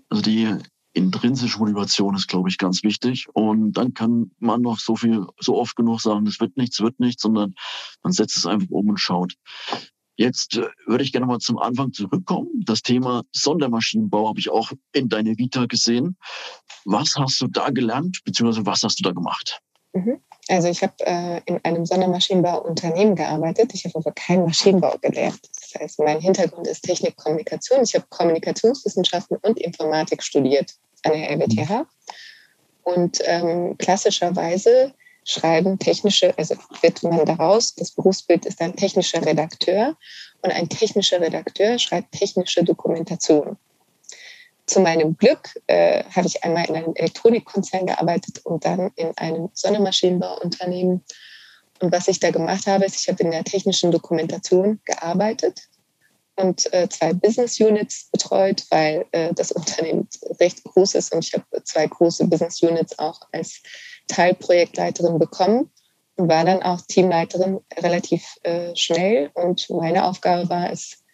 Also 0.08 0.22
die 0.22 0.56
intrinsische 0.94 1.58
Motivation 1.58 2.14
ist, 2.14 2.28
glaube 2.28 2.48
ich, 2.48 2.56
ganz 2.56 2.82
wichtig. 2.82 3.26
Und 3.34 3.72
dann 3.72 3.92
kann 3.94 4.30
man 4.38 4.62
noch 4.62 4.78
so 4.78 4.96
viel, 4.96 5.26
so 5.38 5.56
oft 5.56 5.76
genug 5.76 6.00
sagen, 6.00 6.26
es 6.26 6.40
wird 6.40 6.56
nichts, 6.56 6.80
wird 6.80 6.98
nichts, 7.00 7.22
sondern 7.22 7.54
man 8.02 8.12
setzt 8.12 8.36
es 8.36 8.46
einfach 8.46 8.70
um 8.70 8.88
und 8.88 8.98
schaut. 8.98 9.34
Jetzt 10.16 10.56
äh, 10.56 10.68
würde 10.86 11.02
ich 11.02 11.12
gerne 11.12 11.26
mal 11.26 11.40
zum 11.40 11.58
Anfang 11.58 11.92
zurückkommen. 11.92 12.48
Das 12.64 12.82
Thema 12.82 13.24
Sondermaschinenbau 13.32 14.28
habe 14.28 14.38
ich 14.38 14.50
auch 14.50 14.70
in 14.92 15.08
deiner 15.08 15.36
Vita 15.36 15.66
gesehen. 15.66 16.16
Was 16.84 17.16
hast 17.16 17.40
du 17.40 17.48
da 17.48 17.70
gelernt, 17.70 18.20
beziehungsweise 18.24 18.64
was 18.64 18.82
hast 18.84 19.00
du 19.00 19.02
da 19.02 19.10
gemacht? 19.10 19.60
Mhm. 19.92 20.20
Also 20.48 20.68
ich 20.68 20.82
habe 20.82 20.94
äh, 21.00 21.40
in 21.46 21.58
einem 21.64 21.86
Sondermaschinenbauunternehmen 21.86 23.16
gearbeitet. 23.16 23.72
Ich 23.74 23.84
habe 23.84 23.96
aber 23.96 24.12
keinen 24.12 24.44
Maschinenbau 24.44 24.96
gelernt. 25.00 25.40
Das 25.74 25.82
heißt, 25.82 25.98
mein 26.00 26.20
Hintergrund 26.20 26.66
ist 26.66 26.82
Technik, 26.82 27.16
Kommunikation. 27.16 27.82
Ich 27.82 27.94
habe 27.94 28.06
Kommunikationswissenschaften 28.08 29.36
und 29.38 29.58
Informatik 29.58 30.22
studiert 30.22 30.74
an 31.02 31.12
der 31.12 31.30
RWTH. 31.30 31.86
Und 32.84 33.18
ähm, 33.24 33.76
klassischerweise 33.78 34.94
schreiben 35.24 35.78
technische, 35.78 36.36
also 36.38 36.54
wird 36.82 37.02
man 37.02 37.24
daraus, 37.24 37.74
das 37.74 37.90
Berufsbild 37.92 38.46
ist 38.46 38.60
ein 38.60 38.76
technischer 38.76 39.24
Redakteur. 39.24 39.96
Und 40.42 40.52
ein 40.52 40.68
technischer 40.68 41.20
Redakteur 41.20 41.78
schreibt 41.78 42.12
technische 42.12 42.62
Dokumentation 42.62 43.56
zu 44.66 44.80
meinem 44.80 45.16
Glück 45.16 45.50
äh, 45.66 46.04
habe 46.04 46.26
ich 46.26 46.42
einmal 46.42 46.64
in 46.66 46.76
einem 46.76 46.94
Elektronikkonzern 46.94 47.86
gearbeitet 47.86 48.40
und 48.44 48.64
dann 48.64 48.90
in 48.96 49.16
einem 49.16 49.50
Sonnenmaschinenbauunternehmen. 49.52 51.04
Und 51.80 51.92
was 51.92 52.08
ich 52.08 52.20
da 52.20 52.30
gemacht 52.30 52.66
habe, 52.66 52.84
ist, 52.84 53.00
ich 53.00 53.08
habe 53.08 53.22
in 53.22 53.30
der 53.30 53.44
technischen 53.44 53.90
Dokumentation 53.90 54.80
gearbeitet 54.84 55.68
und 56.36 56.72
äh, 56.72 56.88
zwei 56.88 57.12
Business 57.12 57.60
Units 57.60 58.08
betreut, 58.10 58.64
weil 58.70 59.06
äh, 59.12 59.32
das 59.34 59.52
Unternehmen 59.52 60.08
recht 60.40 60.62
groß 60.64 60.94
ist 60.94 61.12
und 61.12 61.24
ich 61.24 61.32
habe 61.34 61.44
zwei 61.64 61.86
große 61.86 62.26
Business 62.26 62.62
Units 62.62 62.98
auch 62.98 63.20
als 63.32 63.62
Teilprojektleiterin 64.08 65.18
bekommen 65.18 65.70
und 66.16 66.28
war 66.28 66.44
dann 66.44 66.62
auch 66.62 66.80
Teamleiterin 66.82 67.60
relativ 67.78 68.36
äh, 68.42 68.74
schnell. 68.76 69.30
Und 69.34 69.68
meine 69.70 70.04
Aufgabe 70.04 70.48
war 70.48 70.70
es, 70.70 71.04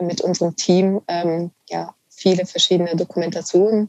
mit 0.00 0.20
unserem 0.20 0.56
Team 0.56 1.02
ähm, 1.06 1.50
ja, 1.68 1.94
viele 2.08 2.46
verschiedene 2.46 2.96
Dokumentationen 2.96 3.88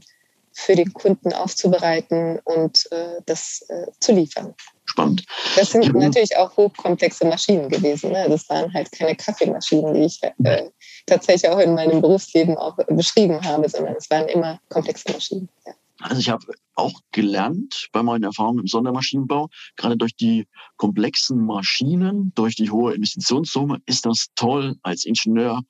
für 0.51 0.75
den 0.75 0.93
Kunden 0.93 1.33
aufzubereiten 1.33 2.39
und 2.43 2.91
äh, 2.91 3.21
das 3.25 3.65
äh, 3.69 3.87
zu 3.99 4.11
liefern. 4.11 4.53
Spannend. 4.93 5.25
Das 5.55 5.71
sind 5.71 5.85
ja. 5.85 5.91
natürlich 5.91 6.37
auch 6.37 6.55
hochkomplexe 6.55 7.25
Maschinen 7.25 7.67
gewesen. 7.67 8.11
Ne? 8.11 8.27
Das 8.29 8.47
waren 8.47 8.71
halt 8.75 8.91
keine 8.91 9.15
Kaffeemaschinen, 9.15 9.95
die 9.95 10.01
ich 10.01 10.21
äh, 10.21 10.69
tatsächlich 11.07 11.49
auch 11.49 11.57
in 11.57 11.73
meinem 11.73 11.99
Berufsleben 11.99 12.55
auch 12.55 12.77
beschrieben 12.89 13.43
habe, 13.43 13.67
sondern 13.67 13.95
es 13.95 14.07
waren 14.11 14.27
immer 14.27 14.59
komplexe 14.69 15.11
Maschinen. 15.11 15.49
Ja. 15.65 15.73
Also 15.99 16.19
ich 16.19 16.29
habe 16.29 16.45
auch 16.75 16.93
gelernt 17.11 17.87
bei 17.91 18.03
meinen 18.03 18.23
Erfahrungen 18.23 18.59
im 18.59 18.67
Sondermaschinenbau, 18.67 19.49
gerade 19.77 19.97
durch 19.97 20.15
die 20.15 20.45
komplexen 20.77 21.43
Maschinen, 21.43 22.31
durch 22.35 22.55
die 22.55 22.69
hohe 22.69 22.93
Investitionssumme, 22.93 23.79
ist 23.87 24.05
das 24.05 24.27
toll 24.35 24.75
als 24.83 25.05
Ingenieur 25.05 25.61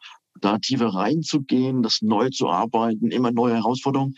da 0.42 0.58
tiefer 0.58 0.88
reinzugehen, 0.88 1.82
das 1.82 2.02
neu 2.02 2.30
zu 2.30 2.50
arbeiten, 2.50 3.10
immer 3.10 3.32
neue 3.32 3.56
Herausforderungen. 3.56 4.16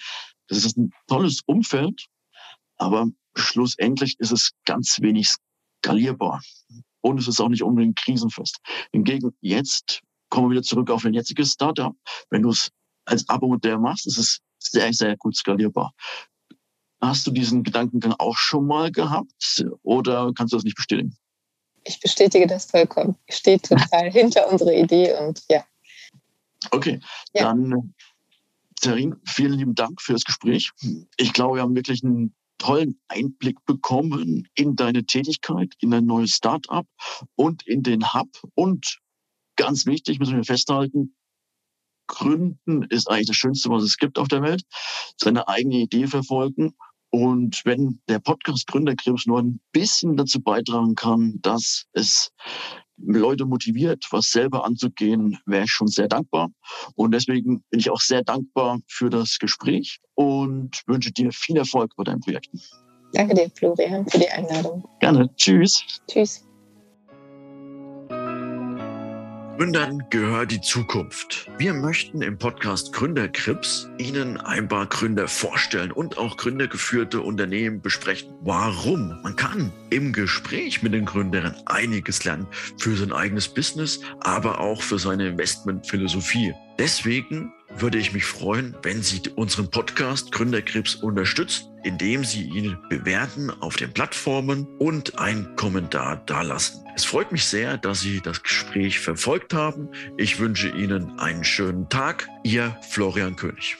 Das 0.47 0.65
ist 0.65 0.77
ein 0.77 0.91
tolles 1.07 1.41
Umfeld, 1.45 2.07
aber 2.77 3.07
schlussendlich 3.36 4.15
ist 4.19 4.31
es 4.31 4.51
ganz 4.65 4.99
wenig 5.01 5.33
skalierbar. 5.83 6.41
Und 7.01 7.19
es 7.19 7.27
ist 7.27 7.39
auch 7.39 7.49
nicht 7.49 7.63
unbedingt 7.63 7.97
krisenfest. 7.97 8.59
Hingegen 8.91 9.36
jetzt 9.41 10.01
kommen 10.29 10.47
wir 10.47 10.51
wieder 10.53 10.63
zurück 10.63 10.89
auf 10.89 11.05
ein 11.05 11.13
jetziges 11.13 11.51
Startup. 11.51 11.95
Wenn 12.29 12.41
du 12.41 12.49
es 12.49 12.69
als 13.05 13.27
Abo-Modell 13.29 13.77
machst, 13.77 14.07
ist 14.07 14.17
es 14.17 14.39
sehr, 14.59 14.91
sehr 14.91 15.15
gut 15.17 15.36
skalierbar. 15.36 15.93
Hast 17.01 17.27
du 17.27 17.31
diesen 17.31 17.63
Gedankengang 17.63 18.15
auch 18.17 18.36
schon 18.36 18.65
mal 18.65 18.91
gehabt 18.91 19.63
oder 19.83 20.31
kannst 20.33 20.53
du 20.53 20.57
das 20.57 20.63
nicht 20.63 20.75
bestätigen? 20.75 21.15
Ich 21.83 21.99
bestätige 21.99 22.47
das 22.47 22.65
vollkommen. 22.65 23.15
Ich 23.27 23.36
stehe 23.36 23.59
total 23.59 24.11
hinter 24.11 24.51
unserer 24.51 24.73
Idee 24.73 25.13
und 25.19 25.43
ja, 25.49 25.63
Okay, 26.71 26.99
ja. 27.33 27.43
dann 27.43 27.93
Terin, 28.81 29.15
vielen 29.25 29.53
lieben 29.53 29.75
Dank 29.75 30.01
für 30.01 30.13
das 30.13 30.23
Gespräch. 30.23 30.71
Ich 31.17 31.33
glaube, 31.33 31.57
wir 31.57 31.61
haben 31.61 31.75
wirklich 31.75 32.03
einen 32.03 32.36
tollen 32.57 32.99
Einblick 33.07 33.63
bekommen 33.65 34.47
in 34.55 34.75
deine 34.75 35.05
Tätigkeit, 35.05 35.73
in 35.79 35.91
dein 35.91 36.05
neues 36.05 36.31
Startup 36.31 36.87
und 37.35 37.65
in 37.67 37.83
den 37.83 38.13
Hub. 38.13 38.29
Und 38.55 38.99
ganz 39.55 39.85
wichtig, 39.85 40.19
müssen 40.19 40.37
wir 40.37 40.43
festhalten, 40.43 41.15
Gründen 42.07 42.83
ist 42.83 43.09
eigentlich 43.09 43.27
das 43.27 43.35
Schönste, 43.35 43.69
was 43.69 43.83
es 43.83 43.97
gibt 43.97 44.19
auf 44.19 44.27
der 44.27 44.41
Welt. 44.41 44.63
Seine 45.17 45.47
eigene 45.47 45.77
Idee 45.77 46.07
verfolgen. 46.07 46.75
Und 47.09 47.61
wenn 47.65 48.01
der 48.09 48.19
Podcast 48.19 48.67
Gründerkrebs 48.67 49.25
nur 49.25 49.39
ein 49.39 49.59
bisschen 49.71 50.17
dazu 50.17 50.41
beitragen 50.41 50.95
kann, 50.95 51.39
dass 51.41 51.85
es 51.93 52.31
Leute 52.97 53.45
motiviert, 53.45 54.05
was 54.11 54.29
selber 54.29 54.65
anzugehen, 54.65 55.37
wäre 55.45 55.65
ich 55.65 55.71
schon 55.71 55.87
sehr 55.87 56.07
dankbar. 56.07 56.49
Und 56.95 57.11
deswegen 57.11 57.63
bin 57.69 57.79
ich 57.79 57.89
auch 57.89 58.01
sehr 58.01 58.23
dankbar 58.23 58.79
für 58.87 59.09
das 59.09 59.37
Gespräch 59.39 59.99
und 60.15 60.81
wünsche 60.87 61.11
dir 61.11 61.31
viel 61.31 61.57
Erfolg 61.57 61.93
bei 61.97 62.03
deinen 62.03 62.21
Projekten. 62.21 62.61
Danke 63.13 63.35
dir, 63.35 63.49
Florian, 63.55 64.07
für 64.07 64.19
die 64.19 64.29
Einladung. 64.29 64.87
Gerne. 64.99 65.29
Tschüss. 65.35 66.01
Tschüss. 66.07 66.45
Gründern 69.57 70.03
gehört 70.09 70.51
die 70.51 70.59
Zukunft. 70.59 71.49
Wir 71.57 71.73
möchten 71.73 72.21
im 72.21 72.37
Podcast 72.37 72.91
Gründerkrips 72.91 73.89
Ihnen 73.97 74.35
ein 74.37 74.67
paar 74.67 74.85
Gründer 74.85 75.29
vorstellen 75.29 75.93
und 75.93 76.17
auch 76.17 76.35
gründergeführte 76.35 77.21
Unternehmen 77.21 77.81
besprechen. 77.81 78.33
Warum? 78.41 79.17
Man 79.23 79.37
kann 79.37 79.71
im 79.91 80.11
Gespräch 80.11 80.83
mit 80.83 80.93
den 80.93 81.05
Gründern 81.05 81.55
einiges 81.67 82.25
lernen 82.25 82.47
für 82.77 82.97
sein 82.97 83.13
eigenes 83.13 83.47
Business, 83.47 84.01
aber 84.19 84.59
auch 84.59 84.81
für 84.81 84.99
seine 84.99 85.29
Investmentphilosophie. 85.29 86.53
Deswegen 86.77 87.53
würde 87.77 87.97
ich 87.97 88.11
mich 88.11 88.25
freuen, 88.25 88.75
wenn 88.83 89.01
Sie 89.01 89.21
unseren 89.35 89.69
Podcast 89.71 90.33
Gründerkrips 90.33 90.95
unterstützen 90.95 91.74
indem 91.86 92.23
Sie 92.23 92.43
ihn 92.43 92.77
bewerten 92.89 93.51
auf 93.61 93.75
den 93.75 93.93
Plattformen 93.93 94.67
und 94.79 95.19
einen 95.19 95.55
Kommentar 95.55 96.17
dalassen. 96.25 96.83
Es 96.95 97.05
freut 97.05 97.31
mich 97.31 97.45
sehr, 97.45 97.77
dass 97.77 98.01
Sie 98.01 98.21
das 98.21 98.41
Gespräch 98.41 98.99
verfolgt 98.99 99.53
haben. 99.53 99.89
Ich 100.17 100.39
wünsche 100.39 100.69
Ihnen 100.69 101.19
einen 101.19 101.43
schönen 101.43 101.88
Tag. 101.88 102.27
Ihr 102.43 102.75
Florian 102.89 103.36
König. 103.36 103.77